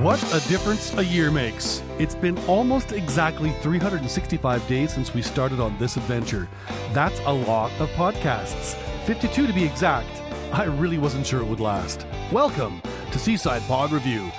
[0.00, 1.82] What a difference a year makes.
[1.98, 6.48] It's been almost exactly 365 days since we started on this adventure.
[6.94, 8.76] That's a lot of podcasts.
[9.04, 10.08] 52 to be exact.
[10.54, 12.06] I really wasn't sure it would last.
[12.32, 12.80] Welcome
[13.12, 14.32] to Seaside Pod Review.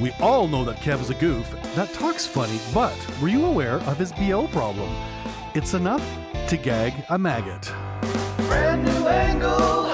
[0.00, 3.76] We all know that Kev is a goof that talks funny, but were you aware
[3.82, 4.92] of his BO problem?
[5.54, 6.04] It's enough
[6.48, 7.72] to gag a maggot.
[8.48, 9.91] Brand new angle,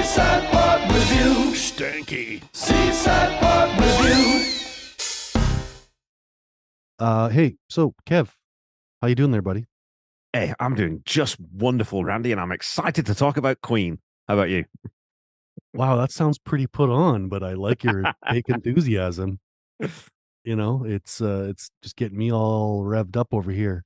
[0.00, 1.52] Seaside Pod Review.
[1.52, 2.42] Stanky.
[2.54, 4.46] Seaside Pod Review.
[6.98, 8.30] Uh, hey, so Kev,
[9.02, 9.66] how you doing there, buddy?
[10.32, 13.98] Hey, I'm doing just wonderful, Randy, and I'm excited to talk about Queen.
[14.26, 14.64] How about you?
[15.74, 19.38] Wow, that sounds pretty put on, but I like your fake enthusiasm.
[20.44, 23.84] You know, it's uh it's just getting me all revved up over here.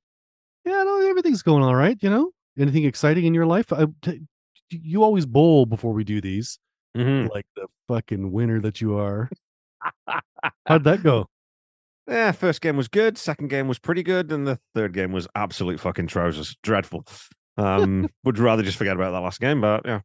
[0.63, 2.31] Yeah, no, everything's going all right, you know?
[2.57, 3.73] Anything exciting in your life?
[3.73, 4.21] I t-
[4.69, 6.59] you always bowl before we do these,
[6.97, 7.29] Mhm.
[7.29, 9.29] like the fucking winner that you are.
[10.65, 11.27] How'd that go?
[12.07, 13.17] Yeah, first game was good.
[13.17, 16.55] Second game was pretty good, and the third game was absolute fucking trousers.
[16.61, 17.03] Dreadful.
[17.57, 20.01] Um, would rather just forget about that last game, but yeah.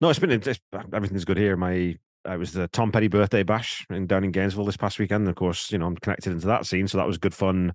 [0.00, 0.48] No, it's been it's,
[0.92, 1.56] everything's good here.
[1.56, 5.22] My I was the Tom Petty birthday bash in down in Gainesville this past weekend.
[5.22, 7.72] And of course, you know I'm connected into that scene, so that was good fun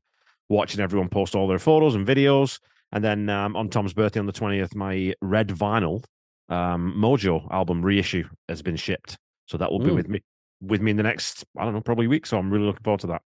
[0.49, 2.59] watching everyone post all their photos and videos.
[2.93, 6.03] And then um, on Tom's birthday on the twentieth, my red vinyl
[6.47, 9.95] um, Mojo album reissue has been shipped, so that will be Mm.
[9.95, 10.21] with me
[10.61, 12.25] with me in the next I don't know probably week.
[12.25, 13.23] So I'm really looking forward to that.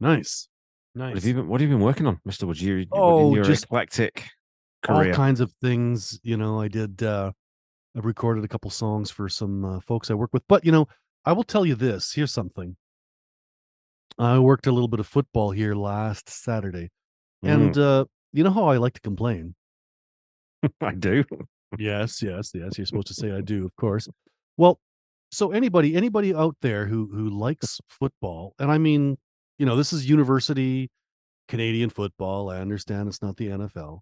[0.00, 0.48] Nice.
[0.92, 1.14] What Nice.
[1.14, 2.60] have you been What have you been working on, Mister Woods?
[2.60, 4.28] You, Oh, your just eclectic
[4.88, 5.14] all career.
[5.14, 6.18] kinds of things.
[6.24, 7.02] You know, I did.
[7.02, 7.30] uh
[7.96, 10.86] I recorded a couple songs for some uh, folks I work with, but you know,
[11.24, 12.12] I will tell you this.
[12.12, 12.76] Here's something.
[14.18, 16.90] I worked a little bit of football here last Saturday,
[17.42, 19.54] and uh you know how I like to complain.
[20.80, 21.24] I do.
[21.78, 22.76] Yes, yes, yes.
[22.76, 24.08] You're supposed to say I do, of course.
[24.56, 24.80] Well,
[25.30, 29.16] so anybody, anybody out there who who likes football, and I mean,
[29.58, 30.90] you know, this is university
[31.48, 32.50] Canadian football.
[32.50, 34.00] I understand it's not the NFL,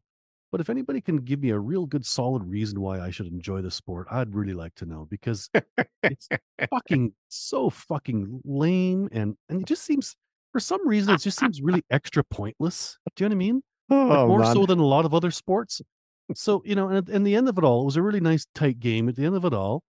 [0.51, 3.61] but if anybody can give me a real good, solid reason why I should enjoy
[3.61, 5.51] the sport, I'd really like to know because
[6.03, 6.29] it's
[6.71, 10.17] fucking so fucking lame, and and it just seems
[10.53, 12.97] for some reason it just seems really extra pointless.
[13.15, 13.63] Do you know what I mean?
[13.91, 14.55] Oh, more man.
[14.55, 15.81] so than a lot of other sports.
[16.35, 18.47] So you know, and, and the end of it all, it was a really nice
[18.55, 19.09] tight game.
[19.09, 19.83] At the end of it all,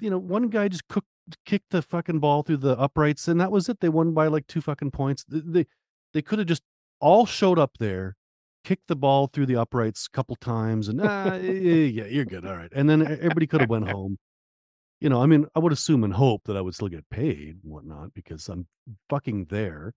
[0.00, 1.08] you know, one guy just cooked,
[1.44, 3.80] kicked the fucking ball through the uprights, and that was it.
[3.80, 5.24] They won by like two fucking points.
[5.24, 5.66] Th- They
[6.14, 6.62] they could have just
[7.00, 8.16] all showed up there,
[8.64, 12.56] kicked the ball through the uprights a couple times, and ah, yeah, you're good, all
[12.56, 12.70] right.
[12.72, 14.16] And then everybody could have went home.
[15.00, 17.58] You know, I mean, I would assume and hope that I would still get paid
[17.64, 18.66] and whatnot because I'm
[19.08, 19.92] fucking there.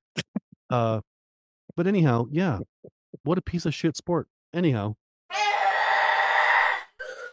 [0.69, 1.01] Uh,
[1.75, 2.59] but anyhow, yeah,
[3.23, 4.27] what a piece of shit sport.
[4.53, 4.95] Anyhow,
[5.29, 5.35] I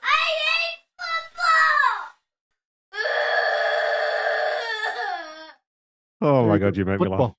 [0.03, 0.81] hate
[6.21, 6.29] football.
[6.29, 7.19] oh my god, you make me laugh.
[7.19, 7.37] football.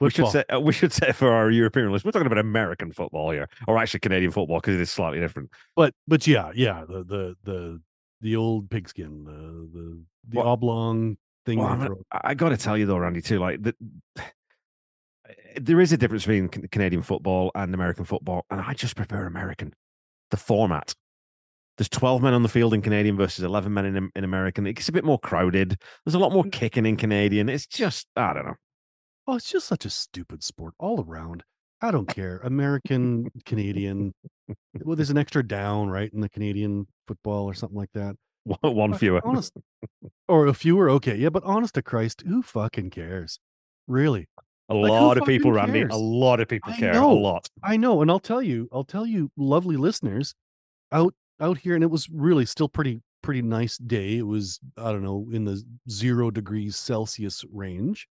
[0.00, 2.90] We should say uh, we should say for our European list, we're talking about American
[2.92, 5.50] football here, or actually Canadian football because it is slightly different.
[5.76, 7.80] but but yeah, yeah, the the the
[8.22, 9.32] the old pigskin, the
[9.78, 11.58] the the Well- oblong thing.
[11.58, 12.02] Well, I'm gonna- throw.
[12.12, 13.74] I got to tell you though, Randy, too, like the,
[15.56, 19.72] there is a difference between Canadian football and American football, and I just prefer American.
[20.30, 20.94] The format.
[21.76, 24.66] There's 12 men on the field in Canadian versus 11 men in, in American.
[24.66, 25.76] It gets a bit more crowded.
[26.04, 26.34] There's a lot Mm.
[26.34, 27.48] more kicking in Canadian.
[27.48, 28.54] It's just, I don't know.
[29.26, 31.42] Oh, it's just such a stupid sport all around.
[31.80, 32.38] I don't care.
[32.44, 34.12] American, Canadian.
[34.82, 38.16] Well, there's an extra down, right, in the Canadian football or something like that.
[38.44, 39.20] One, one fewer.
[39.24, 39.52] Honest,
[40.26, 40.88] or a fewer.
[40.90, 43.38] Okay, yeah, but honest to Christ, who fucking cares?
[43.86, 44.28] Really?
[44.70, 45.94] A Like, lot of people, fucking Randy.
[45.94, 46.92] A lot of people I care.
[46.94, 47.10] know.
[47.10, 47.48] A lot.
[47.64, 50.34] I know, and I'll tell you, I'll tell you, lovely listeners,
[50.92, 54.16] out out here, and it was really still pretty pretty nice day.
[54.18, 58.06] It was I don't know in the zero degrees Celsius range.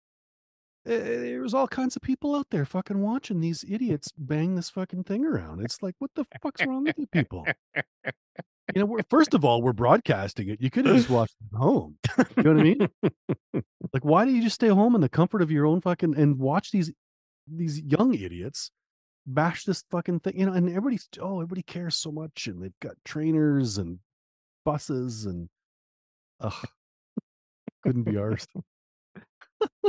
[0.88, 4.70] Eh, There was all kinds of people out there fucking watching these idiots bang this
[4.70, 5.60] fucking thing around.
[5.60, 7.46] It's like, what the fuck's wrong with you people?
[8.74, 10.60] You know, we're, first of all, we're broadcasting it.
[10.60, 11.96] You could have just watched it at home.
[12.36, 12.88] You know what I mean?
[13.92, 16.38] Like, why do you just stay home in the comfort of your own fucking and
[16.38, 16.92] watch these
[17.50, 18.70] these young idiots
[19.26, 20.38] bash this fucking thing?
[20.38, 23.98] You know, and everybody's oh, everybody cares so much, and they've got trainers and
[24.64, 25.48] buses and
[26.40, 26.68] ugh,
[27.82, 28.48] couldn't be arsed.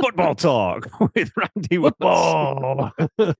[0.00, 1.92] Football talk with Randy Wilson.
[1.98, 2.92] Football.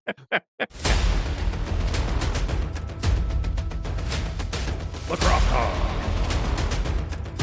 [5.08, 5.74] Lacrosse Talk.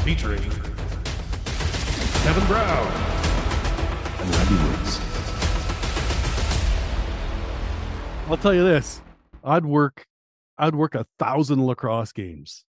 [0.06, 0.42] Featuring
[2.24, 2.88] Kevin Brown
[4.20, 5.00] and Randy Woods.
[8.30, 9.02] I'll tell you this:
[9.44, 10.06] I'd work,
[10.58, 12.64] I'd work a thousand lacrosse games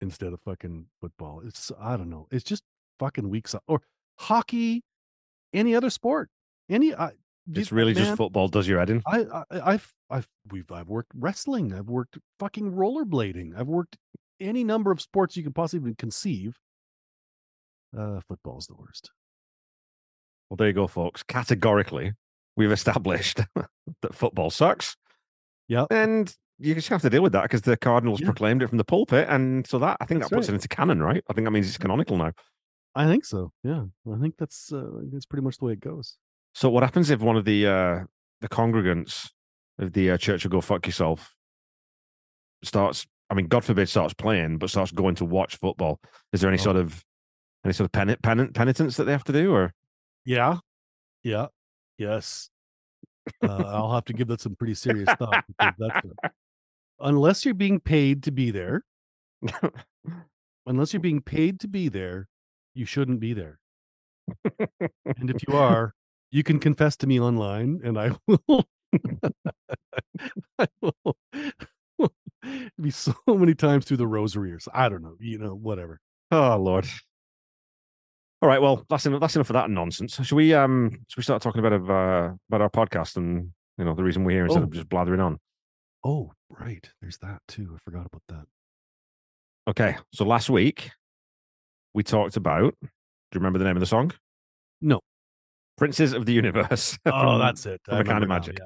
[0.00, 1.42] instead of fucking football.
[1.44, 2.28] It's I don't know.
[2.30, 2.62] It's just
[2.98, 3.82] fucking weak so- or
[4.18, 4.84] hockey,
[5.56, 6.30] any other sport,
[6.68, 6.94] any.
[6.94, 7.10] I,
[7.52, 9.02] It's really just football does your head in.
[9.06, 11.72] I, I I've I've we've I've worked wrestling.
[11.72, 13.58] I've worked fucking rollerblading.
[13.58, 13.96] I've worked
[14.40, 16.58] any number of sports you can possibly conceive.
[17.96, 19.10] Uh, football's the worst.
[20.50, 21.22] Well, there you go, folks.
[21.22, 22.12] Categorically,
[22.56, 23.40] we've established
[24.02, 24.96] that football sucks.
[25.68, 25.86] Yeah.
[25.90, 28.26] And you just have to deal with that because the Cardinals Yeah.
[28.26, 29.28] proclaimed it from the pulpit.
[29.28, 30.52] And so that, I think That's that puts right.
[30.52, 31.22] it into canon, right?
[31.28, 32.32] I think that means it's canonical now.
[32.96, 33.52] I think so.
[33.62, 36.16] Yeah, I think that's uh, that's pretty much the way it goes.
[36.54, 38.04] So what happens if one of the uh
[38.40, 39.28] the congregants
[39.78, 41.34] of the uh, church of Go Fuck Yourself
[42.64, 43.06] starts?
[43.28, 46.00] I mean, God forbid, starts playing, but starts going to watch football.
[46.32, 46.62] Is there any Oh.
[46.64, 47.04] sort of
[47.64, 49.72] any sort of pen, pen, penitence that they have to do, or
[50.24, 50.58] Yeah,
[51.22, 51.46] yeah,
[51.98, 52.48] yes.
[53.42, 56.30] Uh, I'll have to give that some pretty serious thought that's a-
[57.00, 58.84] unless you're being paid to be there.
[60.66, 62.28] Unless you're being paid to be there,
[62.76, 63.58] you shouldn't be there.
[65.18, 65.94] And if you are,
[66.30, 68.64] you can confess to me online, and I will.
[70.58, 71.26] I will
[72.80, 76.00] be so many times through the rosary or so- I don't know, you know, whatever.
[76.30, 76.86] Oh Lord.
[78.42, 79.20] All right, well, that's enough.
[79.20, 80.14] That's enough of that nonsense.
[80.22, 83.94] Should we um should we start talking about uh, about our podcast and you know
[83.94, 84.64] the reason we're here instead Oh.
[84.64, 85.38] of just blathering on?
[86.04, 86.88] Oh, right.
[87.00, 87.72] There's that too.
[87.74, 88.44] I forgot about that.
[89.68, 90.90] Okay, so last week
[91.96, 92.74] we talked about.
[92.82, 92.88] Do
[93.34, 94.12] you remember the name of the song?
[94.80, 95.00] No.
[95.78, 96.96] Princes of the Universe.
[97.06, 97.80] Oh, from- that's it.
[97.84, 98.58] from I A Kind of remember now, Magic.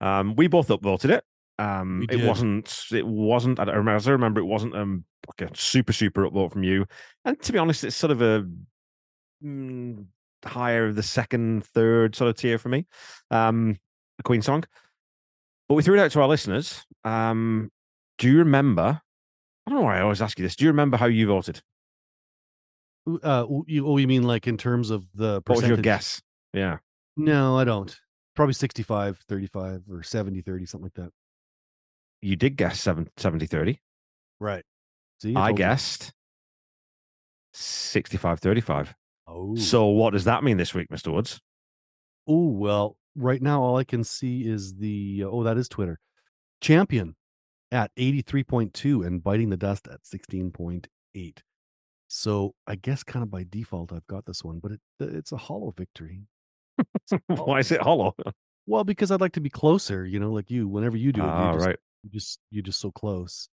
[0.00, 0.18] yeah.
[0.20, 1.24] Um, we both upvoted it.
[1.58, 2.84] Um, it wasn't.
[2.92, 3.58] It wasn't.
[3.60, 3.96] I don't remember.
[3.96, 5.04] As I remember, it wasn't um
[5.38, 6.84] like a super super upvote from you.
[7.24, 8.44] And to be honest, it's sort of a
[9.42, 10.04] mm,
[10.44, 12.86] higher the second, third sort of tier for me.
[13.30, 13.78] Um,
[14.18, 14.64] the Queen song.
[15.68, 16.84] But we threw it out to our listeners.
[17.04, 17.70] Um,
[18.18, 19.00] do you remember?
[19.66, 20.56] I don't know why I always ask you this.
[20.56, 21.62] Do you remember how you voted?
[23.06, 26.22] Uh, you, oh, you mean like in terms of the What was your guess?
[26.52, 26.78] Yeah.
[27.16, 27.94] No, I don't.
[28.34, 31.12] Probably 65, 35 or 70, 30, something like that.
[32.22, 33.80] You did guess seven, 70 30.
[34.40, 34.64] Right.
[35.20, 36.12] See, I guessed
[37.52, 38.94] 65 35.
[39.26, 41.12] Oh, So what does that mean this week, Mr.
[41.12, 41.40] Woods?
[42.26, 42.96] oh well.
[43.16, 46.00] Right now, all I can see is the oh, that is Twitter
[46.60, 47.14] champion
[47.70, 51.42] at eighty three point two and biting the dust at sixteen point eight.
[52.16, 55.36] So I guess kind of by default, I've got this one, but it it's a
[55.36, 56.20] hollow victory.
[57.26, 58.14] Why is it hollow?
[58.68, 60.68] Well, because I'd like to be closer, you know, like you.
[60.68, 61.78] Whenever you do it, Ah, you're just, right.
[62.04, 63.48] you just you're just so close,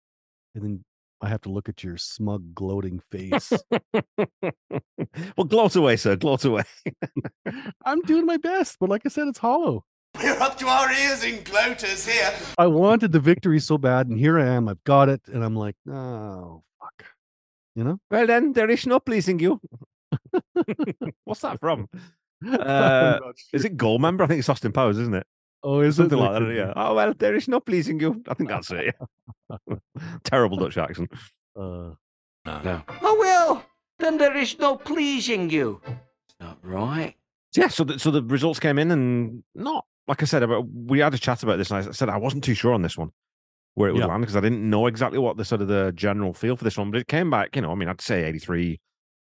[0.54, 0.84] and then
[1.22, 3.50] I have to look at your smug, gloating face.
[5.38, 6.16] well, gloat away, sir.
[6.16, 6.64] Gloat away.
[7.86, 9.86] I'm doing my best, but like I said, it's hollow.
[10.22, 12.34] We're up to our ears in gloaters here.
[12.58, 14.68] I wanted the victory so bad, and here I am.
[14.68, 16.62] I've got it, and I'm like, oh
[17.74, 17.98] you know.
[18.10, 19.60] Well, then there is no pleasing you.
[21.24, 21.88] What's that from?
[22.42, 23.18] Uh,
[23.52, 24.22] Is it Goldmember?
[24.22, 25.26] I think it's Austin Powers, isn't it?
[25.62, 26.54] Oh, is Something it like that.
[26.54, 26.72] Yeah.
[26.74, 28.22] Oh well, there is no pleasing you.
[28.28, 28.94] I think that's it.
[29.68, 29.76] Yeah.
[30.24, 31.12] Terrible Dutch accent.
[31.54, 31.90] Uh,
[32.46, 33.62] Oh, well,
[33.98, 35.82] then there is no pleasing you.
[35.84, 37.14] It's not right.
[37.54, 37.68] Yeah.
[37.68, 40.42] So the, so the results came in, and not like I said.
[40.42, 42.80] About, we had a chat about this, and I said I wasn't too sure on
[42.80, 43.10] this one
[43.80, 44.06] where it would Yeah.
[44.06, 46.78] land because I didn't know exactly what the sort of the general feel for this
[46.78, 46.90] one.
[46.90, 47.56] But it came back.
[47.56, 48.80] You know, I mean, I'd say eighty three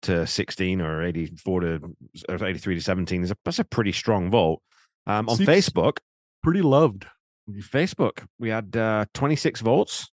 [0.02, 1.80] to sixteen or eighty four to
[2.28, 4.60] or eighty three to seventeen is a that's a pretty strong vote.
[5.06, 5.98] Um, on Seems- Facebook,
[6.42, 7.06] pretty loved.
[7.50, 10.08] Facebook, we had uh, 26 votes.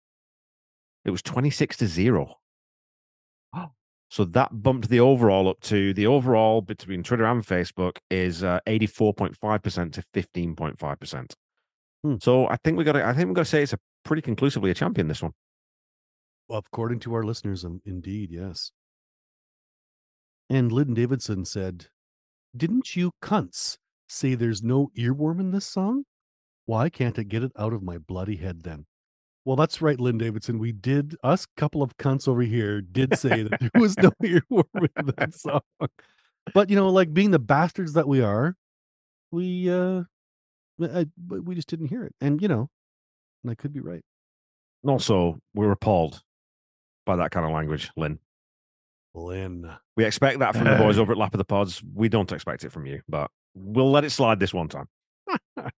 [1.05, 2.35] It was 26 to zero.
[4.11, 8.59] So that bumped the overall up to the overall between Twitter and Facebook is uh,
[8.67, 11.33] 84.5% to 15.5%.
[12.03, 12.15] Hmm.
[12.21, 14.21] So I think we got to I think we got to say it's a pretty
[14.21, 15.33] conclusively a champion this one.
[16.49, 18.71] According to our listeners, um, indeed, yes.
[20.49, 21.87] And Lyndon Davidson said,
[22.55, 26.03] Didn't you cunts say there's no earworm in this song?
[26.65, 28.85] Why can't I get it out of my bloody head then?
[29.43, 30.57] Well, that's right, Lynn Davidson.
[30.57, 34.87] We did, us couple of cunts over here did say that there was no earworm
[34.99, 35.61] in that song.
[36.53, 38.55] But, you know, like being the bastards that we are,
[39.31, 40.03] we, uh,
[40.81, 42.13] I, but we just didn't hear it.
[42.21, 42.69] And, you know,
[43.45, 44.01] and I could be right.
[44.83, 46.21] And also, we're appalled
[47.05, 48.19] by that kind of language, Lynn.
[49.13, 49.71] Lynn.
[49.95, 51.81] We expect that from the boys over at Lap of the Pods.
[51.93, 54.87] We don't expect it from you, but we'll let it slide this one time.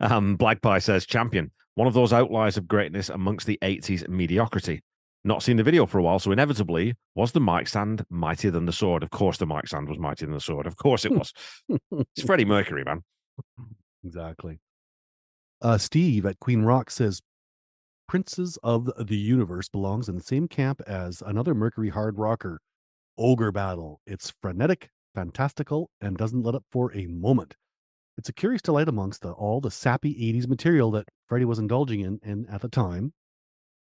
[0.00, 4.82] um, Black Pie says, champion, one of those outliers of greatness amongst the 80s mediocrity.
[5.24, 8.66] Not seen the video for a while, so inevitably, was the mic stand mightier than
[8.66, 9.04] the sword?
[9.04, 10.66] Of course, the mic stand was mightier than the sword.
[10.66, 11.32] Of course, it was.
[11.92, 13.02] it's Freddie Mercury, man.
[14.04, 14.58] Exactly.
[15.62, 17.22] Uh, Steve at Queen Rock says,
[18.08, 22.60] Princes of the Universe belongs in the same camp as another Mercury hard rocker,
[23.16, 24.00] Ogre Battle.
[24.04, 27.54] It's frenetic, fantastical, and doesn't let up for a moment.
[28.18, 32.00] It's a curious delight amongst the, all the sappy 80s material that Freddie was indulging
[32.00, 33.12] in, in at the time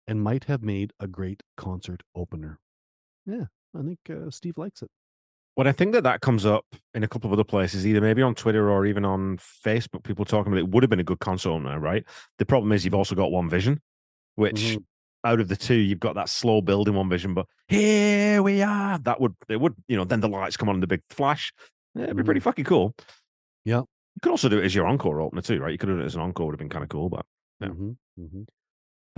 [0.07, 2.59] and might have made a great concert opener.
[3.25, 3.45] Yeah,
[3.75, 4.89] I think uh, Steve likes it.
[5.57, 8.21] Well, I think that that comes up in a couple of other places, either maybe
[8.21, 10.03] on Twitter or even on Facebook.
[10.03, 12.05] People talking about it would have been a good console now, right?
[12.39, 13.81] The problem is you've also got One Vision,
[14.35, 14.83] which Mhm.
[15.25, 17.33] out of the two, you've got that slow build in One Vision.
[17.33, 18.97] But here we are.
[18.99, 21.51] That would it would you know then the lights come on and the big flash.
[21.95, 22.95] Yeah, it'd be pretty fucking cool.
[23.65, 23.79] Yeah.
[23.81, 25.71] You could also do it as your encore opener too, right?
[25.71, 26.45] You could have done it as an encore.
[26.47, 27.25] Would have been kind of cool, but
[27.59, 27.67] Yeah.
[27.67, 28.45] Mhm, mhm.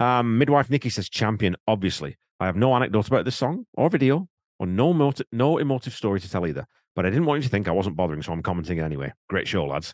[0.03, 1.55] Um, midwife Nikki says champion.
[1.67, 4.27] Obviously, I have no anecdote about this song or video
[4.63, 6.65] or no no emotive story to tell either.
[6.95, 9.11] But I didn't want you to think I wasn't bothering, so I'm commenting anyway.
[9.27, 9.93] Great show, lads.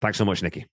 [0.00, 0.66] Thanks so much, Nikki.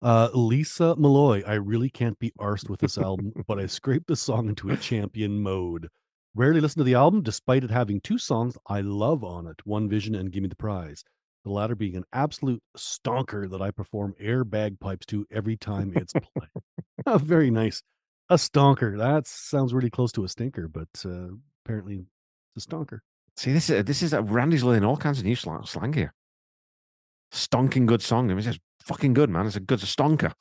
[0.00, 4.16] Uh, Lisa Malloy, I really can't be arsed with this album, but I scraped the
[4.16, 5.88] song into a champion mode.
[6.36, 9.88] Rarely listen to the album, despite it having two songs I love on it One
[9.88, 11.02] Vision and Give Me the Prize.
[11.44, 16.12] The latter being an absolute stonker that I perform air bagpipes to every time it's
[16.12, 17.20] played.
[17.20, 17.82] very nice.
[18.28, 18.98] A stonker.
[18.98, 21.28] That sounds really close to a stinker, but uh,
[21.64, 22.04] apparently
[22.56, 22.98] it's a stonker.
[23.36, 26.12] See, this is this is uh, Randy's learning all kinds of new slang, slang here.
[27.32, 28.30] Stonking good song.
[28.30, 29.46] I mean, it's fucking good, man.
[29.46, 30.32] It's a good it's a stonker.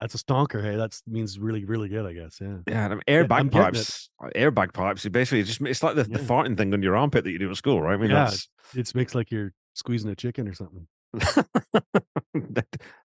[0.00, 0.62] That's a stonker.
[0.62, 2.38] Hey, that means really, really good, I guess.
[2.40, 2.58] Yeah.
[2.68, 3.50] Yeah, um, air I'm getting it.
[3.72, 4.10] bagpipes.
[4.34, 5.04] Air bagpipes.
[5.06, 7.50] It basically just it's like the, the farting thing on your armpit that you do
[7.50, 7.94] at school, right?
[7.94, 8.24] I mean, Yeah.
[8.26, 10.86] that's It makes like you're squeezing a chicken or something.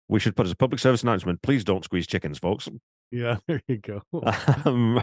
[0.09, 1.43] we should put as a public service announcement.
[1.43, 2.69] Please don't squeeze chickens, folks.
[3.11, 4.03] Yeah, there you go.
[4.65, 5.03] Um,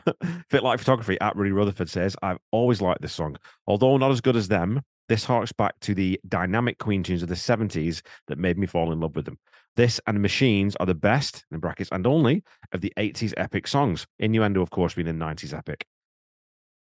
[0.50, 3.38] Fit Like Photography at Rudy Rutherford says, I've always liked this song.
[3.68, 7.29] Although not as good as them, this harks back to the dynamic Queen tunes of
[7.29, 9.39] the 70s that made me fall in love with them.
[9.75, 14.06] This and Machines are the best, in brackets, and only of the 80s epic songs.
[14.20, 15.86] Innuendo, of course, being a 90s epic.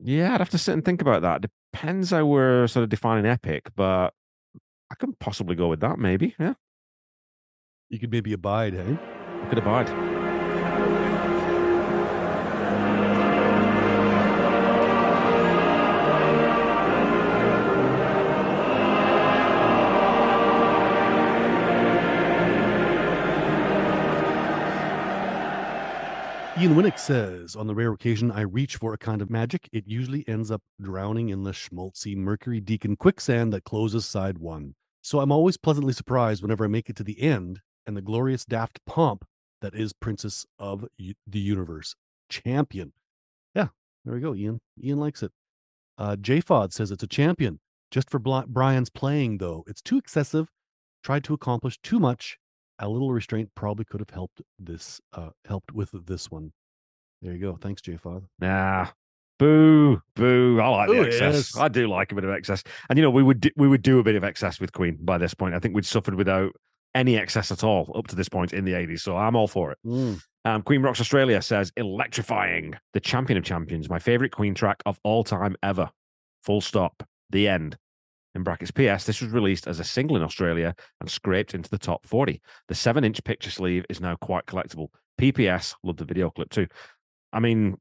[0.03, 1.51] Yeah, I'd have to sit and think about that.
[1.73, 4.13] Depends how we're sort of defining epic, but
[4.91, 6.35] I can possibly go with that, maybe.
[6.39, 6.55] Yeah,
[7.91, 8.97] You could maybe abide, hey?
[9.43, 9.89] I could abide.
[26.61, 29.89] Ian Winnick says, on the rare occasion I reach for a kind of magic, it
[29.89, 34.77] usually ends up drowning in the schmaltzy Mercury Deacon quicksand that closes side one.
[35.03, 38.45] So I'm always pleasantly surprised whenever I make it to the end and the glorious
[38.45, 39.25] daft pomp
[39.63, 41.97] that is Princes of the Universe
[42.29, 42.93] champion.
[43.53, 43.67] Yeah,
[44.05, 44.61] there we go, Ian.
[44.81, 45.33] Ian likes it.
[45.99, 47.59] Uh, JFOD says it's a champion.
[47.91, 50.47] Just for Bli- Brian's playing, though, it's too excessive.
[51.03, 52.39] Tried to accomplish too much.
[52.79, 55.01] A little restraint probably could have helped this.
[55.13, 56.53] Uh, helped with this one.
[57.23, 57.57] There you go.
[57.61, 58.23] Thanks, JFOD.
[58.39, 58.87] Nah.
[59.41, 60.61] Boo, boo.
[60.61, 61.35] I like Boo, the excess.
[61.35, 61.57] yes.
[61.57, 62.63] I do like a bit of excess.
[62.89, 64.97] And you know, we would do, we would do a bit of excess with Queen
[65.01, 65.57] by this point.
[65.57, 66.53] I think we'd suffered without
[66.95, 69.01] any excess at all up to this point in the 80s.
[69.01, 69.79] So I'm all for it.
[69.87, 70.21] Mm.
[70.45, 74.99] Um, Queen Rocks Australia says electrifying, the champion of champions, my favorite Queen track of
[75.05, 75.91] all time ever.
[76.45, 77.03] Full stop.
[77.31, 77.77] The end.
[78.35, 81.79] In brackets, PS, this was released as a single in Australia and scraped into the
[81.79, 82.41] top 40.
[82.69, 84.89] The seven inch picture sleeve is now quite collectible.
[85.21, 86.67] PPS, love the video clip too.
[87.33, 87.77] I mean,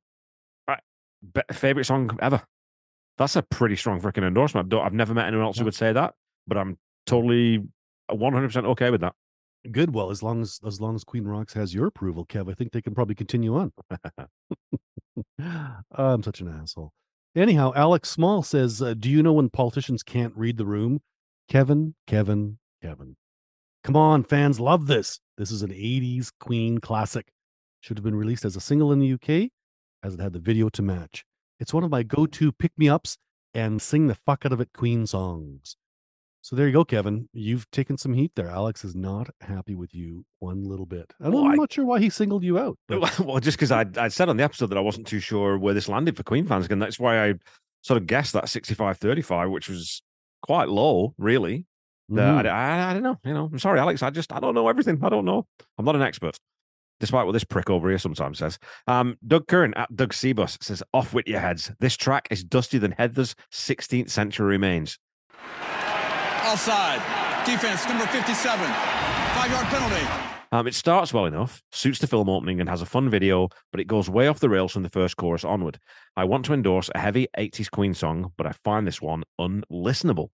[0.68, 0.80] I-
[1.34, 2.42] be- favorite song ever.
[3.18, 4.74] That's a pretty strong freaking endorsement.
[4.74, 6.14] I I've never met anyone else who would say that,
[6.48, 7.64] but I'm totally
[8.10, 9.14] 100% okay with that.
[9.72, 9.94] Good.
[9.94, 12.72] Well, as long as as long as Queen Rocks has your approval, Kev, I think
[12.72, 13.74] they can probably continue on.
[15.92, 16.94] I'm such an asshole.
[17.36, 21.02] Anyhow, Alex Small says, uh, "Do you know when politicians can't read the room?"
[21.50, 23.18] Kevin, Kevin, Kevin.
[23.84, 25.20] Come on, fans, love this.
[25.38, 27.28] This is an '80s Queen classic.
[27.82, 29.52] Should have been released as a single in the UK,
[30.04, 31.26] as it had the video to match.
[31.60, 33.18] It's one of my go-to pick-me-ups
[33.54, 35.76] and sing the fuck out of it Queen songs.
[36.50, 37.30] So there you go, Kevin.
[37.32, 38.50] You've taken some heat there.
[38.50, 41.14] Alex is not happy with you one little bit.
[41.22, 42.76] I'm Well, I- not sure why he singled you out.
[42.88, 45.60] but- well, just because I I said on the episode that I wasn't too sure
[45.60, 47.36] where this landed for Queen fans, and that's why I
[47.84, 50.02] sort of guessed that 65-35, which was
[50.42, 51.68] quite low, really.
[52.10, 52.48] The- Mhm.
[52.48, 53.18] I, I, I don't know.
[53.24, 54.02] You know, I'm sorry, Alex.
[54.02, 54.98] I just I don't know everything.
[55.04, 55.46] I don't know.
[55.78, 56.40] I'm not an expert,
[57.00, 58.58] despite what this prick over here sometimes says.
[58.88, 61.72] Um, Doug Curran at Doug Seabus says, "Off with your heads.
[61.80, 64.98] This track is dustier than Heather's 16th century remains."
[66.50, 67.00] Offside.
[67.46, 68.66] Defense, number 57.
[68.66, 70.04] Five yard penalty.
[70.52, 73.80] Um, it starts well enough, suits the film opening, and has a fun video, but
[73.80, 75.78] it goes way off the rails from the first chorus onward.
[76.18, 80.30] I want to endorse a heavy 80s Queen song, but I find this one unlistenable.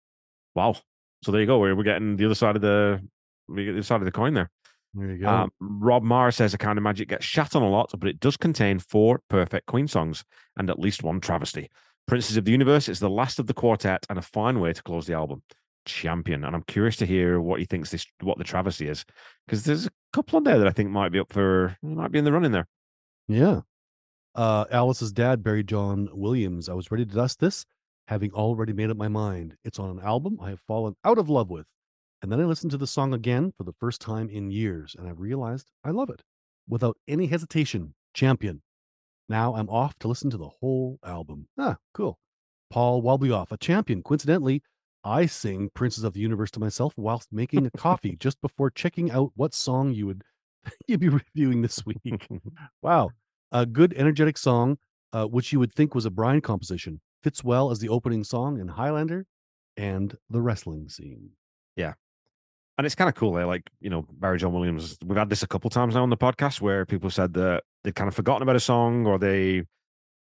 [0.53, 0.75] Wow.
[1.23, 1.57] So there you go.
[1.57, 3.01] We're, we're getting the other side of the
[3.47, 4.51] we get the other side of the coin there.
[4.93, 5.27] There you go.
[5.27, 8.19] Um, Rob Mara says the kind of magic gets shat on a lot, but it
[8.19, 10.23] does contain four perfect Queen songs
[10.57, 11.71] and at least one travesty.
[12.05, 14.83] Princes of the Universe is the last of the quartet and a fine way to
[14.83, 15.41] close the album.
[15.85, 19.05] Champion, and I'm curious to hear what he thinks this what the travesty is
[19.45, 22.19] because there's a couple on there that I think might be up for might be
[22.19, 22.67] in the running there.
[23.27, 23.61] Yeah.
[24.35, 26.69] Uh, Alice's dad, Barry John Williams.
[26.69, 27.65] I was ready to dust this,
[28.07, 29.55] having already made up my mind.
[29.63, 31.67] It's on an album I have fallen out of love with.
[32.21, 35.07] And then I listened to the song again for the first time in years, and
[35.07, 36.21] I realized I love it.
[36.67, 38.61] Without any hesitation, Champion.
[39.27, 41.47] Now I'm off to listen to the whole album.
[41.57, 42.19] Ah, cool.
[42.69, 44.03] Paul Walbioff, a champion.
[44.03, 44.61] Coincidentally,
[45.03, 49.11] I sing Princes of the Universe to myself whilst making a coffee just before checking
[49.11, 50.23] out what song you would
[50.87, 52.27] you'd be reviewing this week.
[52.81, 53.09] Wow.
[53.51, 54.77] A good energetic song,
[55.11, 58.59] uh, which you would think was a Brian composition, fits well as the opening song
[58.59, 59.25] in Highlander
[59.77, 61.31] and the wrestling scene.
[61.75, 61.93] Yeah.
[62.77, 63.37] And it's kind of cool.
[63.37, 63.45] Eh?
[63.45, 64.97] Like you know, Barry John Williams.
[65.05, 67.95] We've had this a couple times now on the podcast where people said that they'd
[67.95, 69.63] kind of forgotten about a song or they,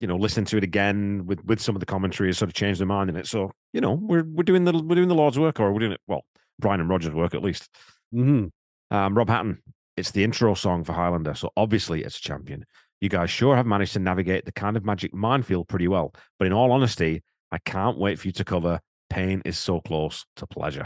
[0.04, 2.54] you know, listened to it again with with some of the commentary and sort of
[2.54, 3.26] changed their mind in it.
[3.26, 5.94] So you know, we're we're doing the we're doing the Lord's work, or we're doing
[5.94, 6.26] it well,
[6.60, 7.70] Brian and Roger's work at least.
[8.12, 8.48] hmm
[8.92, 9.64] Um, Rob Hatton.
[9.96, 12.66] It's the intro song for Highlander, so obviously it's a champion.
[13.00, 16.14] You guys sure have managed to navigate the kind of magic minefield pretty well.
[16.38, 20.26] But in all honesty, I can't wait for you to cover Pain is so close
[20.38, 20.86] to pleasure.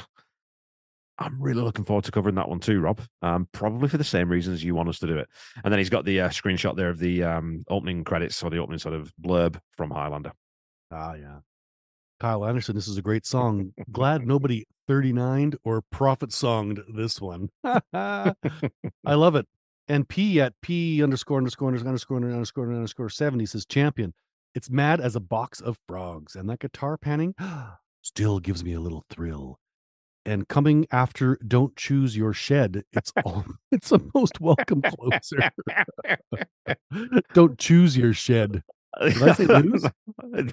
[1.19, 3.01] I'm really looking forward to covering that one too, Rob.
[3.21, 5.27] Um, probably for the same reasons you want us to do it.
[5.63, 8.57] And then he's got the uh, screenshot there of the um, opening credits or the
[8.57, 10.31] opening sort of blurb from Highlander.
[10.91, 11.39] Ah, yeah.
[12.19, 13.73] Kyle Anderson, this is a great song.
[13.91, 17.49] Glad nobody 39'd or profit songed this one.
[17.63, 18.33] I
[19.05, 19.47] love it.
[19.87, 24.13] And P at P underscore underscore underscore underscore underscore underscore 70 says champion.
[24.53, 26.35] It's mad as a box of frogs.
[26.35, 27.35] And that guitar panning
[28.01, 29.59] still gives me a little thrill.
[30.27, 35.49] And coming after Don't Choose Your Shed, it's all, it's a most welcome closer.
[37.33, 38.61] Don't choose your shed.
[39.01, 39.85] Did I say lose?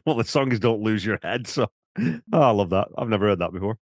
[0.06, 1.66] well, the song is "Don't Lose Your Head," so
[1.98, 2.88] oh, I love that.
[2.96, 3.78] I've never heard that before.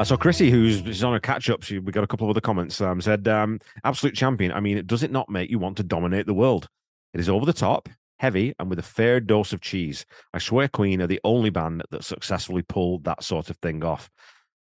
[0.00, 2.30] Uh, so Chrissy, who's is on a catch up, she, we got a couple of
[2.30, 2.80] other comments.
[2.80, 4.50] Um, said, um, "Absolute champion.
[4.50, 6.68] I mean, does it not make you want to dominate the world?
[7.12, 7.86] It is over the top,
[8.18, 10.06] heavy, and with a fair dose of cheese.
[10.32, 14.08] I swear, Queen are the only band that successfully pulled that sort of thing off.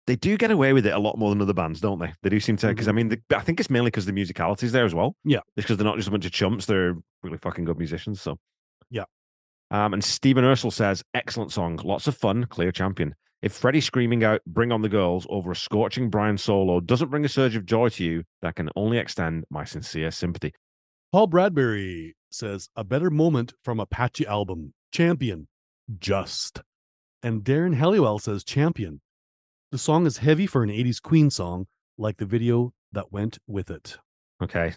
[0.07, 2.14] They do get away with it a lot more than other bands, don't they?
[2.22, 2.68] They do seem to.
[2.68, 5.16] Because I mean, the, I think it's mainly because the musicality is there as well.
[5.22, 5.40] Yeah.
[5.55, 8.22] it's because they're not just a bunch of chumps; they're really fucking good musicians.
[8.22, 8.38] So,
[8.90, 9.05] Yeah.
[9.70, 14.25] Um, and Stephen Ursel says, "Excellent song, lots of fun, clear champion." If Freddie screaming
[14.25, 17.66] out "Bring on the girls" over a scorching Brian solo doesn't bring a surge of
[17.66, 20.53] joy to you, that can only extend my sincere sympathy.
[21.12, 25.49] Paul Bradbury says, a better moment from Apache album, Champion,
[25.99, 26.62] Just.
[27.22, 29.01] And Darren Helliwell says, Champion.
[29.72, 31.66] The song is heavy for an 80s Queen song,
[31.99, 33.99] like the video that went with it.
[34.42, 34.75] Okay.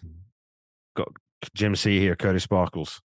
[0.95, 1.09] Got
[1.53, 3.01] Jim C here, Curtis Sparkles,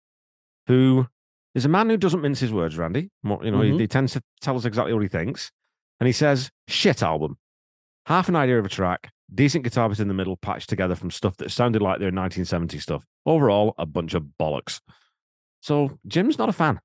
[0.68, 1.08] who
[1.56, 3.10] is a man who doesn't mince his words, Randy.
[3.24, 3.80] You know, he, Mhm.
[3.80, 5.52] he tends to tell us exactly what he thinks.
[6.00, 7.38] And he says, shit album.
[8.06, 11.12] Half an idea of a track, decent guitar bit in the middle, patched together from
[11.12, 13.06] stuff that sounded like their 1970 stuff.
[13.26, 14.80] Overall, a bunch of bollocks.
[15.62, 16.80] So Jim's not a fan.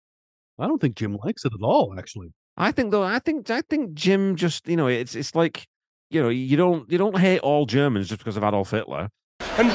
[0.58, 2.32] I don't think Jim likes it at all, actually.
[2.56, 5.66] I think though, I think I think Jim just, you know, it's it's like,
[6.10, 9.08] you know, you don't you don't hate all Germans just because of Adolf Hitler.
[9.58, 9.70] And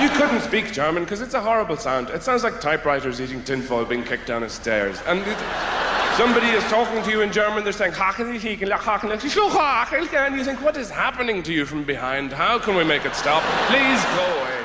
[0.00, 2.10] you couldn't speak German because it's a horrible sound.
[2.10, 5.00] It sounds like typewriters eating tinfoil being kicked down the stairs.
[5.06, 5.38] And it,
[6.16, 8.34] somebody is talking to you in German, they're saying, and
[10.36, 12.32] you think, what is happening to you from behind?
[12.32, 13.42] How can we make it stop?
[13.68, 14.64] Please go away.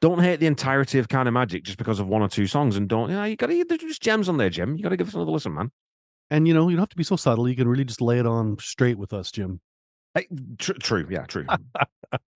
[0.00, 2.76] don't hate the entirety of kind of magic just because of one or two songs
[2.76, 5.06] and don't you know you gotta there's just gems on there jim you gotta give
[5.06, 5.70] us another listen man
[6.30, 7.48] And, you know, you don't have to be so subtle.
[7.48, 9.60] You can really just lay it on straight with us, Jim.
[10.14, 10.26] Hey,
[10.58, 11.46] tr- true yeah true.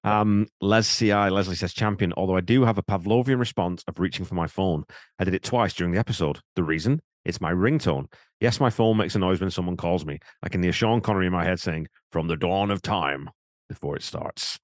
[0.04, 4.24] Um les ci leslie says champion although i do have a pavlovian response of reaching
[4.24, 4.84] for my phone.
[5.18, 6.40] I did it twice during the episode.
[6.54, 7.00] The reason?
[7.24, 8.06] It's my ringtone.
[8.40, 10.18] Yes my phone makes a noise when someone calls me.
[10.42, 13.28] I can hear sean connery in my head saying from the dawn of time
[13.68, 14.58] before it starts.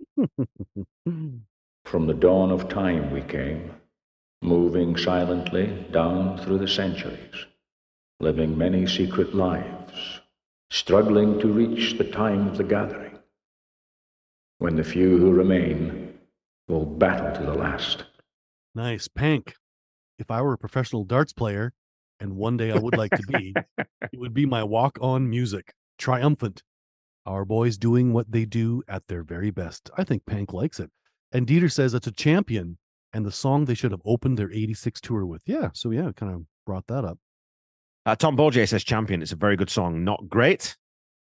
[1.85, 3.73] From the dawn of time we came,
[4.43, 7.47] moving silently down through the centuries,
[8.21, 9.82] living many secret lives,
[10.73, 13.19] struggling to reach the time of the gathering,
[14.59, 16.19] when the few who remain
[16.67, 18.05] will battle to the last.
[18.75, 19.07] Nice.
[19.07, 19.55] Pank.
[20.19, 21.75] If I were a professional darts player
[22.21, 25.75] and one day I would like to be, it would be my walk on music,
[25.99, 26.63] triumphant.
[27.27, 29.91] Our boys doing what they do at their very best.
[29.99, 30.91] I think Pank likes it.
[31.33, 32.79] And Dieter says it's a champion
[33.13, 35.43] and the song they should have opened their 86 tour with.
[35.45, 35.69] Yeah.
[35.75, 37.19] So, yeah, kind of brought that up.
[38.05, 39.23] Uh, Tom Bourget says Champion.
[39.23, 40.03] It's a very good song.
[40.03, 40.77] Not great.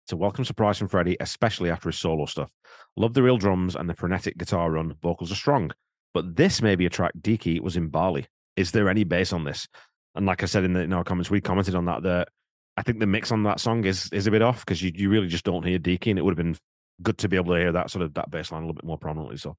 [0.05, 2.51] It's a welcome surprise from Freddie, especially after his solo stuff.
[2.95, 4.95] Love the real drums and the frenetic guitar run.
[5.01, 5.71] Vocals are strong.
[6.13, 8.27] But this may be a track Deaky was in Bali.
[8.55, 9.67] Is there any bass on this?
[10.15, 12.03] And like I said in, the, in our comments, we commented on that.
[12.03, 12.29] That
[12.77, 15.09] I think the mix on that song is is a bit off because you, you
[15.09, 16.57] really just don't hear Deaky, and it would have been
[17.01, 18.85] good to be able to hear that sort of that bass line a little bit
[18.85, 19.37] more prominently.
[19.37, 19.55] So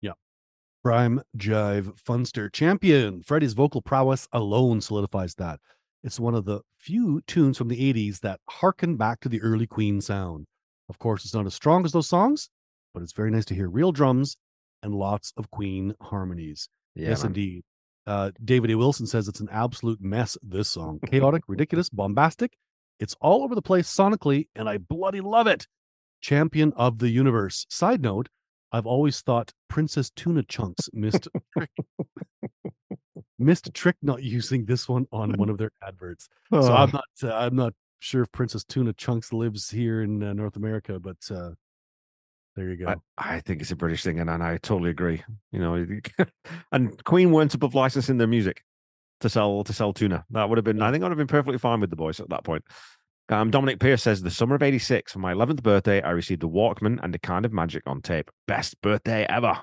[0.00, 0.12] yeah.
[0.82, 3.22] Prime Jive Funster champion.
[3.22, 5.60] Freddie's vocal prowess alone solidifies that.
[6.02, 9.66] It's one of the few tunes from the 80s that harken back to the early
[9.66, 10.46] Queen sound.
[10.88, 12.48] Of course, it's not as strong as those songs,
[12.94, 14.36] but it's very nice to hear real drums
[14.82, 16.68] and lots of Queen harmonies.
[16.94, 17.28] yeah, yes, man.
[17.28, 17.64] indeed.
[18.06, 18.78] Uh, David A.
[18.78, 21.00] Wilson says it's an absolute mess, this song.
[21.06, 22.54] Chaotic, ridiculous, bombastic.
[22.98, 25.66] It's all over the place sonically, and I bloody love it.
[26.20, 27.66] Champion of the universe.
[27.68, 28.28] Side note,
[28.72, 31.70] I've always thought Princes Tuna Chunks missed a trick.
[33.38, 36.28] missed a trick not using this one on one of their adverts.
[36.52, 40.32] So I'm not uh, I'm not sure if Princes Tuna Chunks lives here in uh,
[40.32, 41.50] North America, but uh,
[42.56, 42.94] there you go.
[43.18, 45.22] I, I think it's a British thing, and, and I totally agree.
[45.52, 45.86] You know,
[46.72, 48.64] and Queen weren't above licensing their music
[49.20, 50.24] to sell to sell tuna.
[50.30, 52.20] That would have been, I think, I would have been perfectly fine with the boys
[52.20, 52.64] at that point.
[53.30, 56.48] Um, Dominic Pierce says the summer of '86, for my 11th birthday, I received a
[56.48, 58.30] Walkman and a kind of magic on tape.
[58.48, 59.58] Best birthday ever.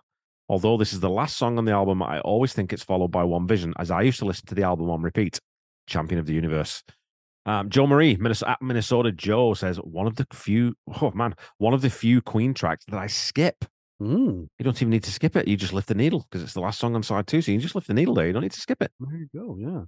[0.49, 3.25] Although this is the last song on the album, I always think it's followed by
[3.25, 5.39] One Vision, as I used to listen to the album on repeat.
[5.88, 6.82] Champion of the Universe.
[7.45, 11.82] Um, Joe Marie, Minnesota, Minnesota Joe says one of the few, oh man, one of
[11.82, 13.65] the few Queen tracks that I skip.
[14.01, 15.47] Mm, You don't even need to skip it.
[15.47, 17.41] You just lift the needle because it's the last song on side two.
[17.41, 18.27] So you just lift the needle there.
[18.27, 18.91] You don't need to skip it.
[18.99, 19.58] there you go.
[19.60, 19.84] Yeah.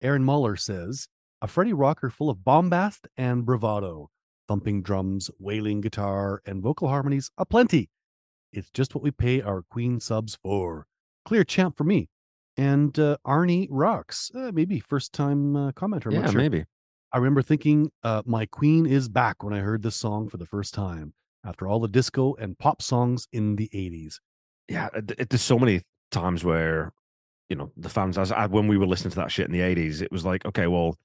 [0.00, 1.06] Aaron Muller says
[1.42, 4.08] a Freddie rocker full of bombast and bravado,
[4.48, 7.90] thumping drums, wailing guitar, and vocal harmonies aplenty.
[8.52, 10.86] It's just what we pay our Queen subs for.
[11.24, 12.08] Clear champ for me.
[12.56, 14.30] And uh, Arnie rocks.
[14.34, 16.12] Uh, maybe first time uh, commenter.
[16.12, 16.40] Yeah, sure.
[16.40, 16.64] maybe.
[17.12, 20.46] I remember thinking, uh, my queen is back when I heard this song for the
[20.46, 21.12] first time
[21.44, 24.14] after all the disco and pop songs in the 80s.
[24.68, 26.92] Yeah, it- there's so many times where,
[27.50, 30.00] you know, the fans, as when we were listening to that shit in the 80s,
[30.00, 30.96] it was like, okay, well,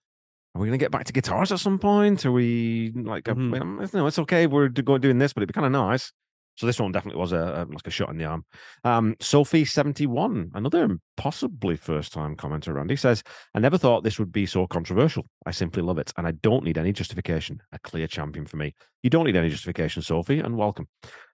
[0.58, 2.26] are we going to get back to guitars at some point?
[2.26, 3.62] Are we like, uh, Mhm.
[3.62, 4.48] um, know, it's okay.
[4.48, 6.12] We're going doing this, but it'd be kind of nice.
[6.56, 8.44] So this one definitely was a, a like a shot in the arm.
[8.84, 12.74] Um, Sophie seventy one, another possibly first time commenter.
[12.74, 13.22] Randy says,
[13.54, 15.28] "I never thought this would be so controversial.
[15.46, 17.62] I simply love it, and I don't need any justification.
[17.74, 18.74] A clear champion for me.
[19.04, 20.88] You don't need any justification, Sophie, and welcome."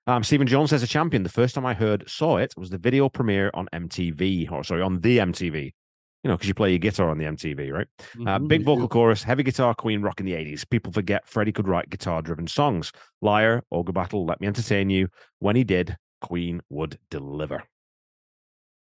[0.08, 1.24] Um, Stephen Jones says, "A champion.
[1.24, 4.82] The first time I heard saw it was the video premiere on MTV, or sorry,
[4.82, 5.74] on the MTV.
[6.24, 7.88] You know, because you play your guitar on the MTV, right?
[8.26, 10.64] Uh, Mhm, big vocal chorus, heavy guitar queen rock in the 80s.
[10.64, 12.94] People forget Freddie could write guitar driven songs.
[13.22, 15.10] Liar, Ogre Battle, Let Me Entertain You.
[15.40, 17.64] When he did, Queen would deliver.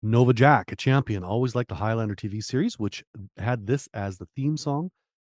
[0.02, 3.02] Nova Jack, a champion, always liked the Highlander TV series, which
[3.38, 4.90] had this as the theme song,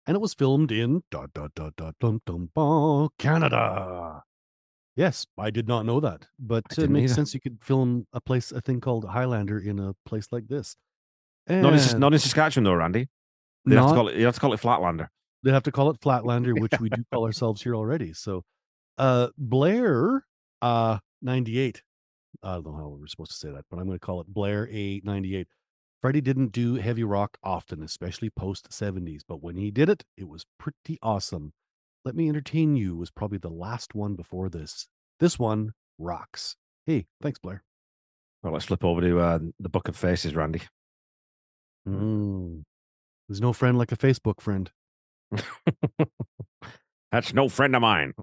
[0.07, 4.23] and it was filmed in dot dot dot dot dum dum ba, Canada.
[4.95, 7.15] Yes, I did not know that, but it makes either.
[7.15, 7.33] sense.
[7.33, 10.75] You could film a place, a thing called Highlander, in a place like this.
[11.59, 13.07] Not in, not in Saskatchewan, though, Randy.
[13.65, 15.07] They have, to call it, you have to call it Flatlander.
[15.43, 18.13] they have to call it Flatlander, which we do call ourselves here already.
[18.13, 18.43] So,
[18.97, 20.25] uh, Blair,
[20.61, 21.83] uh, ninety eight.
[22.43, 24.27] I don't know how we're supposed to say that, but I'm going to call it
[24.27, 25.47] Blair A ninety eight.
[26.01, 30.27] Freddie didn't do heavy rock often, especially post 70s, but when he did it, it
[30.27, 31.53] was pretty awesome.
[32.03, 34.87] Let Me Entertain You was probably the last one before this.
[35.19, 36.55] This one rocks.
[36.87, 37.63] Hey, thanks, Blair.
[38.41, 40.63] Well, let's flip over to uh, the Book of Faces, Randy.
[41.87, 42.63] Mm.
[43.27, 44.71] There's no friend like a Facebook friend.
[47.11, 48.13] That's no friend of mine.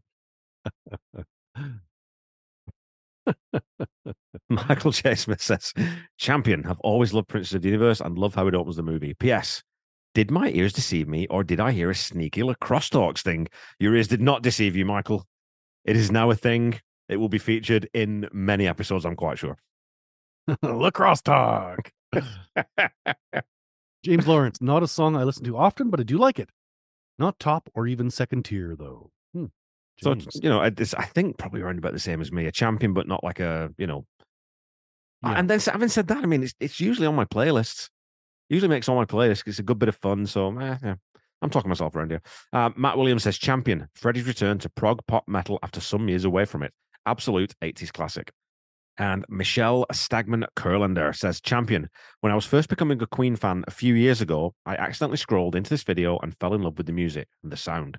[4.48, 5.14] Michael J.
[5.14, 5.74] Smith says,
[6.18, 9.14] Champion, I've always loved Princes of the Universe and love how it opens the movie.
[9.14, 9.62] P.S.
[10.14, 13.48] Did my ears deceive me, or did I hear a sneaky lacrosse talk thing?
[13.78, 15.26] Your ears did not deceive you, Michael.
[15.84, 16.80] It is now a thing.
[17.08, 19.56] It will be featured in many episodes, I'm quite sure.
[20.62, 21.92] Lacrosse talk.
[24.04, 26.50] James Lawrence, not a song I listen to often, but I do like it.
[27.18, 29.10] Not top or even second tier, though.
[29.34, 29.46] Hmm.
[30.00, 32.94] So, you know, it's, I think probably around about the same as me, a champion,
[32.94, 34.06] but not like a, you know.
[35.24, 35.32] Yeah.
[35.32, 37.90] And then having said that, I mean, it's, it's usually on my playlists.
[38.48, 40.24] Usually makes on my playlist it's a good bit of fun.
[40.26, 40.94] So, eh, yeah,
[41.42, 42.22] I'm talking myself around here.
[42.52, 46.44] Uh, Matt Williams says, Champion, Freddie's return to prog pop metal after some years away
[46.44, 46.72] from it.
[47.04, 48.32] Absolute 80s classic.
[48.98, 51.88] And Michelle Stagman Kurlander says, Champion,
[52.20, 55.54] when I was first becoming a Queen fan a few years ago, I accidentally scrolled
[55.54, 57.96] into this video and fell in love with the music and the sound.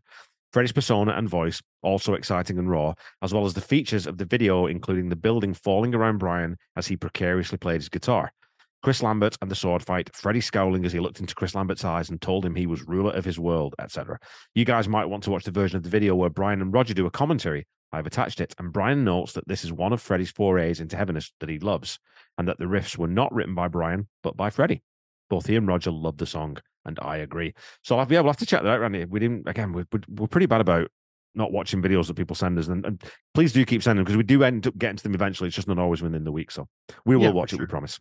[0.52, 4.26] Freddie's persona and voice, also exciting and raw, as well as the features of the
[4.26, 8.34] video, including the building falling around Brian as he precariously played his guitar.
[8.82, 12.10] Chris Lambert and the sword fight, Freddie scowling as he looked into Chris Lambert's eyes
[12.10, 14.18] and told him he was ruler of his world, etc.
[14.56, 16.94] You guys might want to watch the version of the video where Brian and Roger
[16.94, 17.68] do a commentary.
[17.92, 21.34] I've attached it, and Brian notes that this is one of Freddie's forays into heaviness
[21.40, 22.00] that he loves,
[22.38, 24.84] and that the riffs were not written by Brian, but by Freddie.
[25.30, 27.54] Both he and Roger love the song, and I agree.
[27.84, 29.06] So I'll have, yeah, we'll have to check that out, Randy.
[29.06, 30.90] We didn't, again, we're, we're pretty bad about
[31.36, 34.18] not watching videos that people send us, and, and please do keep sending them because
[34.18, 35.48] we do end up getting to them eventually.
[35.48, 36.52] It's just not always within the week.
[36.52, 36.68] So
[37.06, 38.00] we will Yeah, watch it, we promise.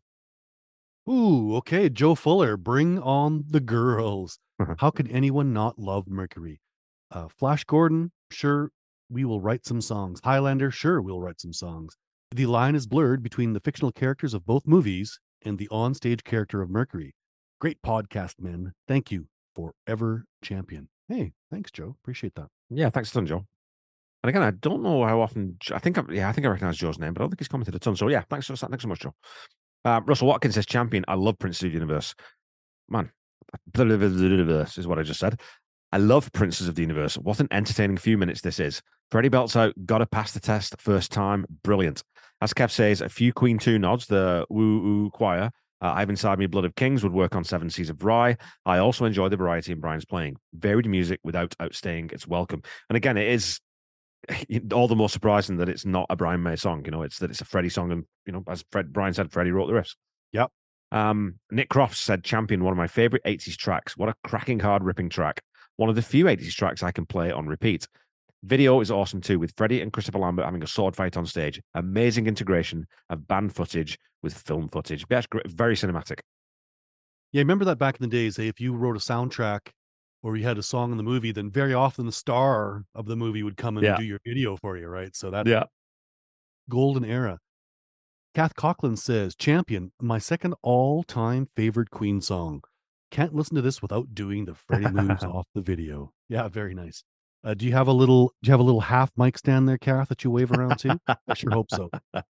[1.09, 1.88] Ooh, okay.
[1.88, 4.38] Joe Fuller, bring on the girls.
[4.79, 6.61] How could anyone not love Mercury?
[7.11, 8.70] Uh, Flash Gordon, sure,
[9.11, 10.21] we will write some songs.
[10.23, 11.97] Highlander, sure, we'll write some songs.
[12.35, 16.61] The line is blurred between the fictional characters of both movies and the onstage character
[16.61, 17.14] of Mercury.
[17.61, 18.73] Great podcast, men.
[18.87, 19.27] Thank you.
[19.57, 20.88] Forever champion.
[21.09, 21.97] Hey, thanks, Joe.
[22.03, 22.49] Appreciate that.
[22.71, 23.47] Yeah, thanks a ton, Joe.
[24.23, 25.57] And again, I don't know how often.
[25.73, 27.49] I think, I, yeah, I think I recognize Joe's name, but I don't think he's
[27.49, 27.97] commented a ton.
[27.97, 29.14] So yeah, thanks, so- thanks so much, Joe.
[29.85, 32.14] Uh, Russell Watkins says, "Champion, I love Princes of the Universe."
[32.88, 33.11] Man,
[33.73, 35.40] the universe is what I just said.
[35.92, 37.16] I love Princes of the Universe.
[37.16, 38.83] What an entertaining few minutes this is.
[39.11, 42.03] Freddie belts out, got to pass the test first time, brilliant.
[42.40, 45.51] As Kev says, a few Queen 2 nods, the woo woo choir.
[45.81, 48.37] Uh, I've Inside Me Blood of Kings would work on Seven Seas of Rhye.
[48.66, 50.37] I also enjoy the variety in Brian's playing.
[50.53, 52.62] Varied music without outstaying its welcome.
[52.90, 53.61] And again, it is
[54.72, 56.85] all the more surprising that it's not a Brian May song.
[56.85, 59.31] You know, it's that it's a Freddie song, and you know, as Fred Brian said,
[59.31, 59.94] Freddie wrote the riffs.
[60.33, 60.51] Yep.
[60.90, 63.96] Um, Nick Croft said, "Champion, one of my favorite '80s tracks.
[63.96, 65.42] What a cracking, hard ripping track.
[65.78, 67.86] One of the few '80s tracks I can play on repeat.
[68.42, 71.60] Video is awesome too, with Freddie and Christopher Lambert having a sword fight on stage.
[71.74, 75.06] Amazing integration of band footage with film footage.
[75.08, 76.18] That's great, very cinematic.
[77.30, 79.68] Yeah, remember that back in the days, hey, if you wrote a soundtrack
[80.24, 83.14] or you had a song in the movie, then very often the star of the
[83.14, 83.90] movie would come in Yeah.
[83.90, 85.14] and do your video for you, right?
[85.14, 85.64] So that Yeah.
[86.68, 87.38] golden era.
[88.34, 92.62] Kath Coughlin says, Champion, my second all time favorite Queen song.
[93.11, 96.12] Can't listen to this without doing the Freddie moves off the video.
[96.29, 97.03] Yeah, very nice.
[97.44, 99.79] Uh, do you have a little do you have a little half mic stand there,
[99.79, 101.01] Kath, that you wave around to?
[101.07, 101.88] I sure hope so.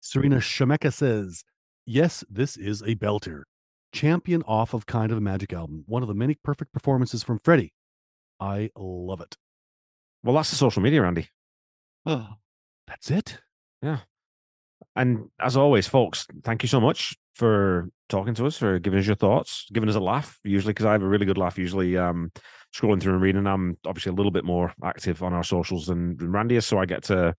[0.00, 1.42] Serena Shemeka says,
[1.86, 3.42] Yes, this is a belter.
[3.92, 5.84] Champion off of Kind of a Magic album.
[5.86, 7.72] One of the many perfect performances from Freddie.
[8.38, 9.36] I love it.
[10.22, 11.28] Well, that's the social media, Andy.
[12.04, 12.28] Oh,
[12.86, 13.38] that's it.
[13.82, 14.00] Yeah.
[14.94, 19.06] And as always, folks, thank you so much for talking to us, for giving us
[19.06, 20.38] your thoughts, giving us a laugh.
[20.42, 21.58] Usually, because I have a really good laugh.
[21.58, 22.32] Usually, um,
[22.74, 23.46] scrolling through and reading.
[23.46, 26.78] I'm obviously a little bit more active on our socials than, than Randy is, so
[26.78, 27.34] I get to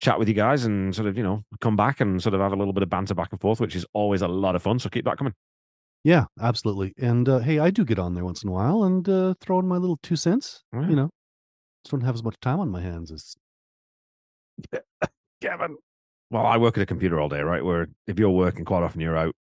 [0.00, 2.52] chat with you guys and sort of, you know, come back and sort of have
[2.52, 4.78] a little bit of banter back and forth, which is always a lot of fun.
[4.78, 5.34] So keep that coming.
[6.02, 6.92] Yeah, absolutely.
[6.98, 9.58] And uh, hey, I do get on there once in a while and uh, throw
[9.58, 10.62] in my little two cents.
[10.72, 10.88] Yeah.
[10.88, 11.10] You know,
[11.82, 13.34] just don't have as much time on my hands as
[15.40, 15.76] Kevin.
[16.34, 17.64] Well, I work at a computer all day, right?
[17.64, 19.36] Where if you're working, quite often you're out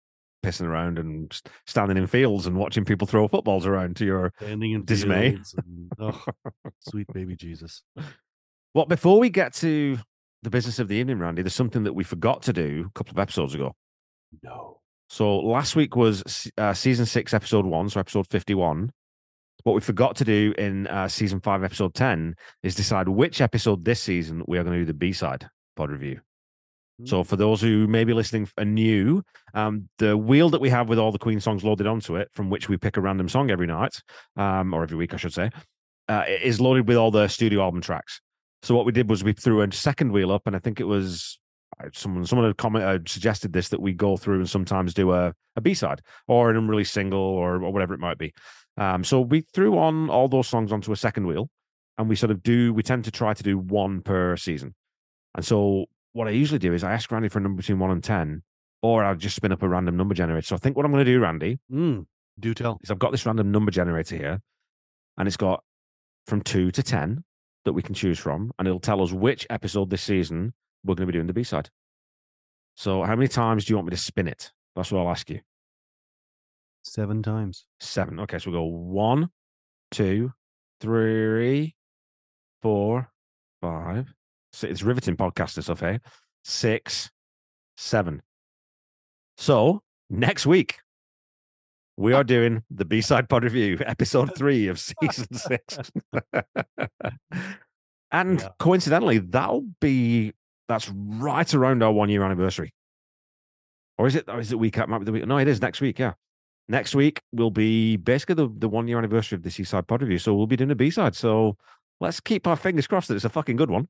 [0.44, 1.32] pissing around and
[1.64, 5.38] standing in fields and watching people throw footballs around to your standing in Dismay.
[5.56, 6.20] and- oh,
[6.80, 7.84] sweet baby Jesus.
[8.74, 9.98] Well, before we get to
[10.42, 13.12] the business of the evening, Randy, there's something that we forgot to do a couple
[13.12, 13.76] of episodes ago.
[14.42, 14.80] No.
[15.08, 18.90] So last week was uh, season six, episode one, so episode 51.
[19.62, 23.84] What we forgot to do in uh, season five, episode 10 is decide which episode
[23.84, 26.20] this season we are going to do the B side pod review.
[27.06, 29.22] So for those who may be listening anew,
[29.54, 32.50] um, the wheel that we have with all the Queen songs loaded onto it, from
[32.50, 34.02] which we pick a random song every night,
[34.36, 35.50] um, or every week, I should say,
[36.08, 38.20] uh, is loaded with all the studio album tracks.
[38.62, 40.84] So what we did was we threw a second wheel up, and I think it
[40.84, 41.38] was
[41.82, 45.12] uh, someone someone had comment uh, suggested this that we go through and sometimes do
[45.12, 48.32] a, a B side or an unreleased single or, or whatever it might be.
[48.76, 51.48] Um, so we threw on all those songs onto a second wheel,
[51.96, 52.74] and we sort of do.
[52.74, 54.74] We tend to try to do one per season.
[55.34, 57.90] And so what I usually do is I ask Randy for a number between one
[57.90, 58.42] and ten,
[58.82, 60.46] or I'll just spin up a random number generator.
[60.46, 62.06] So I think what I'm going to do, Randy, Mm,
[62.38, 62.78] do tell.
[62.82, 64.40] is I've got this random number generator here,
[65.18, 65.62] and it's got
[66.26, 67.24] from two to ten
[67.64, 70.52] that we can choose from, and it'll tell us which episode this season
[70.84, 71.68] we're going to be doing the B side.
[72.76, 74.50] So how many times do you want me to spin it?
[74.74, 75.40] That's what I'll ask you.
[76.82, 77.66] Seven times.
[77.80, 78.18] Seven.
[78.20, 79.28] Okay, so we'll go one,
[79.90, 80.32] two,
[80.80, 81.74] three,
[82.62, 83.10] four,
[83.60, 84.14] five.
[84.52, 85.98] So it's riveting podcast and stuff, eh?
[86.44, 87.10] Six,
[87.76, 88.22] seven.
[89.36, 90.78] So next week,
[91.96, 95.78] we are doing the B side pod review, episode three of season six.
[98.12, 98.48] and Yeah.
[98.58, 100.32] coincidentally, that'll be
[100.68, 102.72] That's right around our one year anniversary.
[103.98, 104.28] Or is it?
[104.28, 104.76] Or is it week?
[104.88, 105.26] Might be the week.
[105.26, 105.98] No, it is next week.
[105.98, 106.14] Yeah,
[106.68, 110.18] next week will be basically the, the one year anniversary of the Seaside Pod Review.
[110.18, 111.14] So we'll be doing a B side.
[111.14, 111.56] So
[112.00, 113.88] let's keep our fingers crossed that it's a fucking good one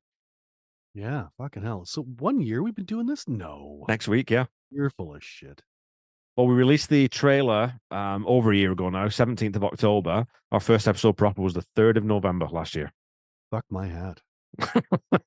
[0.95, 1.85] Yeah, fucking hell.
[1.85, 3.29] So one year we've been doing this?
[3.29, 3.85] No.
[3.89, 4.31] next week.
[4.31, 4.47] Yeah.
[4.71, 5.63] You're full of shit.
[6.37, 10.25] Well, we released the trailer um, over a year ago now, 17th of October.
[10.53, 12.93] Our first episode proper was the 3rd of November last year.
[13.51, 14.21] Fuck my hat.
[15.11, 15.23] that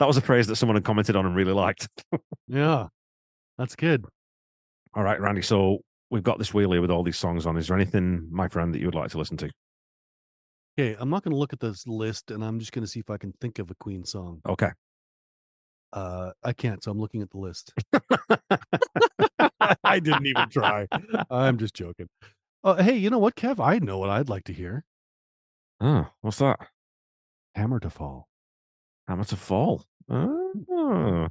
[0.00, 1.88] was a phrase that someone had commented on and really liked.
[2.46, 2.88] Yeah.
[3.56, 4.04] That's good.
[4.94, 5.40] All right, Randy.
[5.42, 5.78] So
[6.10, 7.56] we've got this wheel here with all these songs on.
[7.56, 9.50] Is there anything, my friend, that you would like to listen to?
[10.76, 13.00] Okay, I'm not going to look at this list and I'm just going to see
[13.00, 14.40] if I can think of a Queen song.
[14.48, 14.70] Okay.
[15.92, 17.72] Uh, I can't, so I'm looking at the list.
[19.84, 20.88] I didn't even try.
[21.30, 22.08] I'm just joking.
[22.64, 23.64] Uh, hey, you know what, Kev?
[23.64, 24.84] I know what I'd like to hear.
[25.80, 26.58] Oh, what's that?
[27.54, 28.28] Hammer to Fall.
[29.06, 29.84] Hammer to Fall.
[30.10, 31.28] Oh.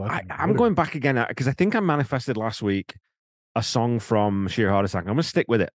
[0.00, 2.94] I, I'm going back again because I think I manifested last week
[3.54, 5.02] a song from Sheer Heart Attack.
[5.02, 5.70] I'm going to stick with it,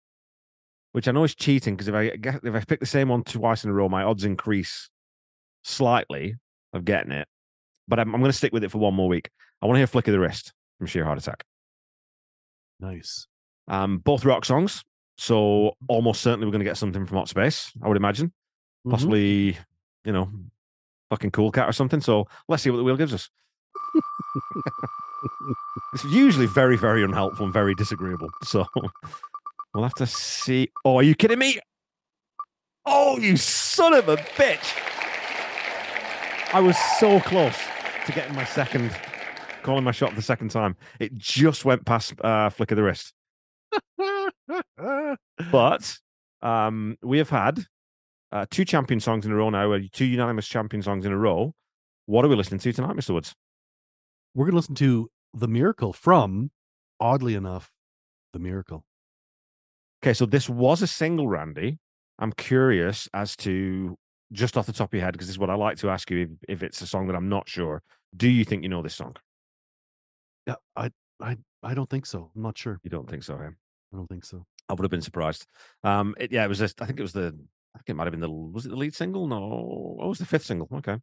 [0.94, 3.24] which I know is cheating because if I get, if I pick the same one
[3.24, 4.90] twice in a row, my odds increase
[5.64, 6.36] slightly
[6.74, 7.28] of getting it.
[7.88, 9.30] But I'm, I'm going to stick with it for one more week.
[9.62, 11.44] I want to hear "Flick of the Wrist" from Sheer Heart Attack.
[12.80, 13.28] Nice.
[13.68, 14.84] Um, both rock songs,
[15.18, 17.72] so almost certainly we're going to get something from Hot Space.
[17.82, 18.32] I would imagine,
[18.86, 18.92] Mhm.
[18.92, 19.58] possibly,
[20.06, 20.30] you know,
[21.10, 22.02] fucking Cool Cat or something.
[22.02, 23.30] So let's see what the wheel gives us.
[25.94, 28.30] it's usually very, very unhelpful and very disagreeable.
[28.44, 28.66] So
[29.74, 30.70] we'll have to see.
[30.86, 31.60] Oh, are you kidding me?
[32.86, 34.74] Oh, you son of a bitch!
[36.54, 37.58] I was so close
[38.06, 38.96] to getting my second,
[39.64, 40.78] calling my shot the second time.
[41.00, 43.14] It just went past uh, flick of the wrist.
[45.52, 45.98] But
[46.42, 47.60] um, we have had
[48.32, 51.18] uh, two champion songs in a row now, uh, two unanimous champion songs in a
[51.18, 51.54] row.
[52.06, 53.14] What are we listening to tonight, Mr.
[53.14, 53.36] Woods?
[54.34, 56.52] We're going to listen to The Miracle from,
[57.00, 57.72] oddly enough,
[58.34, 58.84] The Miracle.
[60.04, 61.80] Okay, so this was a single, Randy.
[62.20, 63.98] I'm curious as to
[64.32, 66.10] just off the top of your head, because this is what I like to ask
[66.12, 67.82] you if, if it's a song that I'm not sure.
[68.16, 69.16] Do you think you know this song?
[70.46, 72.32] Yeah, I, I, I don't think so.
[72.36, 72.80] I'm not sure.
[72.84, 73.50] You don't think so, eh?
[73.94, 74.46] I don't think so.
[74.70, 75.46] I would have been surprised.
[75.84, 76.62] Um, it, yeah, it was.
[76.62, 77.28] A, I think it was the.
[77.74, 78.30] I think it might have been the.
[78.30, 79.28] Was it the lead single?
[79.28, 80.68] No, oh, it was the fifth single.
[80.74, 80.98] Okay,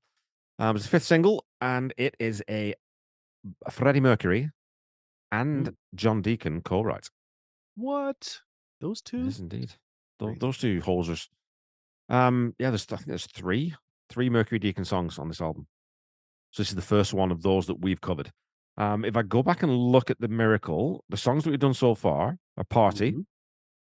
[0.59, 2.74] um, it was the fifth single, and it is a,
[3.64, 4.50] a Freddie Mercury
[5.33, 7.09] and John Deacon co-write.
[7.76, 8.40] What?
[8.81, 9.27] Those two?
[9.27, 9.73] is indeed.
[10.19, 11.29] Tho- Those two hosers.
[12.09, 13.75] Um, yeah, there's I think there's three,
[14.11, 15.67] three Mercury Deacon songs on this album.
[16.51, 18.31] So this is the first one of those that we've covered.
[18.77, 21.75] Um, if I go back and look at the Miracle, the songs that we've done
[21.75, 23.25] so far are Party, Mhm.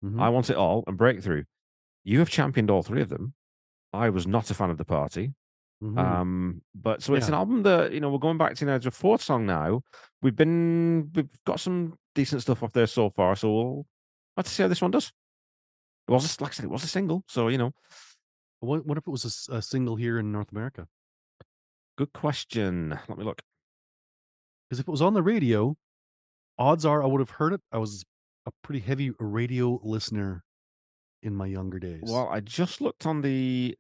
[0.05, 0.21] Mhm.
[0.21, 1.45] I Want It All, and Breakthrough.
[2.05, 3.35] You have championed all three of them.
[3.93, 5.35] I was not a fan of the Party.
[5.83, 5.99] Mhm.
[5.99, 7.35] Um, but so it's Yeah.
[7.35, 8.75] an album that you know we're going back to now.
[8.75, 9.83] It's a fourth song now.
[10.23, 13.35] We've been we've got some decent stuff off there so far.
[13.37, 13.87] So we'll
[14.37, 15.13] have to see how this one does.
[16.09, 17.73] It was a- like I said, it was a single, so you know,
[18.61, 20.87] what, what if it was a single here in North America?
[21.97, 22.99] good question.
[23.09, 23.43] Let me look.
[24.69, 25.77] Because if it was on the radio,
[26.59, 27.61] odds are I would have heard it.
[27.73, 28.05] I was
[28.47, 30.43] a pretty heavy radio listener
[31.23, 32.05] in my younger days.
[32.05, 33.77] Well, I just looked on the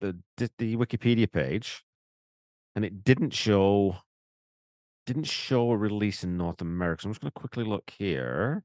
[0.00, 1.84] the the, the Wikipedia page,
[2.74, 3.96] and it didn't show
[5.06, 7.02] didn't show a release in North America.
[7.02, 8.64] So I'm just going to quickly look here.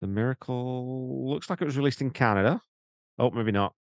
[0.00, 2.60] The Miracle looks like it was released in Canada.
[3.18, 3.74] Oh, maybe not.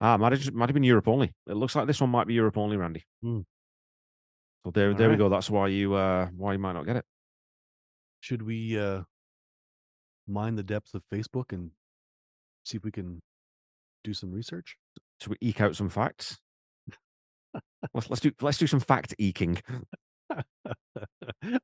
[0.00, 1.34] Ah, might have just- might have been Europe only.
[1.46, 3.04] It looks like this one might be Europe only, Randy.
[3.22, 3.40] Hmm.
[4.64, 5.28] So there, All there we go.
[5.28, 7.04] That's why you uh why you might not get it.
[8.20, 9.02] Should we uh
[10.28, 11.72] mine the depths of Facebook and
[12.64, 13.20] see if we can
[14.04, 14.76] do some research?
[15.20, 16.38] Should we eke out some facts?
[17.94, 19.60] let's let's do let's do some fact eking.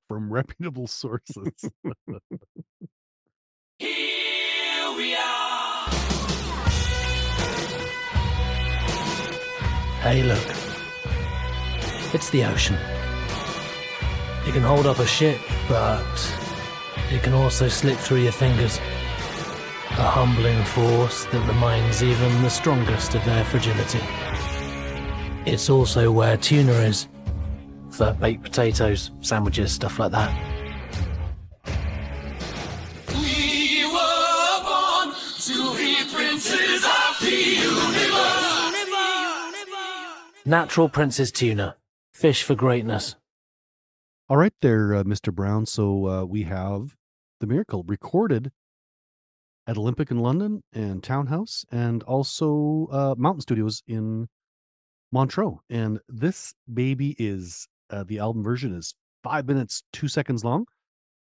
[0.09, 1.71] From reputable sources.
[10.07, 10.39] Hey, look.
[12.15, 12.77] It's the ocean.
[14.47, 16.07] It can hold up a ship, but
[17.11, 18.79] it can also slip through your fingers.
[19.99, 23.99] A humbling force that reminds even the strongest of their fragility.
[25.45, 27.09] It's also where tuna is.
[27.91, 30.56] For baked potatoes, sandwiches, stuff like that.
[40.49, 41.77] Natural Princes tuna.
[42.15, 43.17] Fish for greatness.
[44.29, 45.35] All right, there, uh, Mr.
[45.35, 45.67] Brown.
[45.67, 46.95] So uh, we have
[47.41, 48.53] The Miracle recorded
[49.67, 54.29] at Olympic in London and Townhouse, and also uh, Mountain Studios in
[55.11, 58.95] Montreux, and this baby is uh, the album version is
[59.25, 60.67] five minutes two seconds long,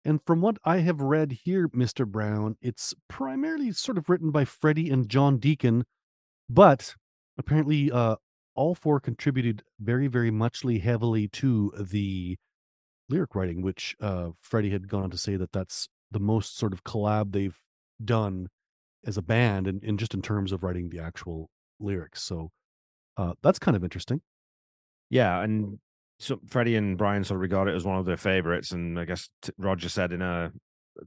[0.03, 4.43] and from what I have read here, Mister Brown, it's primarily sort of written by
[4.43, 5.86] Freddie and John Deacon,
[6.49, 6.95] but
[7.38, 8.17] apparently uh,
[8.56, 12.38] all four contributed very very muchly heavily to the
[13.10, 16.74] lyric writing, which uh, Freddie had gone on to say that that's the most sort
[16.74, 17.60] of collab they've
[18.04, 18.47] done
[19.06, 21.49] as a band, and, and just in terms of writing the actual
[21.80, 22.22] lyrics.
[22.22, 22.51] So
[23.18, 24.22] uh, that's kind of interesting.
[25.10, 25.80] Yeah, and
[26.20, 29.06] so Freddie and Brian sort of regard it as one of their favorites, and I
[29.06, 30.51] guess t- Roger said in a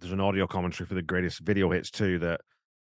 [0.01, 2.41] there's an audio commentary for the greatest video hits too that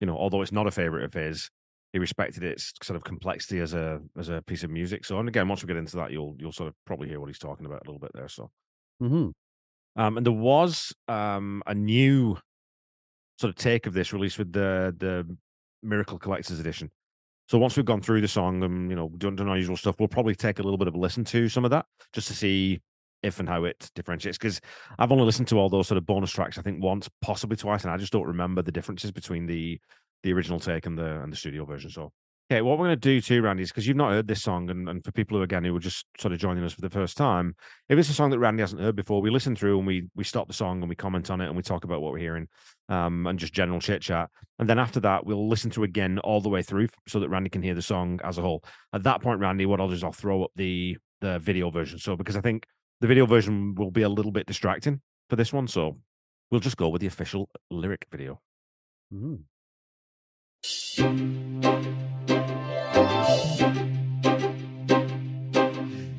[0.01, 1.51] you know although it's not a favorite of his,
[1.93, 5.05] he respected its sort of complexity as a as a piece of music.
[5.05, 7.29] So and again, once we get into that, you'll you'll sort of probably hear what
[7.29, 8.29] he's talking about a little bit there.
[8.29, 8.51] So
[9.01, 9.31] hmm
[9.97, 12.39] um, and there was um, a new
[13.39, 15.37] sort of take of this released with the the
[15.83, 16.91] Miracle Collector's Edition.
[17.49, 19.97] So once we've gone through the song and you know done, done our usual stuff,
[19.99, 22.35] we'll probably take a little bit of a listen to some of that just to
[22.35, 22.81] see
[23.23, 24.39] if and how it differentiates.
[24.39, 24.61] Because
[24.99, 27.85] I've only listened to all those sort of bonus tracks, I think once, possibly twice,
[27.85, 29.81] and I just don't remember the differences between the
[30.23, 31.91] the original take and the and the studio version.
[31.91, 32.13] So
[32.51, 34.69] okay, what we're going to do too, Randy, is because you've not heard this song,
[34.69, 36.91] and, and for people who again who are just sort of joining us for the
[36.91, 37.55] first time,
[37.89, 40.25] if it's a song that Randy hasn't heard before, we listen through and we we
[40.25, 42.49] stop the song and we comment on it and we talk about what we're hearing,
[42.89, 44.29] um, and just general chit chat.
[44.59, 47.51] And then after that, we'll listen to again all the way through so that Randy
[47.51, 48.63] can hear the song as a whole.
[48.93, 51.99] At that point, Randy, what I'll do is I'll throw up the the video version.
[51.99, 52.67] So because I think
[53.01, 55.01] the video version will be a little bit distracting
[55.31, 55.99] for this one, so
[56.51, 58.41] we'll just go with the official lyric video.
[59.11, 59.37] hmm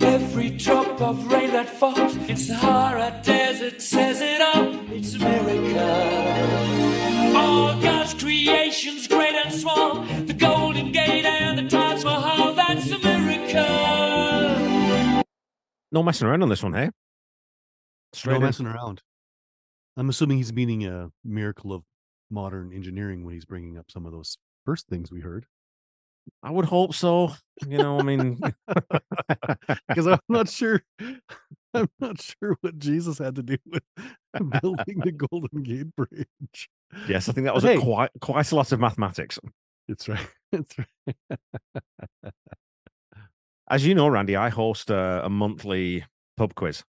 [0.02, 4.74] Every drop of rain that falls in Sahara Desert says it all.
[4.92, 5.78] It's a miracle.
[7.38, 10.04] All God's creations, great and small.
[10.26, 12.56] The Golden Gate and the Taj Mahal.
[12.56, 13.62] That's a miracle.
[15.92, 16.90] No messing around on this one, hey?
[18.14, 18.44] Straight No in.
[18.44, 19.02] messing around.
[19.98, 21.84] I'm assuming he's meaning a miracle of
[22.32, 25.46] modern engineering when he's bringing up some of those first things we heard.
[26.42, 27.34] I would hope so.
[27.68, 28.40] You know, I mean,
[29.88, 30.82] because I'm not sure.
[31.74, 33.84] I'm not sure what Jesus had to do with
[34.62, 36.70] building the Golden Gate Bridge.
[37.08, 39.40] yes, I think that was hey, quite quite a lot of mathematics.
[39.88, 40.28] It's right.
[40.52, 41.14] It's right.
[43.70, 46.06] As you know, Randy, I host a, a monthly
[46.38, 46.84] pub quiz,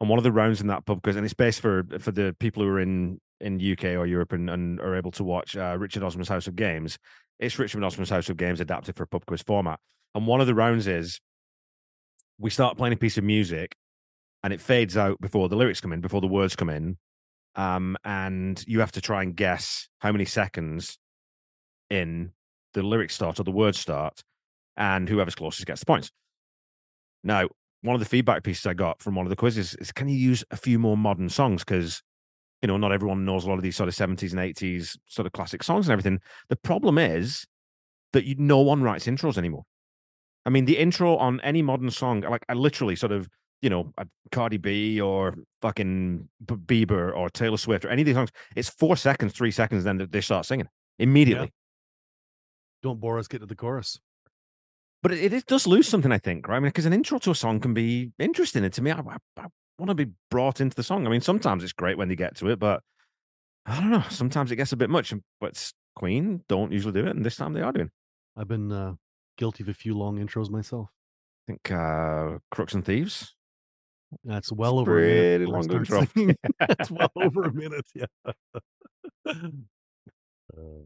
[0.00, 2.36] and one of the rounds in that pub quiz, and it's based for for the
[2.38, 5.76] people who are in in UK or Europe and, and are able to watch uh,
[5.78, 6.98] Richard Osman's House of Games.
[7.38, 9.80] It's Richard Osman's House of Games adapted for a pub quiz format,
[10.14, 11.20] and one of the rounds is
[12.38, 13.74] we start playing a piece of music,
[14.42, 16.96] and it fades out before the lyrics come in, before the words come in,
[17.56, 20.98] um, and you have to try and guess how many seconds
[21.90, 22.32] in
[22.74, 24.22] the lyrics start or the words start,
[24.76, 26.10] and whoever's closest gets the points.
[27.22, 27.48] Now,
[27.82, 30.16] one of the feedback pieces I got from one of the quizzes is can you
[30.16, 31.64] use a few more modern songs?
[31.64, 32.02] Because,
[32.62, 35.26] you know, not everyone knows a lot of these sort of 70s and 80s sort
[35.26, 36.20] of classic songs and everything.
[36.48, 37.44] The problem is
[38.12, 39.64] that you, no one writes intros anymore.
[40.46, 43.28] I mean, the intro on any modern song, like I literally sort of,
[43.62, 48.14] you know, a Cardi B or fucking Bieber or Taylor Swift or any of these
[48.14, 51.52] songs, it's four seconds, three seconds, then they start singing immediately.
[52.82, 53.28] Don't bore us.
[53.28, 54.00] Get to the chorus.
[55.02, 56.56] But it, it does lose something, I think, right?
[56.56, 58.64] I mean, because an intro to a song can be interesting.
[58.64, 59.46] And to me, I, I, I
[59.82, 61.06] want to be brought into the song.
[61.06, 62.82] I mean, sometimes it's great when they get to it, but
[63.66, 64.04] I don't know.
[64.10, 65.12] Sometimes it gets a bit much.
[65.40, 67.90] But Queen don't usually do it, and this time they are doing.
[68.36, 68.94] I've been uh,
[69.36, 70.88] guilty of a few long intros myself.
[71.48, 73.34] I think uh, Crooks and Thieves.
[74.24, 75.48] That's well It's over a minute.
[75.48, 76.34] pretty before I long intro.
[76.68, 77.86] That's well over a minute.
[77.94, 78.06] Yeah.
[80.54, 80.84] Uh,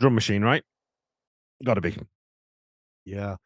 [0.00, 0.64] Drum machine, right?
[1.62, 1.96] Got to be.
[3.04, 3.36] yeah.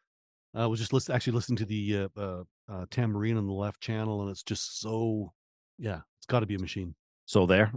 [0.53, 3.81] I was just listen, actually listening to the uh, uh, uh, tambourine on the left
[3.81, 5.33] channel, and it's just so,
[5.77, 6.95] yeah, it's got to be a machine.
[7.25, 7.73] So there.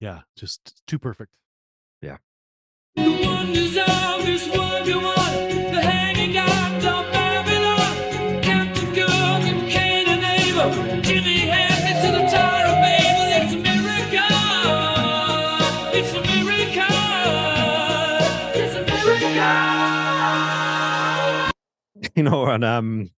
[0.00, 1.32] Yeah, just too perfect.
[6.80, 7.17] The
[22.18, 23.10] You know, and um,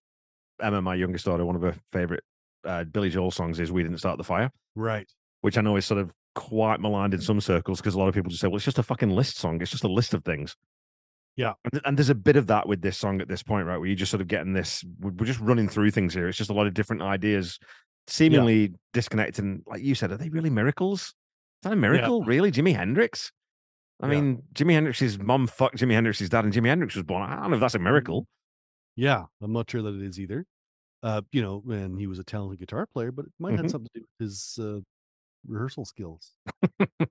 [0.61, 2.21] Emma, my youngest daughter, one of her favorite
[2.65, 5.09] uh, Billy Joel songs is "We Didn't Start the Fire," Right.
[5.39, 8.13] which I know is sort of quite maligned in some circles because a lot of
[8.13, 9.61] people just say, "Well, it's just a fucking list song.
[9.61, 10.55] It's just a list of things."
[11.37, 11.53] Yeah.
[11.71, 13.77] and, and there's a bit of that with this song at this point, right?
[13.77, 14.83] Where you're just sort of getting this.
[14.99, 16.27] We're just running through things here.
[16.27, 17.57] It's just a lot of different ideas,
[18.07, 19.45] seemingly disconnected.
[19.45, 21.01] And like you said, are they really miracles?
[21.03, 21.13] Is
[21.63, 22.23] that a miracle?
[22.25, 23.31] Really, Jimi Hendrix?
[24.01, 24.19] I Yeah.
[24.19, 27.21] mean, Jimi Hendrix's mum fucked Jimi Hendrix's dad, and Jimi Hendrix was born.
[27.23, 28.27] I don't know if that's a miracle.
[28.99, 30.45] Yeah, I'm not sure that it is either.
[31.01, 33.71] Uh, you know, and he was a talented guitar player, but it might have Mhm.
[33.71, 34.81] something to do with his uh,
[35.47, 36.33] rehearsal skills.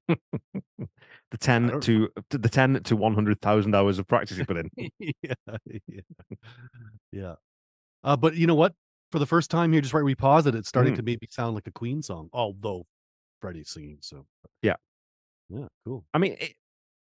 [0.07, 4.71] the ten to, the ten to one hundred thousand hours of practice he put in.
[5.23, 5.33] yeah,
[5.65, 6.01] yeah,
[7.11, 7.35] yeah.
[8.05, 8.75] Uh, but you know what?
[9.11, 10.55] For the first time here, just right, we paused it.
[10.55, 10.97] It's starting Mhm.
[10.97, 12.85] to maybe sound like a Queen song, although
[13.41, 13.97] Freddie's singing.
[14.03, 14.27] So
[14.61, 14.77] Yeah.
[15.49, 16.05] yeah, cool.
[16.13, 16.55] I mean, it,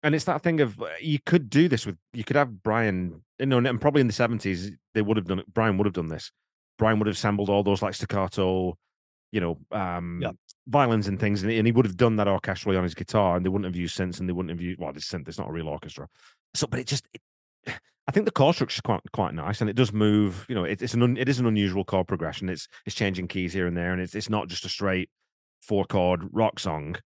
[0.02, 3.24] and it's that thing of uh, you could do this with you could have Brian,
[3.50, 5.52] you know, and probably in the seventies they would have done it.
[5.52, 6.30] Brian would have done this.
[6.78, 8.76] Brian would have assembled all those like staccato,
[9.32, 10.32] you know, um, Yeah.
[10.66, 13.44] violins and things, and, and he would have done that orchestrally on his guitar, and
[13.44, 15.28] they wouldn't have used synths, and they wouldn't have used well, it's synth.
[15.28, 16.08] It's not a real orchestra.
[16.54, 17.20] So, but it just, it,
[18.06, 20.44] I think the chord structure is quite quite nice, and it does move.
[20.48, 22.48] You know, it, it's an un, it is an unusual chord progression.
[22.48, 25.10] It's it's changing keys here and there, and it's it's not just a straight
[25.62, 26.96] four chord rock song.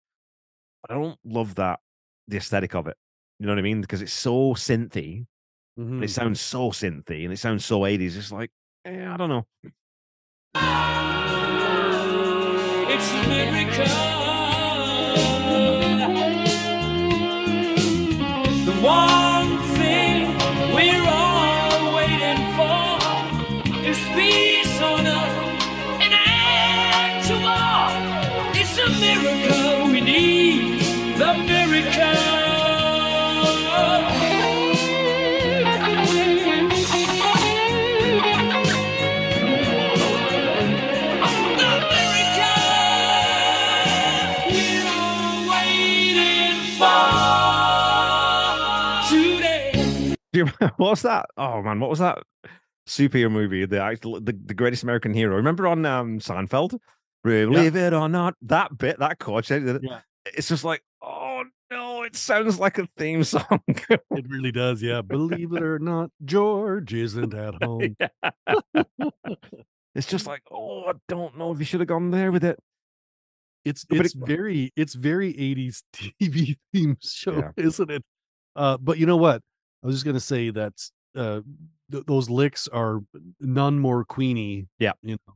[0.83, 1.81] But I don't love that
[2.29, 2.97] the aesthetic of it.
[3.39, 3.81] You know what I mean?
[3.81, 5.27] Because it's so synthy,
[5.79, 8.17] and it sounds so synthy, and it sounds so eighties.
[8.17, 8.51] It's like,
[8.85, 9.47] eh, I don't know.
[12.91, 13.13] It's
[13.79, 14.18] a
[50.39, 51.27] Do you remember, what was that?
[51.37, 52.19] Oh man, what was that
[52.89, 53.67] superhero movie?
[53.67, 55.35] The actual, the, the greatest American hero.
[55.37, 56.79] Remember on um, Seinfeld?
[57.25, 60.01] Believe it or not, that bit, that chord change, Yeah.
[60.25, 63.61] it's just like, oh no, it sounds like a theme song.
[63.67, 64.81] It really does.
[64.81, 67.97] Yeah, believe it or not, George isn't at home.
[69.97, 72.59] it's just like, oh, I don't know if you should have gone there with it.
[73.65, 77.51] It's it's it- very it's very 80s TV theme show, Yeah.
[77.57, 78.05] isn't it?
[78.55, 79.43] Uh, but you know what?
[79.83, 80.73] I was just gonna say that
[81.17, 81.41] uh,
[81.91, 83.01] th- those licks are
[83.41, 84.69] none more Queenie.
[84.79, 84.93] Yeah.
[85.03, 85.35] you know.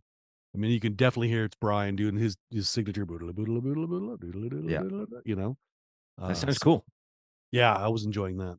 [0.55, 4.83] I mean, you can definitely hear it's Brian doing his his signature Yeah.
[5.25, 5.57] You know,
[6.19, 6.85] That Uh, sounds so- cool.
[7.53, 8.59] Yeah, I was enjoying that.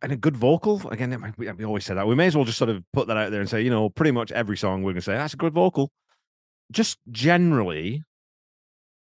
[0.00, 0.88] And a good vocal.
[0.90, 2.06] Again, we, we always say that.
[2.06, 3.90] We may as well just sort of put that out there and say, you know,
[3.90, 5.90] pretty much every song we're going to say, that's a good vocal.
[6.70, 8.02] Just generally,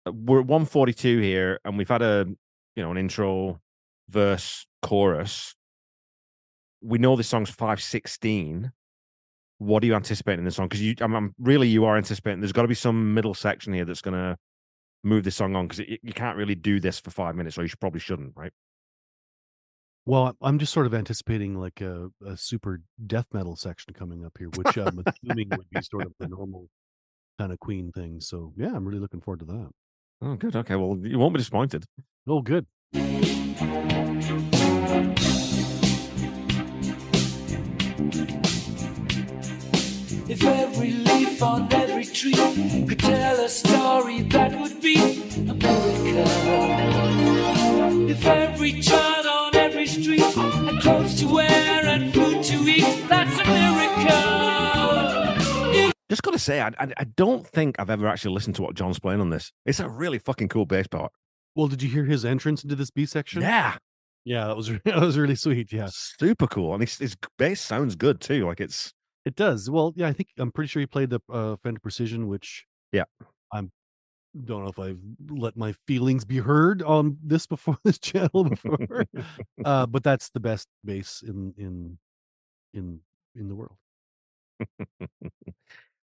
[0.05, 2.27] uh, we're at 142 here and we've had a,
[2.75, 3.59] you know, an intro,
[4.09, 5.55] verse, chorus.
[6.81, 8.71] We know this song's 516.
[9.57, 10.67] What are you anticipating in the song?
[10.67, 13.73] Because you, I'm, I'm really, you are anticipating there's got to be some middle section
[13.73, 14.37] here that's going to
[15.03, 17.67] move this song on because you can't really do this for five minutes, or you
[17.67, 18.51] should probably shouldn't, right?
[20.05, 24.37] Well, I'm just sort of anticipating like a, a super death metal section coming up
[24.39, 26.67] here, which I'm assuming would be sort of the normal
[27.37, 28.19] kind of Queen thing.
[28.19, 29.69] So yeah, I'm really looking forward to that.
[30.21, 30.55] Oh, good.
[30.55, 30.75] Okay.
[30.75, 31.85] Well, you won't be disappointed.
[32.27, 32.65] Oh, good.
[40.29, 42.35] If every leaf on every tree
[42.87, 46.29] could tell a story, that would be a miracle.
[48.09, 53.39] If every child on every street had clothes to wear and food to eat, that's
[53.39, 54.05] a miracle.
[56.09, 58.99] Just got to say, I I don't think I've ever actually listened to what John's
[58.99, 59.51] playing on this.
[59.65, 61.11] It's a really fucking cool bass part.
[61.55, 63.41] Well, did you hear his entrance into this B section?
[63.41, 63.77] Yeah,
[64.25, 65.71] Yeah, that was that was really sweet.
[65.71, 68.45] Yeah, super cool, and his, his bass sounds good too.
[68.45, 68.93] Like it's
[69.25, 69.69] it does.
[69.69, 73.05] Well, yeah, I think I'm pretty sure he played the uh, Fender Precision, which Yeah.
[73.53, 73.71] I'm
[74.45, 79.05] don't know if I've let my feelings be heard on this before this channel before,
[79.65, 81.97] uh, but that's the best bass in in
[82.73, 83.01] in
[83.35, 83.77] in the world.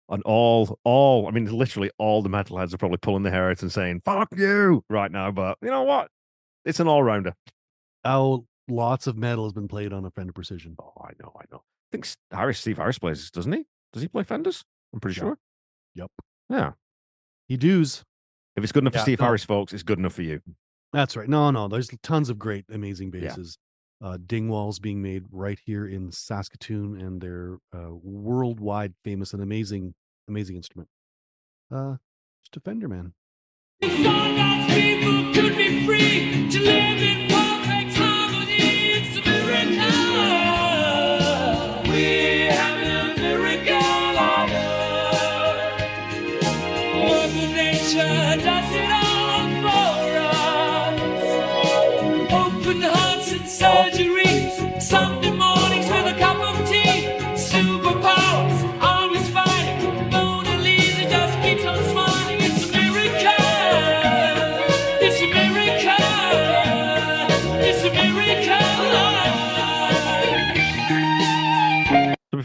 [0.10, 1.28] On all all.
[1.28, 4.28] I mean, literally all the metalheads are probably pulling their hair out and saying "fuck
[4.36, 5.32] you" right now.
[5.32, 6.10] But you know what?
[6.66, 7.34] It's an all rounder.
[8.04, 10.76] Oh, lots of metal has been played on a Fender Precision.
[10.82, 11.58] Oh, I know, I know.
[11.62, 13.66] I think Harris, Steve Harris plays, this, doesn't he?
[13.94, 14.64] Does he play Fenders?
[14.94, 15.24] I'm pretty Yeah.
[15.24, 15.38] sure.
[15.96, 16.12] Yep,
[16.50, 16.72] Yeah.
[17.48, 18.04] he does.
[18.56, 19.26] If it's good enough Yeah, for Steve no.
[19.26, 20.42] Harris, folks, it's good enough for you.
[20.94, 21.28] That's right.
[21.30, 23.36] No, no, there's tons of great, amazing Yeah.
[24.02, 29.94] Uh, Dingwalls being made right here in Saskatoon, and they're uh, worldwide famous and amazing,
[30.28, 30.88] amazing instrument.
[31.70, 31.96] Uh,
[32.42, 33.14] just a Fender man.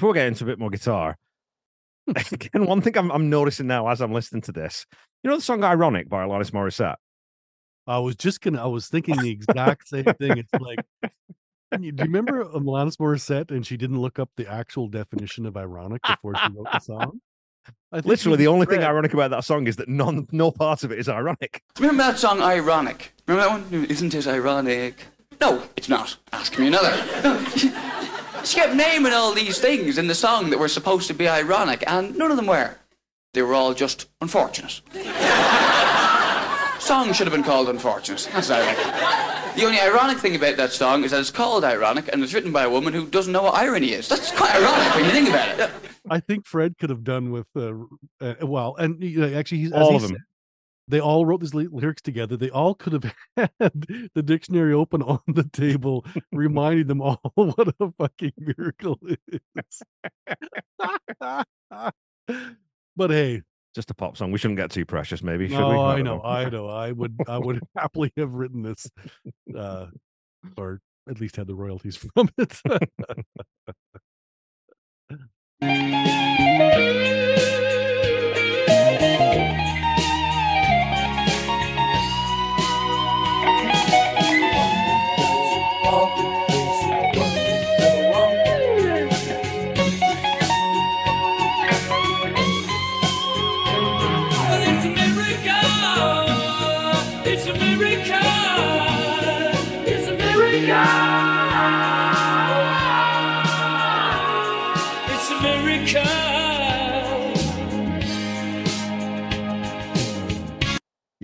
[0.05, 1.17] Before we get into a bit more guitar,
[2.07, 2.13] hmm.
[2.35, 4.85] again, one thing I'm, I'm noticing now as I'm listening to this,
[5.23, 6.97] you know the song "Ironic" by Alanis Morissette.
[7.87, 8.63] I was just gonna.
[8.63, 10.37] I was thinking the exact same thing.
[10.37, 15.47] It's like, do you remember Alanis Morissette and she didn't look up the actual definition
[15.47, 17.21] of ironic before she wrote the song?
[17.91, 20.85] I think Literally, the only thing ironic about that song is that none, no part
[20.85, 21.63] of it is ironic.
[21.79, 23.15] Remember that song Ironic?
[23.27, 23.87] Remember that one?
[23.87, 25.07] Isn't it ironic?
[25.41, 26.19] No, it's not.
[26.31, 26.91] Ask me another.
[27.23, 27.43] No,
[28.45, 31.29] she, she kept naming all these things in the song that were supposed to be
[31.29, 32.77] ironic, and none of them were.
[33.33, 34.81] They were all just unfortunate.
[36.85, 38.29] song should have been called Unfortunate.
[38.33, 39.59] That's what I reckon.
[39.59, 42.53] The only ironic thing about that song is that it's called Ironic and it's written
[42.53, 44.09] by a woman who doesn't know what irony is.
[44.09, 45.71] That's quite ironic when you think about it.
[46.11, 47.73] I think Fred could have done with uh,
[48.21, 50.11] uh, well, and you know, actually, he's as All he of them.
[50.11, 50.21] said,
[50.89, 52.37] they all wrote these ly- lyrics together.
[52.37, 53.15] They all could have
[53.61, 59.43] had the dictionary open on the table, reminding them all what a fucking miracle it
[59.57, 59.83] is.
[62.97, 63.43] but hey,
[63.75, 64.31] Just a pop song.
[64.33, 65.49] We shouldn't get too precious, maybe.
[65.49, 65.63] Should we?
[65.63, 66.69] no, I don't know, I know.
[66.69, 68.89] I would, I would happily have written this,
[69.57, 69.87] uh,
[70.57, 72.61] or at least had the royalties from it.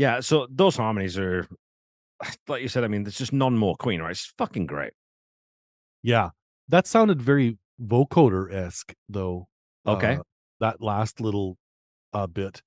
[0.00, 1.46] Yeah, so those harmonies are,
[2.48, 4.12] like you said, I mean, there's just none more Queen, right?
[4.12, 4.94] It's fucking great.
[6.02, 6.30] Yeah,
[6.68, 9.46] that sounded very vocoder esque, though.
[9.86, 10.14] Okay.
[10.14, 10.22] uh,
[10.60, 11.58] that last little
[12.14, 12.62] uh, bit,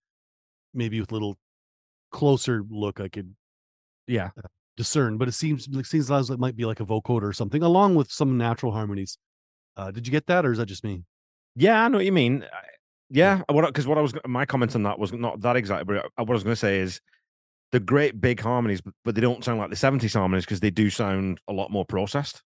[0.76, 1.36] maybe with a little
[2.12, 3.34] closer look, I could
[4.06, 4.30] Yeah.
[4.78, 5.18] discern.
[5.18, 7.96] But it seems it seems as it might be like a vocoder or something, along
[7.96, 9.18] with some natural harmonies.
[9.76, 11.04] Uh, did you get that, or is that just me?
[11.56, 12.44] Yeah, I know what you mean.
[12.44, 12.68] I-
[13.10, 16.10] Yeah, because what I was my comment on that was not that exact, but uh,
[16.18, 17.02] what I was going to say is
[17.74, 20.70] the great big harmonies, but, but they don't sound like the '70s harmonies because they
[20.70, 22.42] do sound a lot more processed.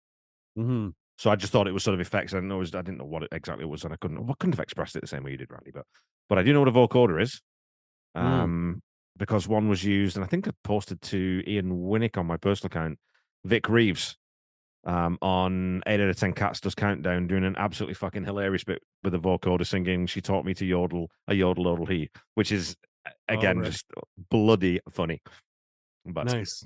[0.57, 0.91] Mm-hmm.
[1.16, 2.35] So I just thought it was sort of effects.
[2.35, 4.18] I didn't know it was, I didn't know what it exactly was, and I couldn't
[4.18, 5.70] I couldn't have expressed it the same way you did, Randy.
[5.72, 5.87] But
[6.29, 7.41] but I do know what a vocoder is,
[8.16, 8.20] Mm.
[8.22, 8.83] um,
[9.16, 12.68] because one was used, and I think I posted to Ian Winnick on my personal
[12.68, 12.99] account,
[13.45, 14.16] Vic Reeves,
[14.85, 18.83] um, on eight out of ten cats does countdown, doing an absolutely fucking hilarious bit
[19.03, 20.07] with a vocoder singing.
[20.07, 22.77] She taught me to yodel, a yodel yodel he, which is
[23.07, 23.67] Oh, again right.
[23.67, 23.87] just
[24.31, 25.21] bloody funny.
[26.07, 26.65] But Nice.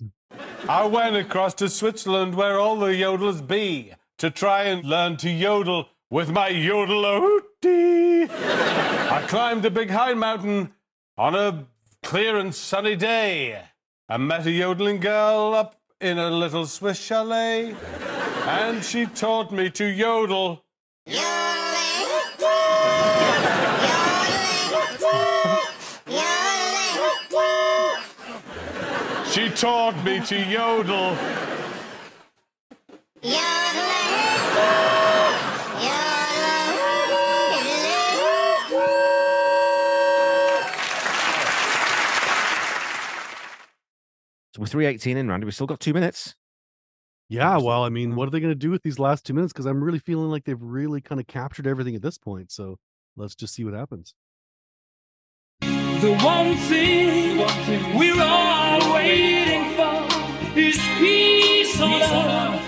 [0.69, 5.31] I went across to Switzerland where all the yodelers be to try and learn to
[5.31, 8.29] yodel with my yodel hootie.
[8.31, 10.73] I climbed a big high mountain
[11.17, 11.67] on a
[12.03, 13.63] clear and sunny day
[14.11, 17.75] I met a yodeling girl up in a little Swiss chalet.
[18.47, 20.65] And she taught me to yodel.
[29.39, 31.15] She taught me to yodel.
[44.51, 45.45] so we're three eighteen in, Randy.
[45.45, 46.35] We still got two minutes.
[47.29, 47.59] Yeah.
[47.59, 49.53] Well, I mean, what are they going to do with these last two minutes?
[49.53, 52.51] Because I'm really feeling like they've really kind of captured everything at this point.
[52.51, 52.81] So
[53.17, 54.15] let's just see what happens.
[56.01, 57.39] The one thing,
[57.99, 60.07] we're all waiting for
[60.57, 62.63] is peace on earth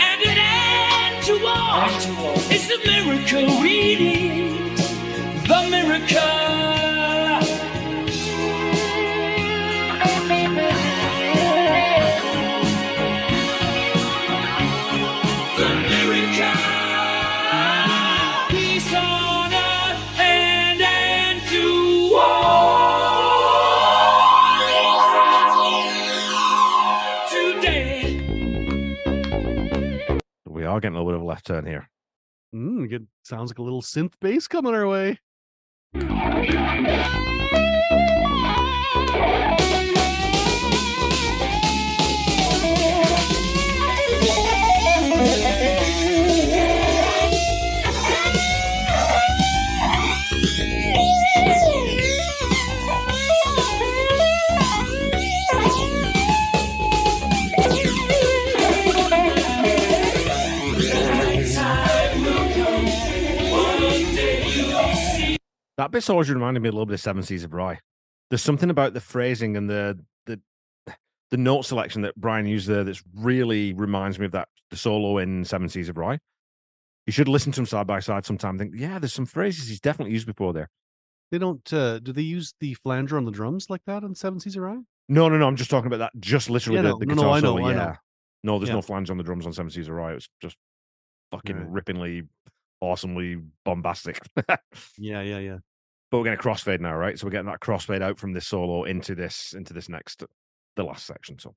[0.00, 2.36] and an end to war.
[2.48, 4.78] It's a miracle we need.
[5.48, 6.95] The miracle.
[30.76, 31.88] Are getting a little bit of a left turn here.
[32.54, 33.06] Mm, good.
[33.24, 35.18] Sounds like a little synth bass coming our way.
[65.76, 67.78] That bit's always reminded me a little bit of Seven Seas of Rhye.
[68.30, 70.40] There's something about the phrasing and the the
[71.30, 75.18] the note selection that Brian used there that's really reminds me of that the solo
[75.18, 76.18] in Seven Seas of Rhye.
[77.06, 78.58] You should listen to them side by side sometime.
[78.58, 80.68] and Think, yeah, there's some phrases he's definitely used before there.
[81.30, 81.72] They don't.
[81.72, 84.62] uh Do they use the flanger on the drums like that on Seven Seas of
[84.62, 84.84] Rhye?
[85.08, 85.46] No, no, no.
[85.46, 86.12] I'm just talking about that.
[86.20, 87.66] Just literally Yeah, the, no, the guitar no, I know, solo.
[87.66, 87.78] I know.
[87.78, 87.96] yeah.
[88.42, 88.74] No, there's Yeah.
[88.76, 90.16] no flange on the drums on Seven Seas of Rhye.
[90.16, 90.56] It's just
[91.30, 91.84] fucking Right.
[91.84, 92.26] rippingly,
[92.80, 94.18] awesomely bombastic.
[94.98, 95.58] Yeah, yeah, yeah.
[96.10, 97.18] but we're getting a crossfade now, right?
[97.18, 100.22] So we're getting that crossfade out from this solo into this into this next
[100.76, 101.38] the last section.
[101.38, 101.54] So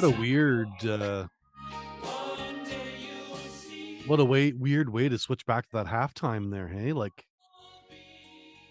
[0.00, 0.86] What a weird.
[0.86, 1.26] uh
[4.06, 6.68] What a way weird way to switch back to that halftime there.
[6.68, 7.26] Hey, like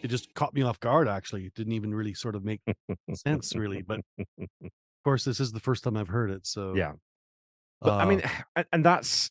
[0.01, 1.09] it just caught me off guard.
[1.09, 2.61] Actually, it didn't even really sort of make
[3.13, 3.81] sense, really.
[3.81, 3.99] But
[4.39, 4.47] of
[5.03, 6.47] course, this is the first time I've heard it.
[6.47, 6.93] So yeah,
[7.81, 8.21] but I uh, mean,
[8.55, 9.29] and, and that's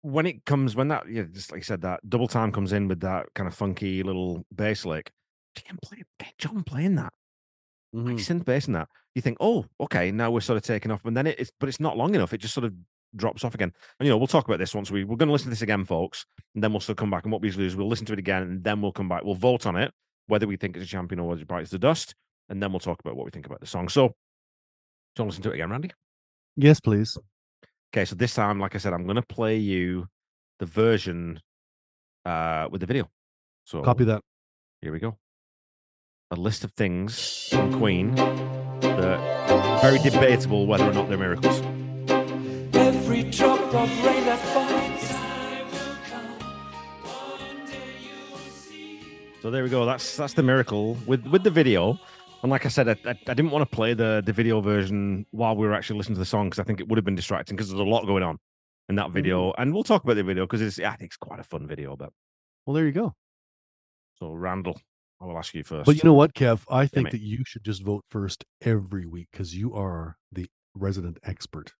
[0.00, 2.88] when it comes when that yeah, just like you said, that double time comes in
[2.88, 5.12] with that kind of funky little bass lick.
[5.84, 6.04] Play,
[6.38, 7.12] John playing that.
[7.96, 8.08] Mm-hmm.
[8.08, 8.88] Like synth that.
[9.14, 11.80] You think, oh, okay, now we're sort of taking off, and then it's but it's
[11.80, 12.34] not long enough.
[12.34, 12.74] It just sort of
[13.14, 13.72] drops off again.
[13.98, 15.62] And you know, we'll talk about this once we we're going to listen to this
[15.62, 17.24] again, folks, and then we'll still come back.
[17.24, 19.08] And what we usually do is we'll listen to it again, and then we'll come
[19.08, 19.24] back.
[19.24, 19.92] We'll vote on it
[20.26, 22.14] whether we think it's a champion or whether it bites the dust,
[22.48, 23.88] and then we'll talk about what we think about the song.
[23.88, 25.90] So, do you want to listen to it again, Randy?
[26.56, 27.16] yes, please.
[27.94, 30.06] Okay, so this time, like I said, I'm going to play you
[30.58, 31.40] the version
[32.24, 33.08] uh with the video.
[33.64, 34.22] So Copy that.
[34.82, 35.16] Here we go.
[36.32, 41.60] A list of things from Queen that are very debatable whether or not they're miracles.
[42.74, 44.86] Every drop of rain that falls.
[49.40, 49.86] So there we go.
[49.86, 51.96] That's that's the miracle with with the video.
[52.42, 55.26] And like I said, I, I, I didn't want to play the the video version
[55.30, 57.14] while we were actually listening to the song because I think it would have been
[57.14, 58.40] distracting because there's a lot going on
[58.88, 59.12] in that mm-hmm.
[59.12, 59.54] video.
[59.58, 61.94] And we'll talk about the video because it's I think it's quite a fun video.
[61.94, 62.10] But
[62.66, 63.14] Well, there you go.
[64.18, 64.80] so Randall,
[65.20, 65.86] I will ask you first.
[65.86, 66.60] But you know what, Kev?
[66.68, 67.12] I think mate.
[67.12, 71.72] that you should just vote first every week because you are the resident expert.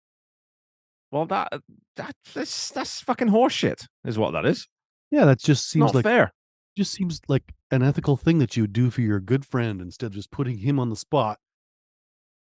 [1.13, 1.59] Well, that uh,
[1.97, 4.67] that that's that's fucking horseshit, is what that is.
[5.11, 6.33] Yeah, that just seems Not like fair.
[6.77, 10.07] just seems like an ethical thing that you would do for your good friend instead
[10.07, 11.39] of just putting him on the spot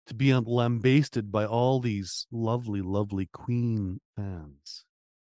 [0.06, 4.84] to be lambasted by all these lovely, lovely Queen fans.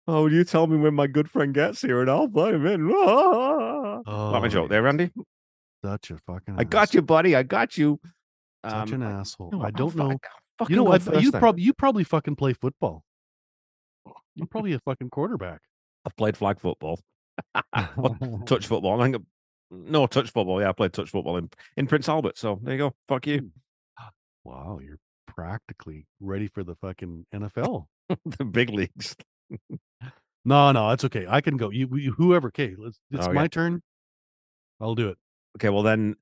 [0.07, 2.91] Oh, you tell me when my good friend gets here, and I'll play him in.
[2.93, 5.11] Oh, Not my joke there, Randy.
[5.85, 6.57] Such a fucking.
[6.59, 7.37] I got you, buddy.
[7.37, 8.01] I got you.
[8.69, 9.51] Such Um, an asshole.
[9.53, 10.19] no, I don't fu- know.
[10.59, 11.23] Fucking You know what?
[11.23, 13.05] You probably you probably fucking play football.
[14.35, 15.61] You're probably a fucking quarterback.
[16.05, 17.01] I've played flag football,
[18.47, 19.01] touch football.
[19.01, 19.25] I think
[19.71, 20.61] no touch football.
[20.61, 22.39] Yeah, I played touch football in in Prince Albert.
[22.39, 22.95] So there you go.
[23.07, 23.51] Fuck you.
[24.45, 27.85] Wow, you're practically ready for the fucking NFL.
[28.25, 29.15] the big leagues.
[30.45, 31.27] No, no, it's okay.
[31.29, 31.69] I can go.
[31.71, 32.49] You, you whoever.
[32.49, 32.99] Okay, let's.
[33.11, 33.35] It's Okay.
[33.35, 33.83] my turn.
[34.81, 35.19] I'll do it.
[35.57, 36.17] Okay, well then,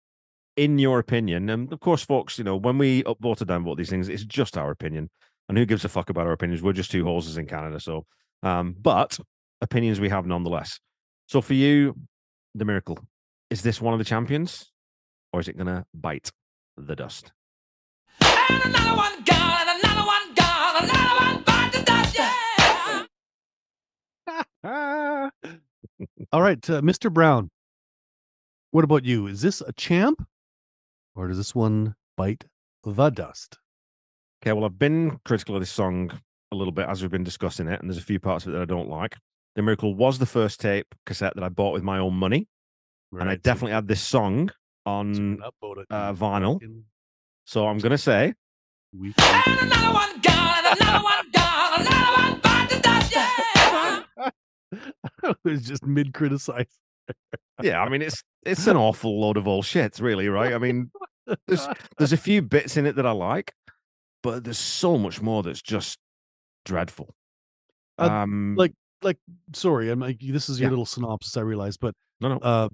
[0.57, 3.91] in your opinion, and of course, folks, you know when we upvote or downvote these
[3.91, 5.11] things, it's just our opinion,
[5.49, 6.62] and who gives a fuck about our opinions?
[6.62, 8.07] We're just two horses in Canada, so.
[8.43, 9.18] Um, but
[9.61, 10.79] opinions we have nonetheless.
[11.27, 11.97] So for you,
[12.55, 12.99] the miracle
[13.51, 14.70] is this one of the champions,
[15.33, 16.31] or is it gonna bite
[16.77, 17.33] the dust?
[18.20, 22.18] Another one gone, another one gone, another one bite the dust,
[24.64, 25.31] yeah.
[26.33, 27.12] All right, uh, Mr.
[27.12, 27.51] Brown.
[28.77, 29.27] What about you?
[29.27, 30.22] Is this a champ,
[31.14, 32.45] or does this one bite
[32.85, 33.57] the dust?
[34.43, 36.11] Okay, well, I've been critical of this song
[36.53, 38.59] a little bit as we've been discussing it, and there's a few parts of it
[38.59, 39.16] that I don't like.
[39.55, 42.49] The Miracle was the first tape cassette that I bought with my own money,
[43.18, 44.51] and I definitely had this song
[44.85, 46.61] on uh, vinyl.
[47.47, 48.35] So I'm gonna say
[48.93, 54.03] weak- Another one gone, another one gone, another one bite the dust, yeah.
[55.45, 56.79] was just mid criticize.
[57.63, 60.53] Yeah, I mean it's it's an awful load of all shit, really, right?
[60.55, 60.91] I mean,
[61.47, 61.67] there's
[61.99, 63.53] there's a few bits in it that I like,
[64.23, 65.99] but there's so much more that's just
[66.65, 67.15] dreadful.
[67.99, 69.19] Uh, Um, like like
[69.55, 70.71] sorry, I'm like this is your Yeah.
[70.71, 72.69] little synopsis, I realize, but no, no, uh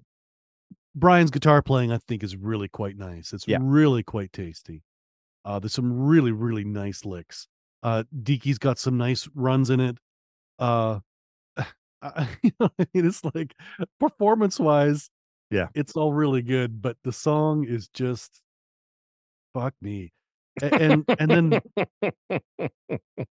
[0.94, 3.32] Brian's guitar playing I think is really quite nice.
[3.32, 3.58] It's Yeah.
[3.60, 4.82] really quite tasty.
[5.44, 7.48] Uh there's some really, really nice licks.
[7.82, 9.96] Uh Deaky's got some nice runs in it.
[10.58, 11.00] Uh
[12.02, 13.54] I, you know, it's like
[14.00, 15.08] performance wise,
[15.50, 15.68] Yeah.
[15.74, 18.40] it's all really good, but the song is just
[19.54, 20.12] fuck me.
[20.62, 21.60] A- And and then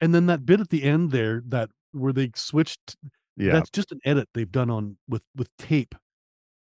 [0.01, 2.97] and then that bit at the end there that where they switched
[3.37, 5.95] yeah, that's just an edit they've done on with with tape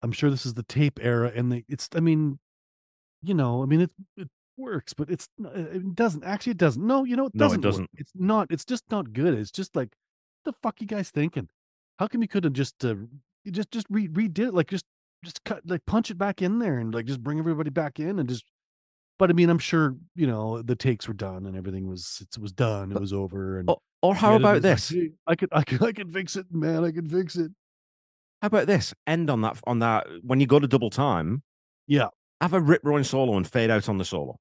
[0.03, 2.39] i'm sure this is the tape era and they it's i mean
[3.21, 4.27] you know i mean it it
[4.57, 7.61] works but it's it doesn't actually it doesn't no you know it No, it doesn't
[7.61, 7.71] work.
[7.71, 7.89] doesn't.
[7.97, 9.89] it's not it's just not good it's just like
[10.45, 11.49] the fuck you guys thinking
[12.01, 12.95] how come you could have just uh,
[13.51, 14.85] just just re- redid it like just
[15.23, 18.17] just cut like punch it back in there and like just bring everybody back in
[18.17, 18.43] and just
[19.19, 22.41] but i mean i'm sure you know the takes were done and everything was it
[22.41, 24.91] was done it was over and or, or how about this?
[24.91, 26.83] like, "Hey, I could, I could, I could fix it, man.
[26.83, 27.51] I could fix it.
[28.41, 28.95] How about this?
[29.05, 31.43] End on that on that when you go to double time,
[31.85, 32.07] Yeah,
[32.41, 34.39] have a rip roaring solo and fade out on the solo.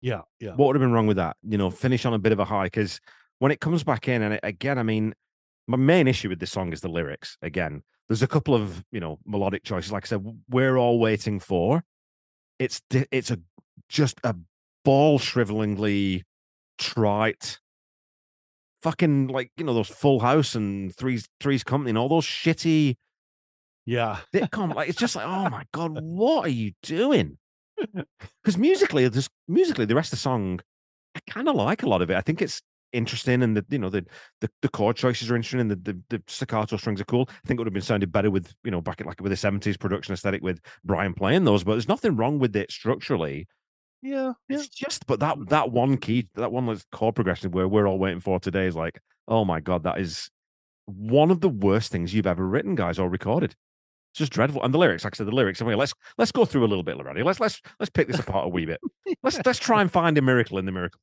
[0.00, 0.52] yeah, yeah.
[0.52, 1.36] What would have been wrong with that?
[1.46, 3.02] You know, finish on a bit of a high because
[3.38, 5.14] when it comes back in, and it, again, I mean,
[5.66, 7.36] my main issue with this song is the lyrics.
[7.42, 9.92] Again, there's a couple of you know melodic choices.
[9.92, 11.84] Like I said, we're all waiting for.
[12.58, 13.38] It's it's a
[13.88, 14.34] just a
[14.84, 16.22] ball shrivelingly
[16.78, 17.58] trite,
[18.82, 22.96] fucking like you know those Full House and Three's Three's Company and all those shitty
[23.84, 24.74] Yeah, sitcom.
[24.74, 27.38] Like it's just like, oh my god, what are you doing?
[28.42, 30.60] Because musically, this musically, the rest of the song,
[31.16, 32.16] I kind of like a lot of it.
[32.16, 32.62] I think it's
[32.92, 34.04] interesting, and the you know the
[34.40, 37.26] the, the chord choices are interesting, and the, the the staccato strings are cool.
[37.28, 39.30] I think it would have been sounded better with you know back at like with
[39.30, 41.64] the seventies production aesthetic with Brian playing those.
[41.64, 43.46] But there's nothing wrong with it structurally.
[44.02, 44.56] yeah, yeah.
[44.56, 47.98] It's just, but that that one key, that one like, chord progression where we're all
[47.98, 50.30] waiting for today is like, oh my god, that is
[50.86, 53.54] one of the worst things you've ever written, guys, or recorded.
[54.12, 54.62] It's just dreadful.
[54.62, 55.60] And the lyrics, like I said, the lyrics.
[55.60, 57.24] Mean, let's let's go through a little bit, Lorraine.
[57.24, 58.80] Let's let's let's pick this apart a wee bit.
[59.22, 61.00] Let's let's try and find a miracle in the miracle.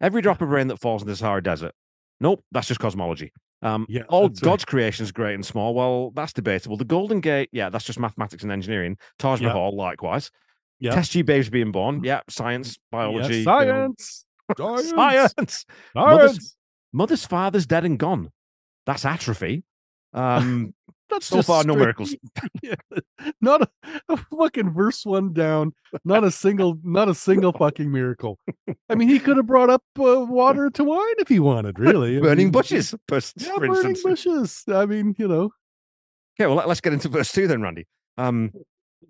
[0.00, 1.72] Every drop of rain that falls in the Sahara Desert.
[2.20, 3.32] Nope, that's just cosmology.
[3.62, 4.50] Um, Yeah, all that's right.
[4.50, 5.74] God's creation is great and small.
[5.74, 6.76] Well, that's debatable.
[6.76, 8.96] The Golden Gate, yeah, that's just mathematics and engineering.
[9.18, 9.48] Taj Yeah.
[9.48, 10.30] Mahal, likewise.
[10.78, 10.94] Yeah.
[10.94, 12.02] Test tube babes being born.
[12.02, 14.24] Yeah, science, biology, you know, science,
[14.58, 15.66] science, science.
[15.94, 16.56] Mother's,
[16.92, 18.30] mother's father's dead and gone.
[18.86, 19.64] That's atrophy.
[20.14, 20.74] Um,
[21.10, 22.14] That's so far, no miracles.
[22.62, 22.74] Yeah.
[23.40, 23.68] Not a,
[24.08, 25.72] a fucking verse one down.
[26.04, 28.38] Not a single, not a single fucking miracle.
[28.88, 31.78] I mean, he could have brought up uh, water to wine if he wanted.
[31.78, 34.02] Really, I burning mean, bushes, for, Yeah, burning instance.
[34.02, 34.64] bushes.
[34.68, 35.50] I mean, you know.
[36.38, 37.86] Okay, well, let, us get into verse two then, Randy.
[38.16, 38.52] Um,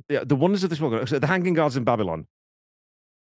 [0.09, 1.09] yeah, the wonders of this world.
[1.09, 2.27] So the hanging gods in Babylon.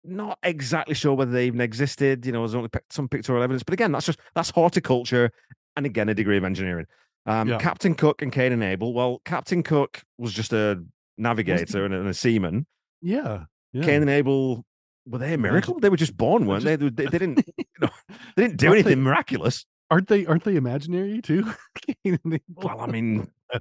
[0.05, 2.25] Not exactly sure whether they even existed.
[2.25, 5.31] You know, there's only some pictorial evidence, but again, that's just that's horticulture,
[5.77, 6.87] and again, a degree of engineering.
[7.29, 7.59] Um, Yeah.
[7.59, 8.93] Captain Cook and Cain and Abel.
[8.95, 10.83] Well, Captain Cook was just a
[11.17, 12.67] navigator and a, and a seaman.
[13.03, 13.45] Yeah.
[13.73, 13.85] yeah.
[13.85, 14.65] Cain and Abel
[15.07, 15.79] were they a miracle?
[15.79, 16.77] They were just born, weren't they?
[16.77, 17.89] They, they didn't, you know,
[18.37, 19.65] they didn't do Aren't they- anything miraculous.
[19.91, 20.27] aren't they?
[20.27, 21.45] Aren't they imaginary too?
[22.05, 22.41] Cain and Abel?
[22.57, 23.59] Well, I mean, I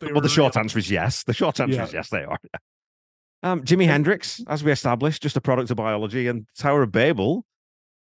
[0.00, 0.62] well, the short real.
[0.62, 1.24] answer is yes.
[1.24, 1.84] The short answer Yeah.
[1.84, 2.38] is yes, they are.
[3.42, 7.44] Um, Jimi Hendrix, as we established, just a product of biology, and Tower of Babel,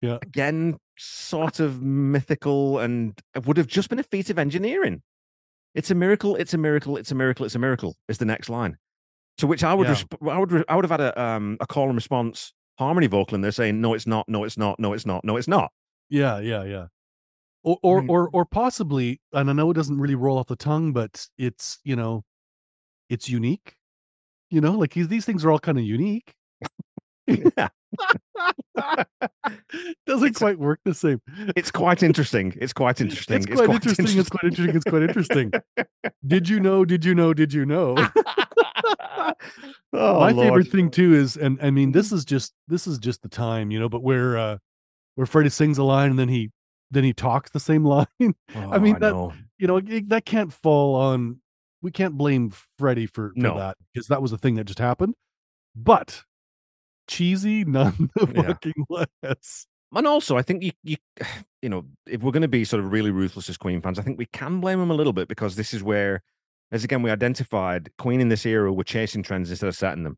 [0.03, 0.17] Yeah.
[0.21, 5.01] again, sort of mythical, and it would have just been a feat of engineering.
[5.73, 6.35] It's a miracle.
[6.35, 6.97] It's a miracle.
[6.97, 7.45] It's a miracle.
[7.45, 7.95] It's a miracle.
[8.07, 8.77] Is the next line.
[9.39, 9.95] To which I would, Yeah.
[9.95, 13.33] resp- I would, I would have had a um a call and response harmony vocal
[13.35, 14.27] in there saying, "No, it's not.
[14.29, 14.79] No, it's not.
[14.79, 15.23] No, it's not.
[15.25, 15.71] No, it's not."
[16.09, 16.87] Yeah, yeah, yeah.
[17.63, 20.55] Or or mean- or or possibly, and I know it doesn't really roll off the
[20.57, 22.23] tongue, but it's you know,
[23.09, 23.75] it's unique.
[24.51, 26.35] You know, like these things are all kind of unique.
[27.27, 27.69] Yeah.
[30.05, 31.21] Doesn't quite work the same.
[31.55, 32.53] It's quite interesting.
[32.59, 33.37] It's quite interesting.
[33.37, 34.19] It's quite, interesting.
[34.19, 34.75] It's quite interesting.
[34.75, 35.51] It's quite interesting.
[36.25, 36.85] did you know?
[36.85, 37.33] Did you know?
[37.33, 37.95] Did you know?
[39.93, 40.35] oh, My Lord.
[40.35, 43.71] favorite thing too is, and I mean, this is just this is just the time,
[43.71, 44.57] you know, but where uh
[45.15, 46.51] where Freddie sings a line and then he
[46.91, 48.05] then he talks the same line.
[48.55, 49.33] I mean Oh, that know.
[49.57, 51.39] you know it- that can't fall on
[51.81, 53.57] we can't blame Freddie for, for No.
[53.57, 55.15] that because that was a thing that just happened.
[55.75, 56.23] But
[57.07, 58.41] cheesy, none the Yeah.
[58.47, 59.67] fucking less.
[59.95, 60.97] And also, I think you you
[61.61, 64.01] you know, if we're going to be sort of really ruthless as Queen fans, I
[64.01, 66.21] think we can blame them a little bit because this is where,
[66.71, 70.17] as again we identified, Queen in this era were chasing trends instead of setting them.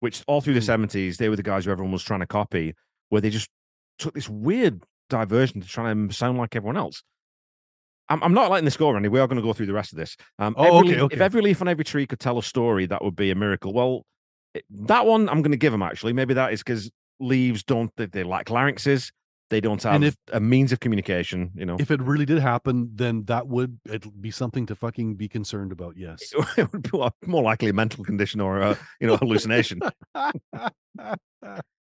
[0.00, 0.64] Which all through the Mm.
[0.64, 2.74] seventies, they were the guys who everyone was trying to copy,
[3.10, 3.48] where they just
[3.98, 7.02] took this weird diversion to try and sound like everyone else.
[8.08, 9.08] I'm, I'm not letting this go, Randy.
[9.08, 10.16] We are going to go through the rest of this.
[10.38, 11.14] Um, Oh, every okay, okay.
[11.16, 13.72] If every leaf on every tree could tell a story, that would be a miracle.
[13.72, 14.04] Well,
[14.54, 16.12] Eh, that one I'm going to give them actually.
[16.12, 19.12] Maybe that is because leaves don't they, they lack larynxes.
[19.50, 21.50] They don't have if- a means of communication.
[21.56, 25.16] You know, If it really did happen, then that would it be something to fucking
[25.16, 25.96] be concerned about.
[25.96, 26.20] Yes.
[26.56, 26.90] it would be
[27.26, 29.80] more- likely a mental condition or a you know hallucination.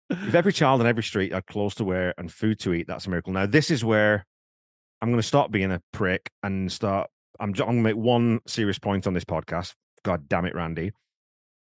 [0.10, 3.08] if every child on every street had clothes to wear and food to eat, that's
[3.08, 3.34] a miracle.
[3.34, 4.26] Now, this is where
[5.02, 7.10] I'm going to stop being a prick and start.
[7.40, 9.74] I'm, I'm going to make one serious point on this podcast.
[10.04, 10.92] God damn it, Randy.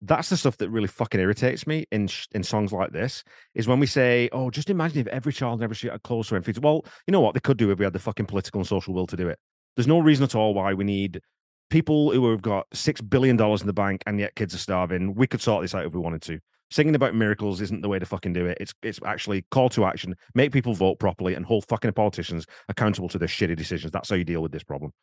[0.01, 3.23] That's the stuff that really fucking irritates me in in songs like this.
[3.53, 6.27] Is when we say, "Oh, just imagine if every child in every street had clothes
[6.27, 7.93] to wear and food." to-" Well, you know what they could do if we had
[7.93, 9.37] the fucking political and social will to do it.
[9.75, 11.21] There's no reason at all why we need
[11.69, 15.13] people who have got six billion dollars in the bank and yet kids are starving.
[15.15, 16.39] We could sort this out if we wanted to.
[16.71, 18.57] Singing about miracles isn't the way to fucking do it.
[18.61, 23.09] It's it's actually call to action, make people vote properly, and hold fucking politicians accountable
[23.09, 23.91] to their shitty decisions.
[23.91, 24.93] That's how you deal with this problem.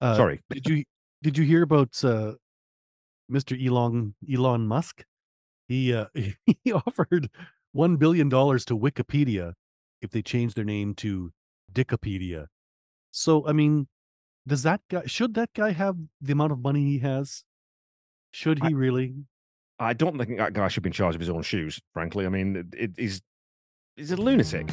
[0.00, 0.40] Uh, Sorry.
[0.50, 0.84] Did you
[1.22, 2.32] did you hear about uh,
[3.30, 3.56] Mr.
[3.64, 5.04] Elon Elon Musk?
[5.68, 6.06] He uh,
[6.64, 7.30] he offered
[7.72, 9.54] one billion dollars to Wikipedia
[10.02, 11.32] if they change their name to
[11.72, 12.46] Dickopedia.
[13.10, 13.88] So I mean,
[14.46, 17.44] does that guy should that guy have the amount of money he has?
[18.32, 19.14] Should he really?
[19.78, 21.80] I don't think that guy should be in charge of his own shoes.
[21.94, 23.22] Frankly, I mean, it, he's
[23.96, 24.68] he's a lunatic.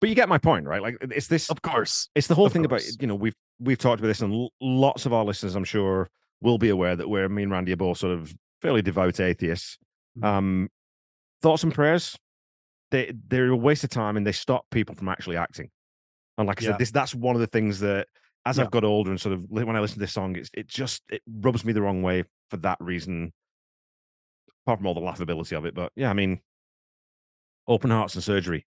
[0.00, 0.80] But you get my point, right?
[0.80, 1.50] Like it's this.
[1.50, 4.20] Of course, it's the whole Of thing about you know we've we've talked about this,
[4.22, 6.08] and l- lots of our listeners, I'm sure,
[6.40, 9.78] will be aware that we're me and Randy are both sort of fairly devout atheists.
[10.18, 10.24] Mm.
[10.24, 10.68] Um,
[11.42, 12.16] thoughts and prayers,
[12.90, 15.70] they they're a waste of time, and they stop people from actually acting.
[16.38, 16.70] And like I Yeah.
[16.72, 18.08] said, this that's one of the things that
[18.46, 18.64] as Yeah.
[18.64, 21.02] I've got older and sort of when I listen to this song, it's it just
[21.10, 23.34] it rubs me the wrong way for that reason.
[24.64, 26.40] Apart from all the laughability of it, but yeah, I mean,
[27.66, 28.66] open hearts and surgery.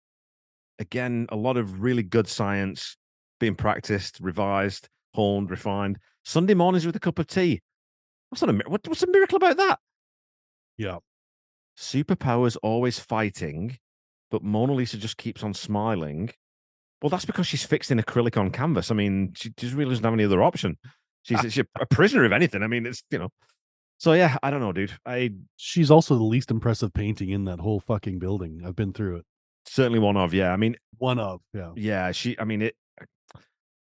[0.82, 2.98] Again, a lot of really good science
[3.40, 6.00] being practiced, revised, honed, refined.
[6.26, 7.62] Sunday mornings with a cup of tea.
[8.30, 9.78] What's not a what, what's a miracle about that?
[10.78, 10.98] Yeah.
[11.78, 13.78] Superpowers always fighting,
[14.32, 16.32] but Mona Lisa just keeps on smiling.
[17.00, 18.90] Well, that's because she's fixed in acrylic on canvas.
[18.90, 20.80] I mean, she just really doesn't have any other option.
[21.22, 22.64] She's, she's a prisoner of anything.
[22.64, 23.30] I mean, it's you know.
[24.00, 24.94] So yeah, I don't know, dude.
[25.06, 28.62] I She's also the least impressive painting in that whole fucking building.
[28.66, 29.26] I've been through it.
[29.66, 30.51] Certainly one of yeah.
[30.51, 31.72] I mean, One of yeah.
[31.76, 32.12] yeah.
[32.12, 32.38] She.
[32.39, 32.76] I mean, it.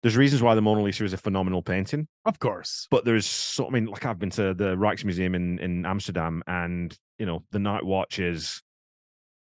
[0.02, 2.08] There's reasons why the Mona Lisa is a phenomenal painting.
[2.26, 2.88] Of course.
[2.92, 6.98] but there's so I mean, like I've been to the Rijksmuseum in in Amsterdam, and
[7.20, 8.62] you know the night watch is.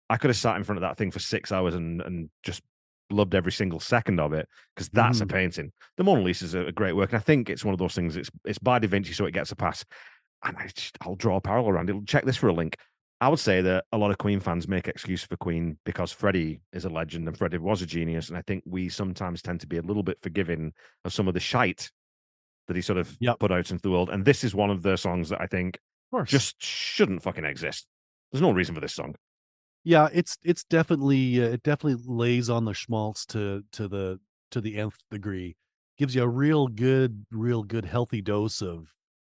[0.09, 2.61] I could have sat in front of that thing for six hours and and just
[3.09, 5.23] loved every single second of it because that's Mhm.
[5.23, 5.71] a painting.
[5.97, 7.95] The Mona Lisa is a, a great work, and I think it's one of those
[7.95, 8.17] things.
[8.17, 9.85] It's it's by Da Vinci, so it gets a pass.
[10.43, 11.95] And I just, I'll draw a parallel around it.
[12.07, 12.75] Check this for a link.
[13.21, 16.59] I would say that a lot of Queen fans make excuse for Queen because Freddie
[16.73, 19.67] is a legend and Freddie was a genius, and I think we sometimes tend to
[19.67, 20.73] be a little bit forgiving
[21.05, 21.91] of some of the shite
[22.67, 23.39] that he sort of Yep.
[23.39, 24.09] put out into the world.
[24.09, 25.77] And this is one of the songs that I think
[26.25, 27.85] just shouldn't fucking exist.
[28.31, 29.15] There's no reason for this song.
[29.83, 34.19] yeah it's it's definitely uh, it definitely lays on the schmaltz to to the
[34.51, 35.55] to the nth degree
[35.97, 38.87] gives you a real good real good healthy dose of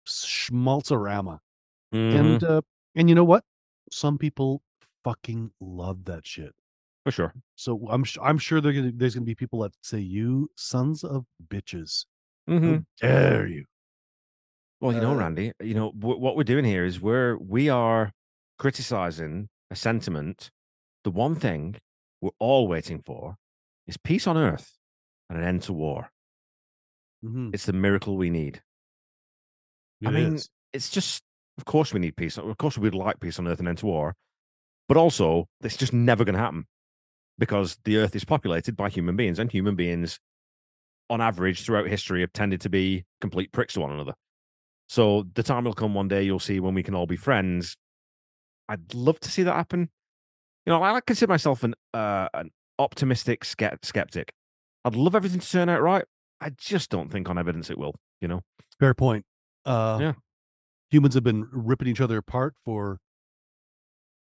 [0.08, 1.40] schmaltzorama
[1.94, 2.18] Mm-hmm.
[2.18, 2.62] and uh
[2.96, 3.44] and you know what
[3.92, 4.62] some people
[5.04, 6.54] fucking love that shit
[7.04, 7.34] for sure.
[7.56, 11.26] so i'm sh- i'm sure gonna, there's gonna be people that say you sons of
[11.48, 12.06] bitches
[12.50, 12.86] Mhm.
[13.02, 13.66] how dare you
[14.80, 17.70] Well, you know, Uh, Randy, you know w- what we're doing here is we're we
[17.70, 18.12] are
[18.58, 20.50] criticizing a sentiment.
[21.04, 21.76] The one thing
[22.20, 23.38] we're all waiting for
[23.88, 24.78] is peace on earth
[25.30, 26.10] and an end to war.
[27.24, 27.54] Mhm.
[27.54, 28.64] It's the miracle we need.
[30.04, 30.50] I mean, is.
[30.74, 31.24] it's just,
[31.58, 32.38] of course, we need peace.
[32.38, 34.16] Of course, we'd like peace on earth and end to war.
[34.88, 36.66] But also, it's just never going to happen
[37.38, 40.20] because the earth is populated by human beings, and human beings,
[41.10, 44.14] on average, throughout history, have tended to be complete pricks to one another.
[44.88, 47.78] So the time will come one day you'll see when we can all be friends.
[48.68, 49.90] I'd love to see that happen.
[50.66, 54.34] You know, I consider myself an uh, an optimistic skeptic.
[54.84, 56.06] I'd love everything to turn out right.
[56.42, 57.96] I just don't think on evidence it will.
[58.20, 58.42] You know.
[58.80, 59.26] fair point
[59.66, 60.14] uh Yeah.
[60.92, 63.00] Humans have been ripping each other apart for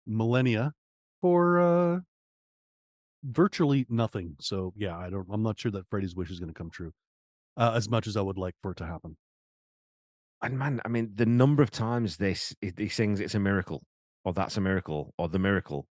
[0.07, 0.73] millennia
[1.21, 2.01] for uh
[3.25, 6.55] virtually nothing so yeah i don't i'm not sure that freddy's wish is going to
[6.55, 6.93] come true
[7.59, 9.17] uh, as much as i would like for it to happen
[10.43, 13.83] And man, I mean, the number of times this he sings "It's a miracle"
[14.25, 15.87] or "That's a miracle" or "The miracle,"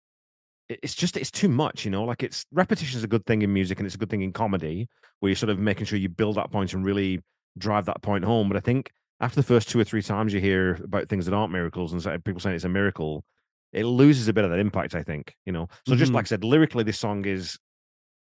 [0.69, 2.05] it's just it's too much, you know.
[2.05, 4.34] Like it's repetition is a good thing in music and it's a good thing in
[4.34, 4.88] comedy,
[5.19, 7.21] where you're sort of making sure you build that point and really
[7.57, 8.49] drive that point home.
[8.49, 8.91] But I think
[9.24, 12.26] after the first two or three times you hear about things that aren't miracles and
[12.26, 13.24] people saying it's a miracle,
[13.71, 14.95] it loses a bit of that impact.
[14.95, 15.67] I think you know.
[15.88, 16.15] So just Mhm.
[16.15, 17.57] like I said, lyrically, this song is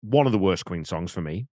[0.01, 1.47] one of the worst Queen songs for me.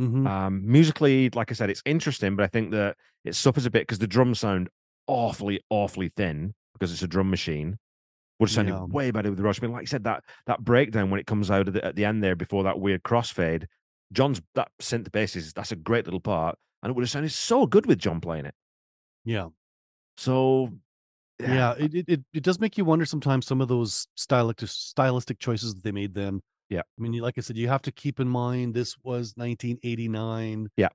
[0.00, 0.26] Mhm.
[0.26, 3.82] Um, musically, like I said, it's interesting, but I think that it suffers a bit
[3.82, 4.68] because the drums sound
[5.06, 7.78] awfully, awfully thin because it's a drum machine.
[8.40, 8.84] Would have sounded Yeah.
[8.84, 9.60] way better with the Rush.
[9.62, 12.04] I mean, like I said, that that breakdown when it comes out the, at the
[12.04, 13.66] end there before that weird crossfade,
[14.12, 17.30] John's that synth bass is that's a great little part, and it would have sounded
[17.30, 18.54] so good with John playing it.
[19.24, 19.48] Yeah.
[20.16, 20.70] So
[21.40, 25.38] Yeah, it, it it it does make you wonder sometimes some of those stylistic stylistic
[25.38, 26.40] choices that they made then.
[26.68, 26.82] Yeah.
[26.98, 30.68] I mean, like I said, you have to keep in mind this was 1989.
[30.76, 30.88] Yeah.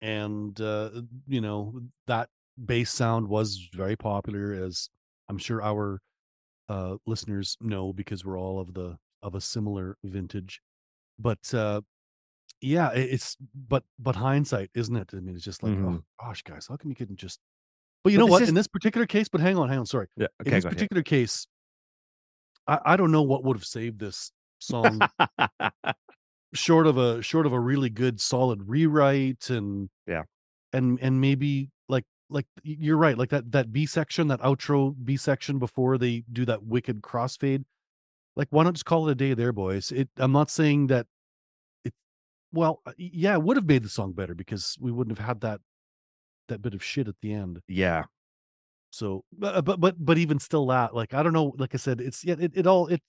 [0.00, 0.90] And uh,
[1.26, 2.28] you know, that
[2.66, 4.88] bass sound was very popular as
[5.28, 6.00] I'm sure our
[6.68, 10.60] uh listeners know because we're all of the of a similar vintage.
[11.18, 11.80] But uh
[12.60, 13.36] yeah, it's
[13.68, 15.10] but but hindsight, isn't it?
[15.14, 15.98] I mean, it's just like, Mhm.
[15.98, 17.40] oh gosh, guys, how come you couldn't just
[18.04, 18.42] but you But know this what?
[18.42, 20.06] is- In this particular case, but hang on, hang on, sorry.
[20.16, 20.76] Yeah, In this go ahead.
[20.78, 21.46] particular case,
[22.66, 24.30] I, I don't know what would have saved this
[24.60, 25.00] song
[26.54, 30.22] short of a short of a really good solid rewrite and Yeah.
[30.72, 35.16] and and maybe like like you're right like that that b section that outro b
[35.16, 37.64] section before they do that wicked crossfade
[38.36, 41.06] like why not just call it a day there boys it i'm not saying that
[41.84, 41.92] it
[42.52, 45.40] well uh, yeah it would have made the song better because we wouldn't have had
[45.40, 45.60] that
[46.48, 48.04] that bit of shit at the end yeah,
[48.90, 51.78] so but uh, but but, but even still that like i don't know like i
[51.78, 53.00] said it's yeah it, it all it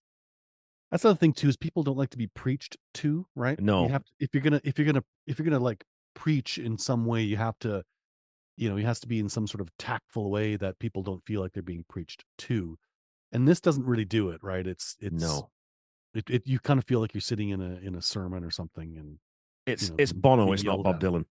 [0.92, 3.84] that's another thing too is people don't like to be preached to right No.
[3.84, 6.78] you have to, if you're gonna if you're gonna if you're gonna like preach in
[6.78, 7.84] some way you have to
[8.56, 11.26] you know it has to be in some sort of tactful way that people don't
[11.26, 12.78] feel like they're being preached to
[13.32, 15.50] and this doesn't really do it right it's it's no,
[16.14, 18.52] it, it you kind of feel like you're sitting in a in a sermon or
[18.52, 19.18] something and
[19.66, 21.00] it's know, it's Bono, it's not Bob.
[21.00, 21.26] Dylan.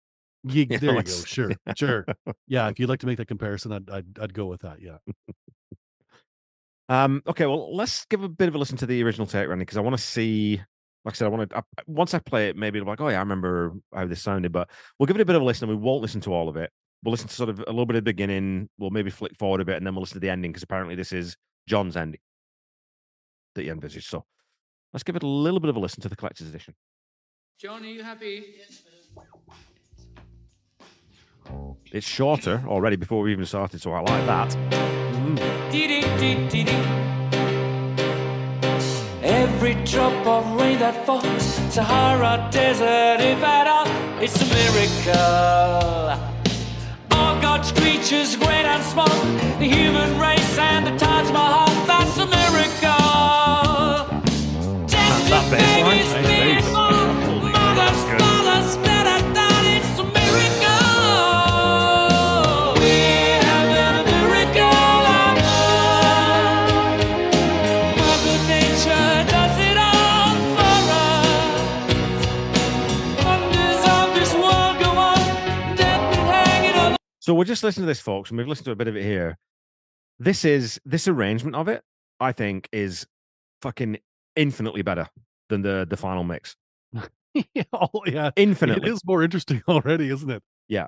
[0.45, 2.05] Ye- You there know, you go it's- sure sure
[2.49, 4.99] yeah if you'd like to make that comparison i'd i'd, I'd go with that yeah
[6.89, 9.63] Um, okay, well, let's give a bit of a listen to the original take, Randy,
[9.63, 10.61] because I want to see.
[11.05, 11.65] Like I said, I want to.
[11.87, 14.53] Once I play it, maybe it'll be like, oh yeah, I remember how this sounded.
[14.53, 14.69] But
[14.99, 15.71] we'll give it a bit of a listen.
[15.71, 16.71] and We won't listen to all of it.
[17.03, 18.69] We'll listen to sort of a little bit of the beginning.
[18.79, 20.95] We'll maybe flick forward a bit, and then we'll listen to the ending because apparently
[20.95, 21.37] this is
[21.67, 22.21] John's ending
[23.55, 24.09] that he envisaged.
[24.09, 24.25] So
[24.93, 26.75] let's give it a little bit of a listen to the collector's edition.
[27.59, 28.45] John, are you happy?
[31.93, 34.57] It's shorter already before we even started, so I like that.
[35.13, 35.39] Mm.
[39.23, 43.87] Every drop of rain that falls, Sahara Desert, if at all,
[44.23, 46.19] it's a miracle.
[47.11, 49.09] All God's creatures, great and small,
[49.59, 52.63] the human race and the Taj Mahal, that's a miracle.
[55.31, 56.72] That bass
[77.43, 79.37] we're just listening to this, folks, and we've listened to a bit of it here.
[80.21, 81.83] This is this arrangement of it,
[82.21, 83.05] I think, is
[83.63, 83.99] fucking
[84.37, 85.09] infinitely better
[85.49, 86.55] than the the final mix.
[87.35, 88.89] yeah, oh, yeah Infinitely.
[88.89, 90.87] it is more interesting already isn't it Yeah.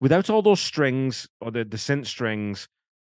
[0.00, 2.66] Without all those strings or the, the synth strings,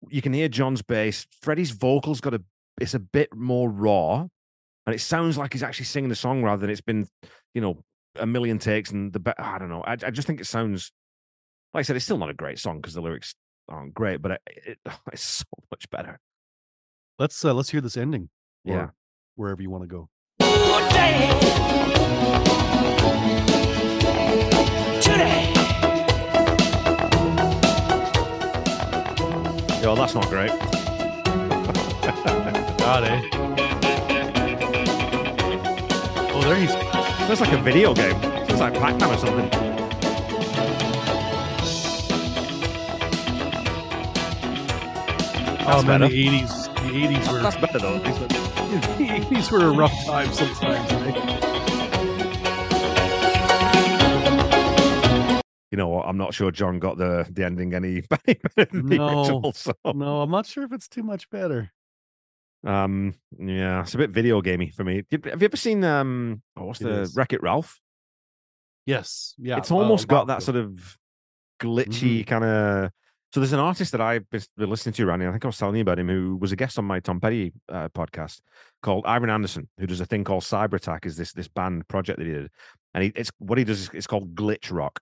[0.10, 1.28] you can hear John's bass.
[1.44, 2.42] Freddie's vocals got a
[2.82, 4.26] it's a bit more raw.
[4.88, 7.08] And it sounds like he's actually singing the song rather than it's been,
[7.54, 7.84] you know,
[8.16, 9.84] a million takes and the be- I don't know.
[9.84, 10.92] I, I just think it sounds
[11.74, 13.36] like I said, it's still not a great song because the lyrics
[13.68, 14.80] aren't great, but it, it,
[15.14, 16.20] it's so much better.
[17.20, 18.30] let's uh let's hear this ending
[18.64, 18.90] Yeah.
[19.36, 20.10] wherever you want to go
[25.02, 25.52] Today.
[29.82, 30.52] Yeah, well, that's not great.
[32.80, 33.24] got it
[36.34, 36.72] oh there he's
[37.30, 38.20] Sounds like a video game.
[38.48, 39.69] Sounds like Pac-Man or something.
[45.68, 46.08] Oh man better.
[46.08, 48.00] the 80s the 80s were That's better though.
[48.00, 48.10] the
[49.30, 51.46] 80s were a rough time sometimes right?
[55.72, 56.08] You know what?
[56.08, 59.18] I'm not sure John got the the ending any better than the No.
[59.20, 59.54] original.
[59.54, 61.72] So no i'm not sure if it's too much better
[62.64, 65.04] Um, yeah, it's a bit video gamey for me.
[65.12, 67.12] Have you ever seen um, oh, what's It the.
[67.16, 67.80] Wreck It Ralph?
[68.86, 70.98] yes yeah it's uh, almost got that sort of
[71.62, 72.92] glitchy kind of.
[73.32, 75.28] So there's an artist that I've been listening to, Randy.
[75.28, 77.20] I think I was telling you about him, who was a guest on my Tom
[77.20, 78.42] Petty uh, podcast
[78.82, 81.06] called Iron Anderson, who does a thing called Cyber Attack.
[81.06, 82.50] Is this this band project that he did,
[82.96, 83.82] and he, it's what he does.
[83.82, 85.00] Is, it's called glitch rock.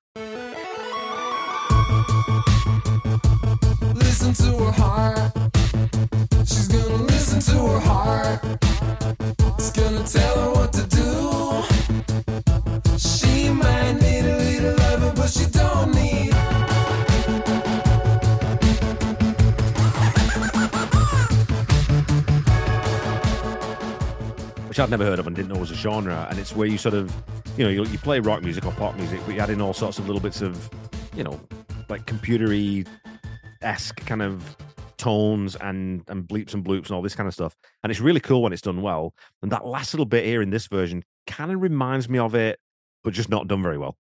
[3.96, 5.32] Listen to her heart.
[6.46, 8.42] She's gonna listen to her heart.
[9.58, 11.64] It's gonna tell her what to do.
[12.98, 16.18] She might need a little loving, but she don't need.
[24.78, 26.28] Which I'd never heard of and didn't know was a genre.
[26.30, 27.12] And it's where you sort of,
[27.58, 29.74] you know, you, you play rock music or pop music, but you add in all
[29.74, 30.70] sorts of little bits of,
[31.16, 31.40] you know,
[31.90, 32.88] like computery
[33.64, 34.56] esque kind of
[34.98, 37.56] tones and and bleeps and bloops and all this kind of stuff.
[37.82, 39.16] And it's really cool when it's done well.
[39.42, 42.60] And that last little bit here in this version kind of reminds me of it,
[43.04, 43.98] but just not done very well.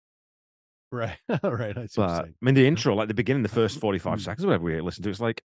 [0.90, 1.18] Right.
[1.42, 1.76] right.
[1.76, 2.24] I see what you're But.
[2.28, 4.22] I mean, the intro, like the beginning, the first 45 hmm.
[4.22, 5.42] seconds, whatever we listen to, it's like,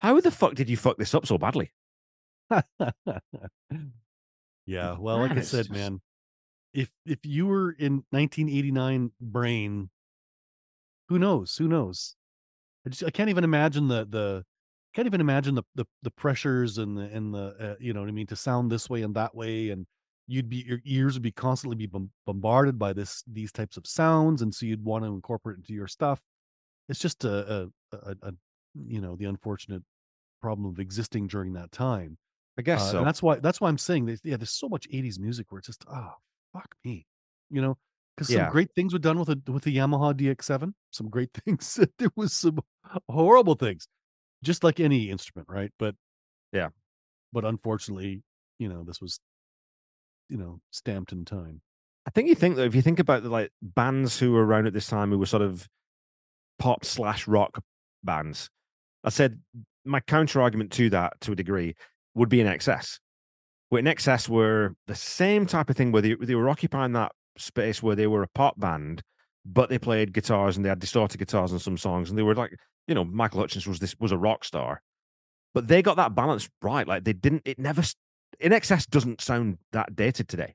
[0.00, 1.70] how the fuck did you fuck this up so badly?
[4.68, 4.96] yeah.
[4.98, 6.00] Well, like I said, just- man,
[6.72, 9.90] if if you were in 1989 brain,
[11.08, 11.56] who knows?
[11.56, 12.14] Who knows?
[12.86, 14.44] I just I can't even imagine the the
[14.94, 18.08] can't even imagine the the, the pressures and the and the uh, you know what
[18.08, 19.86] I mean to sound this way and that way and
[20.26, 23.86] you'd be your ears would be constantly be bom- bombarded by this these types of
[23.86, 26.20] sounds and so you'd want to incorporate it into your stuff.
[26.88, 28.32] It's just a a, a, a
[28.74, 29.82] you know the unfortunate
[30.40, 32.18] problem of existing during that time.
[32.58, 32.98] I guess Uh, so.
[32.98, 35.58] And that's why that's why I'm saying that yeah, there's so much 80s music where
[35.60, 36.12] it's just oh
[36.52, 37.06] fuck me.
[37.50, 37.78] You know,
[38.16, 38.50] because some Yeah.
[38.50, 40.74] great things were done with a with the Yamaha DX7.
[40.90, 41.78] Some great things.
[41.98, 42.58] there was some
[43.08, 43.86] horrible things.
[44.42, 45.72] Just like any instrument, right?
[45.78, 45.94] But
[46.52, 46.68] Yeah.
[47.32, 48.22] But unfortunately,
[48.58, 49.20] you know, this was
[50.28, 51.62] you know, stamped in time.
[52.06, 54.66] I think you think that if you think about the like bands who were around
[54.66, 55.66] at this time who were sort of
[56.58, 57.62] pop slash rock
[58.02, 58.50] bands,
[59.04, 59.40] I said
[59.84, 61.74] my counter argument to that to a degree
[62.18, 62.98] would be INXS.
[63.68, 67.82] Where INXS were the same type of thing where they, they were occupying that space
[67.82, 69.02] where they were a pop band,
[69.44, 72.34] but they played guitars and they had distorted guitars on some songs, and they were
[72.34, 72.52] like,
[72.86, 74.82] you know, Michael Hutchence was this was a rock star,
[75.54, 76.86] but they got that balance right.
[76.86, 77.82] Like they didn't, it never.
[78.42, 80.54] INXS doesn't sound that dated today.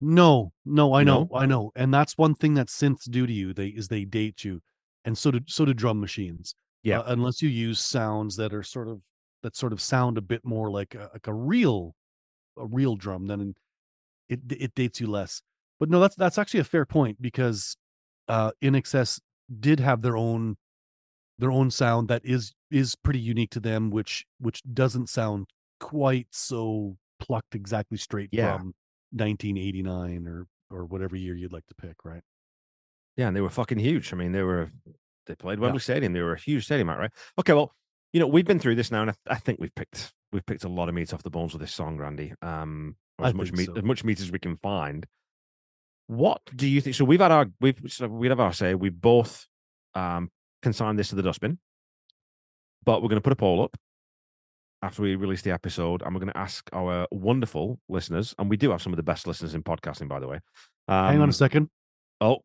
[0.00, 1.38] No, no, I know, No?
[1.38, 1.72] I know.
[1.76, 3.52] And that's one thing that synths do to you.
[3.52, 4.60] They is they date you.
[5.04, 6.54] And so do so do drum machines.
[6.82, 7.00] Yeah.
[7.00, 9.02] Uh, unless you use sounds that are sort of
[9.42, 11.94] that sort of sound a bit more like a, like a real
[12.58, 13.54] a real drum then
[14.28, 15.42] it it dates you less.
[15.78, 17.76] But no, that's that's actually a fair point because
[18.28, 19.20] uh INXS
[19.60, 20.56] did have their own
[21.38, 25.46] their own sound that is is pretty unique to them which which doesn't sound
[25.80, 28.58] quite so plucked exactly straight Yeah.
[28.58, 28.74] from
[29.12, 32.22] 1989 or or whatever year you'd like to pick, right?
[33.16, 34.12] Yeah, and they were fucking huge.
[34.12, 34.70] I mean, they were
[35.26, 35.62] they played Yeah.
[35.64, 36.12] Wembley Stadium.
[36.12, 37.10] They were a huge stadium, right?
[37.38, 37.74] Okay, well,
[38.12, 40.64] you know, we've been through this now, and I, I think we've picked we've picked
[40.64, 42.32] a lot of meat off the bones with this song, Randy.
[42.42, 43.76] Um, as much meat so.
[43.76, 45.06] as much meat as we can find.
[46.06, 46.96] What do you think?
[46.96, 48.74] So we've had our we've so we have our say.
[48.74, 49.46] We both
[49.94, 50.30] um
[50.62, 51.58] consigned this to the dustbin,
[52.84, 53.76] but we're going to put a poll up
[54.82, 58.56] after we release the episode, and we're going to ask our wonderful listeners, and we
[58.56, 60.40] do have some of the best listeners in podcasting, by the way.
[60.88, 61.68] Um, Hang on a second.
[62.20, 62.38] Oh,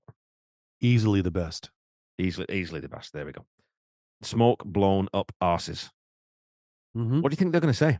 [0.81, 1.71] Easily the best.
[2.19, 3.13] easily easily the best.
[3.13, 3.45] There we go.
[4.25, 5.89] Smoke blown up arses.
[6.95, 7.21] Mhm.
[7.21, 7.99] What do you think they're going to say?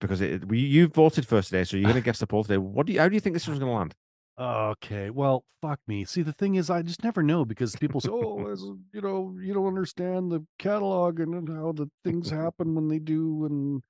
[0.00, 2.58] Because it, we, you voted first today, so you're going to guess the poll today.
[2.58, 3.00] What do you?
[3.00, 3.94] How do you think this one's going to land?
[4.38, 5.10] Okay.
[5.10, 6.04] Well, fuck me.
[6.04, 8.62] See, the thing is, I just never know because people say, "Oh, as
[8.92, 12.98] you know, you don't understand the catalog and then how the things happen when they
[12.98, 13.82] do, and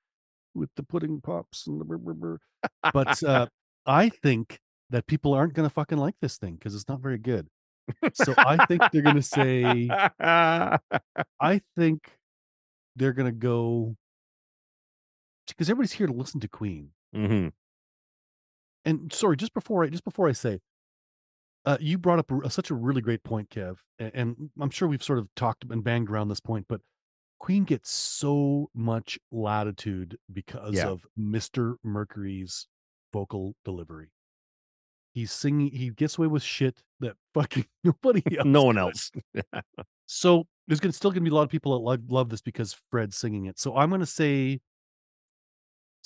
[0.55, 2.39] with the pudding pops and the." brr, brr, brr."
[2.93, 3.47] But uh,
[3.87, 4.61] I think
[4.91, 7.49] that people aren't going to fucking like this thing because it's not very good.
[8.13, 9.91] So I think they're going to say,
[10.21, 12.19] I think
[12.97, 13.97] they're going to go
[15.49, 16.91] because everybody's here to listen to Queen.
[17.15, 17.49] hmm
[18.87, 20.61] and sorry, just before I just before I say,
[21.65, 24.87] uh, you brought up a, such a really great point, Kev, a- and, I'm sure
[24.89, 26.83] we've sort of talked and banged around this point, but
[27.41, 30.89] Queen gets so much latitude because Yeah.
[30.89, 32.67] of Mister Mercury's
[33.13, 34.11] vocal delivery.
[35.15, 35.71] He's singing.
[35.71, 38.47] He gets away with shit that fucking nobody else.
[38.47, 39.11] no one else.
[40.07, 42.77] So there's gonna still gonna be a lot of people that love, love this because
[42.91, 43.59] Fred's singing it.
[43.59, 44.61] So I'm gonna say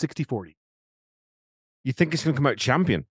[0.01, 0.55] 60-40.
[1.82, 3.06] you think it's going to come out champion?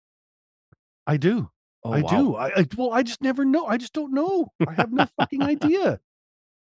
[1.06, 1.48] I do.
[1.82, 2.08] Oh, I wow.
[2.10, 2.36] do.
[2.36, 3.66] I, I well, I just never know.
[3.66, 4.52] I just don't know.
[4.68, 6.00] I have no fucking idea.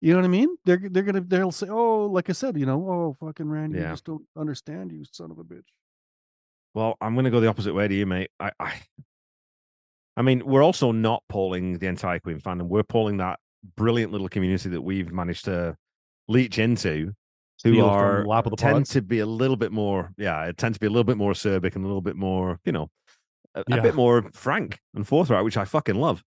[0.01, 0.55] You know what I mean?
[0.65, 3.85] They're they're gonna they'll say, oh, like I said, you know, oh, fucking Randy, you
[3.85, 5.67] just don't understand, you son of a bitch.
[6.73, 8.29] Well, I'm going to go the opposite way to you, mate.
[8.39, 8.73] I, I,
[10.19, 12.63] I mean, we're also not polling the entire Queen fandom.
[12.63, 13.39] We're polling that
[13.77, 15.77] brilliant little community that we've managed to
[16.27, 17.13] leech into,
[17.63, 20.73] who Steal are lap of the tend to be a little bit more, yeah, tend
[20.73, 22.89] to be a little bit more acerbic and a little bit more, you know,
[23.55, 26.21] a, a bit more frank and forthright, which I fucking love.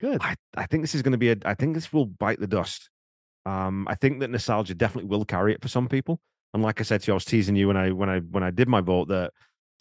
[0.00, 0.22] Good.
[0.22, 1.36] I, I think this is going to be a.
[1.44, 2.90] I think this will bite the dust.
[3.44, 6.20] Um, I think that nostalgia definitely will carry it for some people.
[6.54, 8.44] And like I said to you, I was teasing you when I when I when
[8.44, 9.32] I did my vote that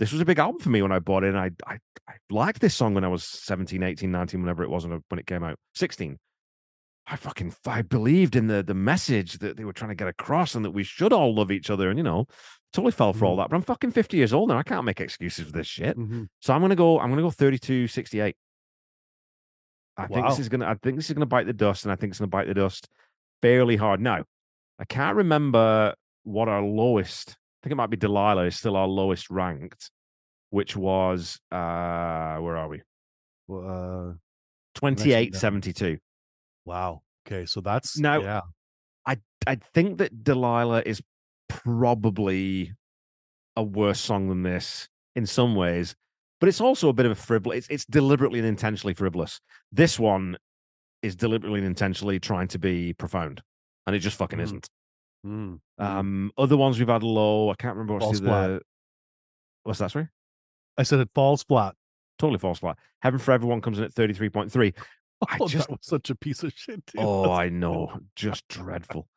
[0.02, 1.30] this was a big album for me when I bought it.
[1.30, 1.78] And I I,
[2.10, 5.28] I liked this song when I was 17, 18, 19, whenever it was when it
[5.28, 5.58] came out.
[5.76, 6.18] 16.
[7.06, 10.56] I fucking I believed in the the message that they were trying to get across
[10.56, 11.88] and that we should all love each other.
[11.90, 12.26] And you know,
[12.74, 13.50] totally fell for all that.
[13.52, 14.58] But I'm fucking 50 years old now.
[14.58, 15.96] I can't make excuses for this shit.
[15.96, 16.30] Mhm.
[16.40, 18.36] So I'm gonna go, I'm gonna go 32, 68.
[19.98, 21.96] I think this is gonna I think this is gonna bite the dust, and I
[21.96, 22.88] think it's gonna bite the dust
[23.44, 24.02] fairly hard.
[24.02, 24.24] Now,
[24.80, 29.30] I can't remember what our lowest, think it might be Delilah is still our lowest
[29.30, 29.92] ranked,
[30.50, 32.82] which was uh where are we?
[33.48, 34.14] Well, uh,
[34.76, 35.40] 28 down.
[35.40, 35.98] 72.
[36.66, 37.02] wow.
[37.28, 38.42] Okay, so that's Now- yeah.
[39.06, 39.18] I
[39.48, 41.02] I think that Delilah is
[41.50, 42.74] probably
[43.56, 45.96] a worse song than this in some ways,
[46.40, 47.58] but it's also a bit of a frivolous.
[47.60, 49.40] It's, it's deliberately and intentionally frivolous.
[49.72, 50.38] This one
[51.02, 53.42] is deliberately and intentionally trying to be profound,
[53.88, 54.44] and it just fucking Mm.
[54.44, 54.70] isn't.
[55.26, 55.60] Mm.
[55.78, 57.50] Um, other ones we've had low.
[57.50, 58.62] I can't remember what's Falls the other.
[59.64, 59.92] What's that?
[59.92, 60.08] Sorry,
[60.78, 61.76] I said it falls flat.
[62.18, 62.78] totally false flat.
[63.02, 64.74] Heaven for Everyone comes in at thirty three point three.
[65.30, 66.86] I Oh, just that was such a piece of shit.
[66.88, 66.98] Too.
[67.00, 67.92] Oh, I know.
[68.16, 69.08] Just dreadful.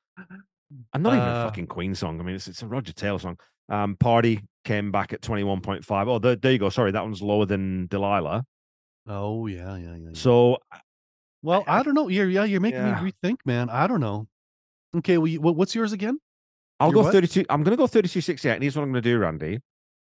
[0.93, 2.21] And not even a Uh, fucking Queen song.
[2.21, 3.39] I mean, it's, it's a Roger Taylor song.
[3.71, 6.09] Um, Party came back at 21.5.
[6.09, 6.69] Oh, there, there you go.
[6.69, 8.45] Sorry, that one's lower than Delilah.
[9.07, 9.97] Oh yeah, yeah, yeah.
[9.97, 10.09] yeah.
[10.13, 10.59] So
[11.43, 12.09] well, I, don't know.
[12.09, 13.01] You're yeah, you're making Yeah.
[13.03, 13.71] me rethink, man.
[13.71, 14.27] I don't know.
[14.97, 16.19] Okay, well, you, what, what's yours again?
[16.81, 17.13] I'll Your go what?
[17.13, 17.45] 32.
[17.49, 18.55] I'm going to go 32 68.
[18.55, 19.61] And here's what I'm going to do, Randy.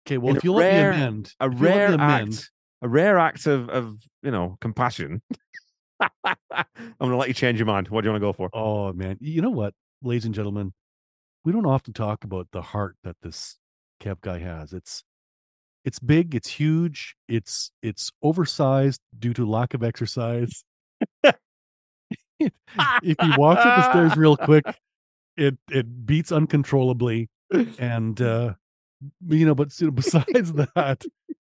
[0.07, 1.93] Okay, well, In if you rare- let me amend, A if you let me rare
[1.93, 5.21] amend- act, a rare act of, of you know, compassion.
[6.23, 6.35] I'm
[6.99, 7.87] going to let you change your mind.
[7.87, 8.49] What do you want to go for?
[8.53, 9.73] Oh man, you know what,
[10.03, 10.73] ladies and gentlemen,
[11.43, 13.57] we don't often talk about the heart that this
[14.01, 14.73] Kev guy has.
[14.73, 15.03] It's
[15.85, 20.63] it's big, it's huge, it's it's oversized due to lack of exercise.
[22.39, 24.65] if he walks up the stairs real quick,
[25.37, 27.29] it it beats uncontrollably,
[27.79, 28.53] and uh
[29.27, 31.03] you know, but besides that,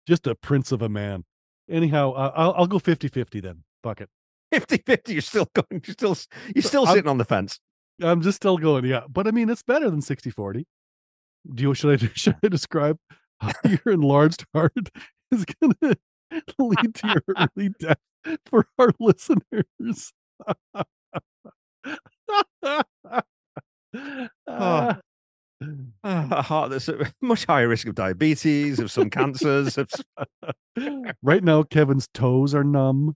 [0.07, 1.23] just a prince of a man.
[1.69, 3.63] Anyhow, uh, I'll I'll go 50-50 then.
[3.83, 4.09] Fuck it.
[4.51, 5.13] 50 50.
[5.13, 5.83] You're still going.
[5.85, 6.17] You're still,
[6.55, 7.59] you're still I'm- sitting on the fence.
[8.01, 9.01] I'm just still going, yeah.
[9.09, 10.65] But I mean, it's better than 60 40.
[11.53, 12.97] Do you should I should I describe
[13.39, 14.73] how your enlarged heart
[15.31, 15.95] is gonna
[16.57, 17.23] lead to your
[17.57, 17.97] early death
[18.45, 20.13] for our listeners?
[23.91, 24.43] Oh.
[24.47, 24.99] Ah.
[26.03, 29.77] Ah, a heart that's at much higher risk of diabetes, of some cancers.
[29.77, 29.89] Of,
[31.21, 33.15] right now, Kevin's toes are numb.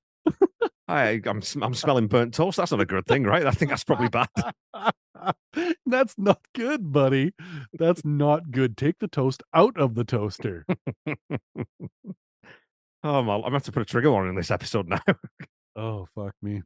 [0.88, 2.58] I, I'm I'm smelling burnt toast.
[2.58, 3.46] That's not a good thing, right?
[3.46, 4.28] I think that's probably bad.
[5.86, 7.32] That's not good, buddy.
[7.74, 8.76] That's not good.
[8.76, 10.66] Take the toast out of the toaster.
[13.06, 15.02] Oh, my, I'm gonna have to put a trigger warning in this episode now.
[15.76, 16.62] Oh, fuck me.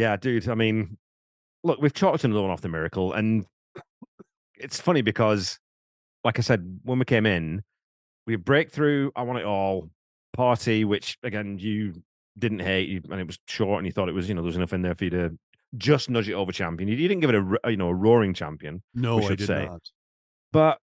[0.00, 0.48] Yeah, dude.
[0.48, 0.96] I mean,
[1.62, 3.44] look, we've chalked another one off the miracle, and
[4.56, 5.58] it's funny because,
[6.24, 7.62] like I said, when we came in,
[8.26, 9.10] we had breakthrough.
[9.14, 9.90] I want it all
[10.32, 12.02] party, which again you
[12.38, 14.56] didn't hate, and it was short, and you thought it was, you know, there was
[14.56, 15.38] enough in there for you to
[15.76, 16.88] just nudge it over champion.
[16.88, 18.82] You, didn't give it a, you know, a roaring champion.
[18.94, 19.66] No, I should did say.
[19.66, 19.82] not.
[20.50, 20.78] But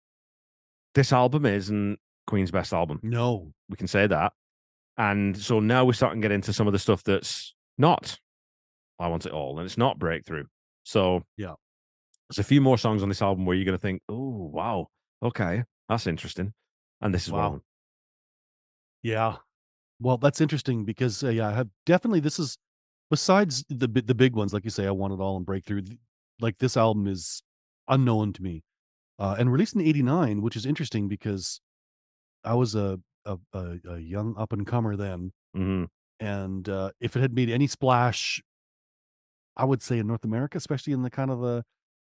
[0.94, 3.00] this album isn't Queen's best album.
[3.02, 3.54] No.
[3.70, 4.34] We can say that.
[4.98, 8.20] And so now we're starting to get into some of the stuff that's not
[9.00, 10.46] I Want It All, and it's not Breakthrough.
[10.84, 11.54] So Yeah.
[12.30, 14.88] there's a few more songs on this album where you're going to think, oh, wow,
[15.24, 16.54] okay, that's interesting.
[17.02, 17.50] And this is one Wow.
[17.52, 17.62] them.
[19.04, 19.38] Yeah.
[20.00, 22.58] Well, that's interesting because uh, yeah, I have definitely this is
[23.10, 25.84] besides the the big ones like you say I want it all and breakthrough
[26.42, 27.42] like this album is
[27.88, 28.64] unknown to me.
[29.20, 31.62] Uh and released in 89, which is interesting because
[32.44, 35.88] I was a a, a, a young up and comer then Mhm.
[36.20, 38.42] and uh if it had made any splash
[39.58, 41.64] I would say in North America, especially in the kind of the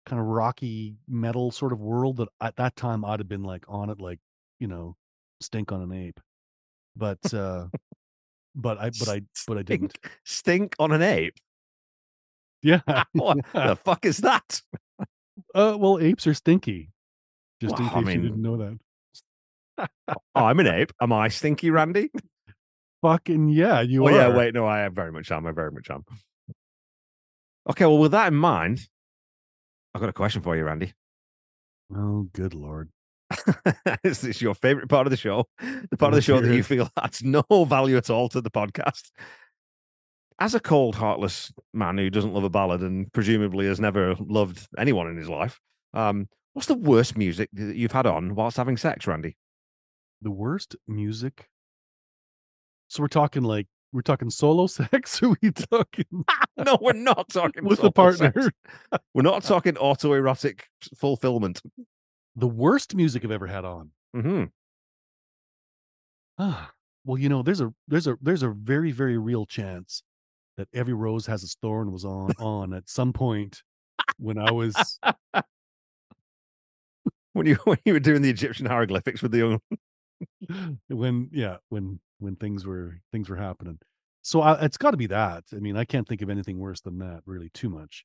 [0.06, 3.64] kind of rocky metal sort of world that at that time I'd have been like
[3.68, 4.18] on it like,
[4.58, 4.96] you know,
[5.40, 6.20] stink on an ape.
[6.96, 7.66] But uh
[8.54, 9.92] but I but I but I didn't.
[9.92, 11.36] Stink, stink on an ape.
[12.62, 12.80] Yeah.
[13.12, 13.68] what yeah.
[13.68, 14.62] the fuck is that?
[15.54, 16.90] Uh well apes are stinky.
[17.60, 18.78] Just in case I you didn't know that.
[20.08, 20.92] Oh, I'm an ape.
[21.00, 22.10] Am I stinky, Randy?
[23.02, 24.12] Fucking yeah, you oh, are.
[24.12, 25.46] yeah, wait, no, I am very much am.
[25.46, 26.04] I very much am.
[27.70, 28.88] Okay, well, with that in mind,
[29.94, 30.92] I've got a question for you, Randy.
[31.94, 32.90] Oh good lord.
[34.04, 35.46] is this your favorite part of the show?
[35.90, 38.50] The part of the show that you feel adds no value at all to the
[38.50, 39.10] podcast.
[40.38, 44.66] As a cold, heartless man who doesn't love a ballad and presumably has never loved
[44.76, 45.60] anyone in his life,
[45.94, 49.36] um, what's the worst music that you've had on whilst having sex, Randy?
[50.20, 51.48] The worst music.
[52.88, 56.24] So we're talking like we're talking solo sex or are we talking
[56.56, 58.32] no, we're not talking with a partner?
[58.34, 58.48] sex.
[59.14, 60.60] We're not talking autoerotic
[60.96, 61.60] fulfillment.
[62.36, 63.90] The worst music I've ever had on.
[64.16, 64.44] mm-hmm.
[66.38, 66.70] Ah,
[67.04, 70.02] well, you know, there's a there's a there's a very very real chance
[70.56, 73.62] that every rose has its thorn was on on at some point
[74.18, 74.98] when I was
[77.34, 79.60] When you when you were doing the Egyptian hieroglyphics with the young
[80.88, 83.78] when yeah when when things were things were happening.
[84.22, 85.44] So I, it's got to be that.
[85.52, 87.22] I mean, I can't think of anything worse than that.
[87.26, 88.04] Really, too much.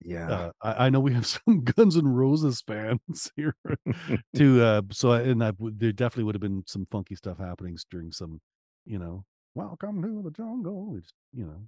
[0.00, 0.30] yeah.
[0.30, 3.56] Uh, I, I know we have some Guns N' Roses fans here,
[4.36, 4.62] too.
[4.62, 8.12] Uh, so I- and would- there definitely would have been some funky stuff happening during
[8.12, 8.40] some,
[8.84, 9.24] you know,
[9.54, 10.94] welcome to the jungle.
[10.98, 11.64] It's, you know,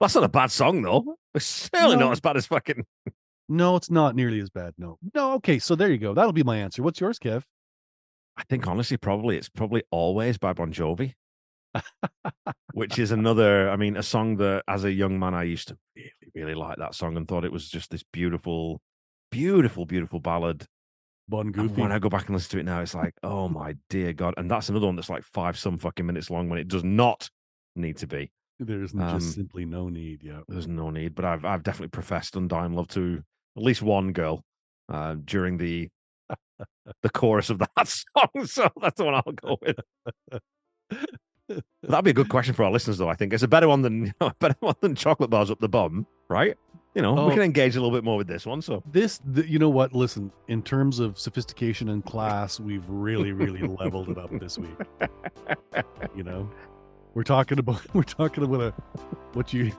[0.00, 1.16] That's not a bad song though.
[1.34, 2.06] It's certainly No.
[2.06, 2.84] not as bad as fucking.
[3.48, 4.74] no, it's not nearly as bad.
[4.76, 5.34] No, no.
[5.34, 6.14] Okay, so there you go.
[6.14, 6.82] That'll be my answer.
[6.82, 7.44] What's yours, Kev?
[8.36, 11.14] I think honestly, probably it's probably always by Bon Jovi,
[12.72, 13.70] which is another.
[13.70, 16.78] I mean, a song that as a young man I used to really, really like
[16.78, 18.80] that song and thought it was just this beautiful,
[19.30, 20.66] beautiful, beautiful ballad.
[21.28, 21.80] Bon And Goofy.
[21.82, 24.34] when I go back and listen to it now, it's like, oh my dear God.
[24.36, 27.30] And that's another one that's like five some fucking minutes long when it does not
[27.76, 28.32] need to be.
[28.58, 30.22] There's Um, just simply no need.
[30.24, 30.40] Yeah.
[30.48, 31.14] There's no need.
[31.14, 33.22] But I've I've definitely professed undying love to
[33.56, 34.42] at least one girl
[34.88, 35.88] uh, during the
[37.02, 38.46] the chorus of that song.
[38.46, 39.78] So that's the one I'll go with.
[41.82, 43.08] That'd be a good question for our listeners, though.
[43.08, 45.58] I think it's a better one than you know, better one than chocolate bars up
[45.60, 46.56] the bum, right?
[46.94, 47.26] You know, Oh.
[47.28, 48.62] we can engage a little bit more with this one.
[48.62, 49.92] So This, th- you know what?
[49.92, 54.70] Listen, in terms of sophistication and class, we've really, really leveled it up this week.
[56.16, 56.50] You know,
[57.14, 58.70] we're talking about we're talking about a
[59.32, 59.72] what you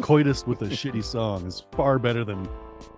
[0.00, 2.48] coitus with a shitty song is far better than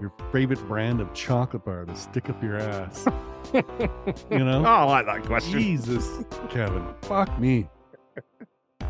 [0.01, 3.07] your favorite brand of chocolate bar to stick up your ass.
[3.53, 5.53] You know, Oh, I like that question.
[5.61, 6.09] Jesus,
[6.49, 7.69] Kevin, fuck me.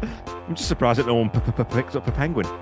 [0.02, 2.46] I'm just surprised that no one p- p- p- picked up a penguin.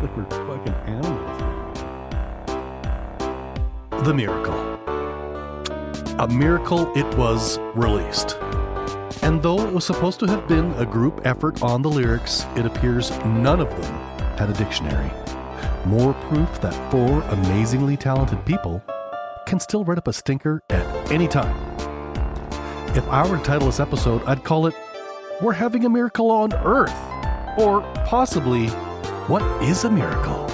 [0.00, 1.40] Like we're fucking animals.
[4.06, 4.58] The Miracle.
[6.18, 8.38] A miracle it was released.
[9.22, 12.64] And though it was supposed to have been a group effort on the lyrics, it
[12.64, 13.92] appears none of them
[14.38, 15.10] had a dictionary.
[15.86, 18.82] More proof that four amazingly talented people
[19.46, 21.56] can still write up a stinker at any time.
[22.94, 24.74] If I were to title this episode, I'd call it
[25.40, 26.94] We're Having a Miracle on Earth.
[27.58, 28.68] Or possibly,
[29.26, 30.44] What is a Miracle?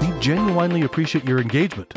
[0.00, 1.92] We genuinely appreciate your engagement.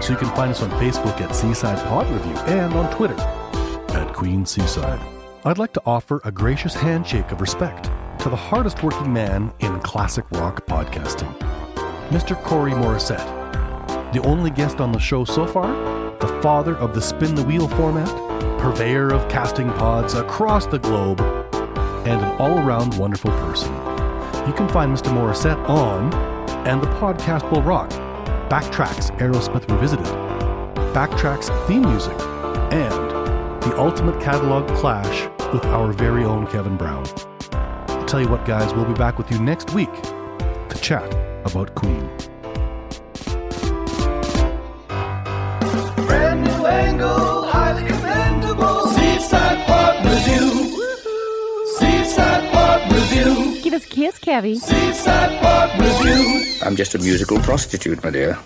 [0.00, 4.12] So you can find us on Facebook at Seaside Pod Review and on Twitter at
[4.12, 5.00] Queen Seaside.
[5.44, 7.88] I'd like to offer a gracious handshake of respect
[8.26, 11.32] to the hardest working man in classic rock podcasting,
[12.08, 12.34] Mr.
[12.42, 13.24] Corey Morissette.
[14.12, 15.68] The only guest on the show so far,
[16.18, 18.08] the father of the spin the wheel format,
[18.58, 21.20] purveyor of casting pods across the globe,
[22.04, 23.72] and an all around wonderful person.
[24.44, 25.12] You can find Mr.
[25.12, 26.12] Morissette on
[26.66, 27.90] And the Podcast Will Rock,
[28.50, 30.04] Backtracks Aerosmith Revisited,
[30.92, 32.18] Backtracks theme music,
[32.72, 37.06] and the ultimate catalog clash with our very own Kevin Brown.
[38.06, 41.12] I'll tell you what, guys, we'll be back with you next week to chat
[41.44, 42.08] about Queen.
[46.06, 48.86] Brand new angle, highly commendable.
[48.86, 50.86] Seaside Pod Review.
[51.78, 53.60] Seaside Pod Review.
[53.62, 54.56] Give us a kiss, Kevy.
[54.56, 56.44] Seaside Pod Review.
[56.62, 58.38] I'm just a musical prostitute, my dear.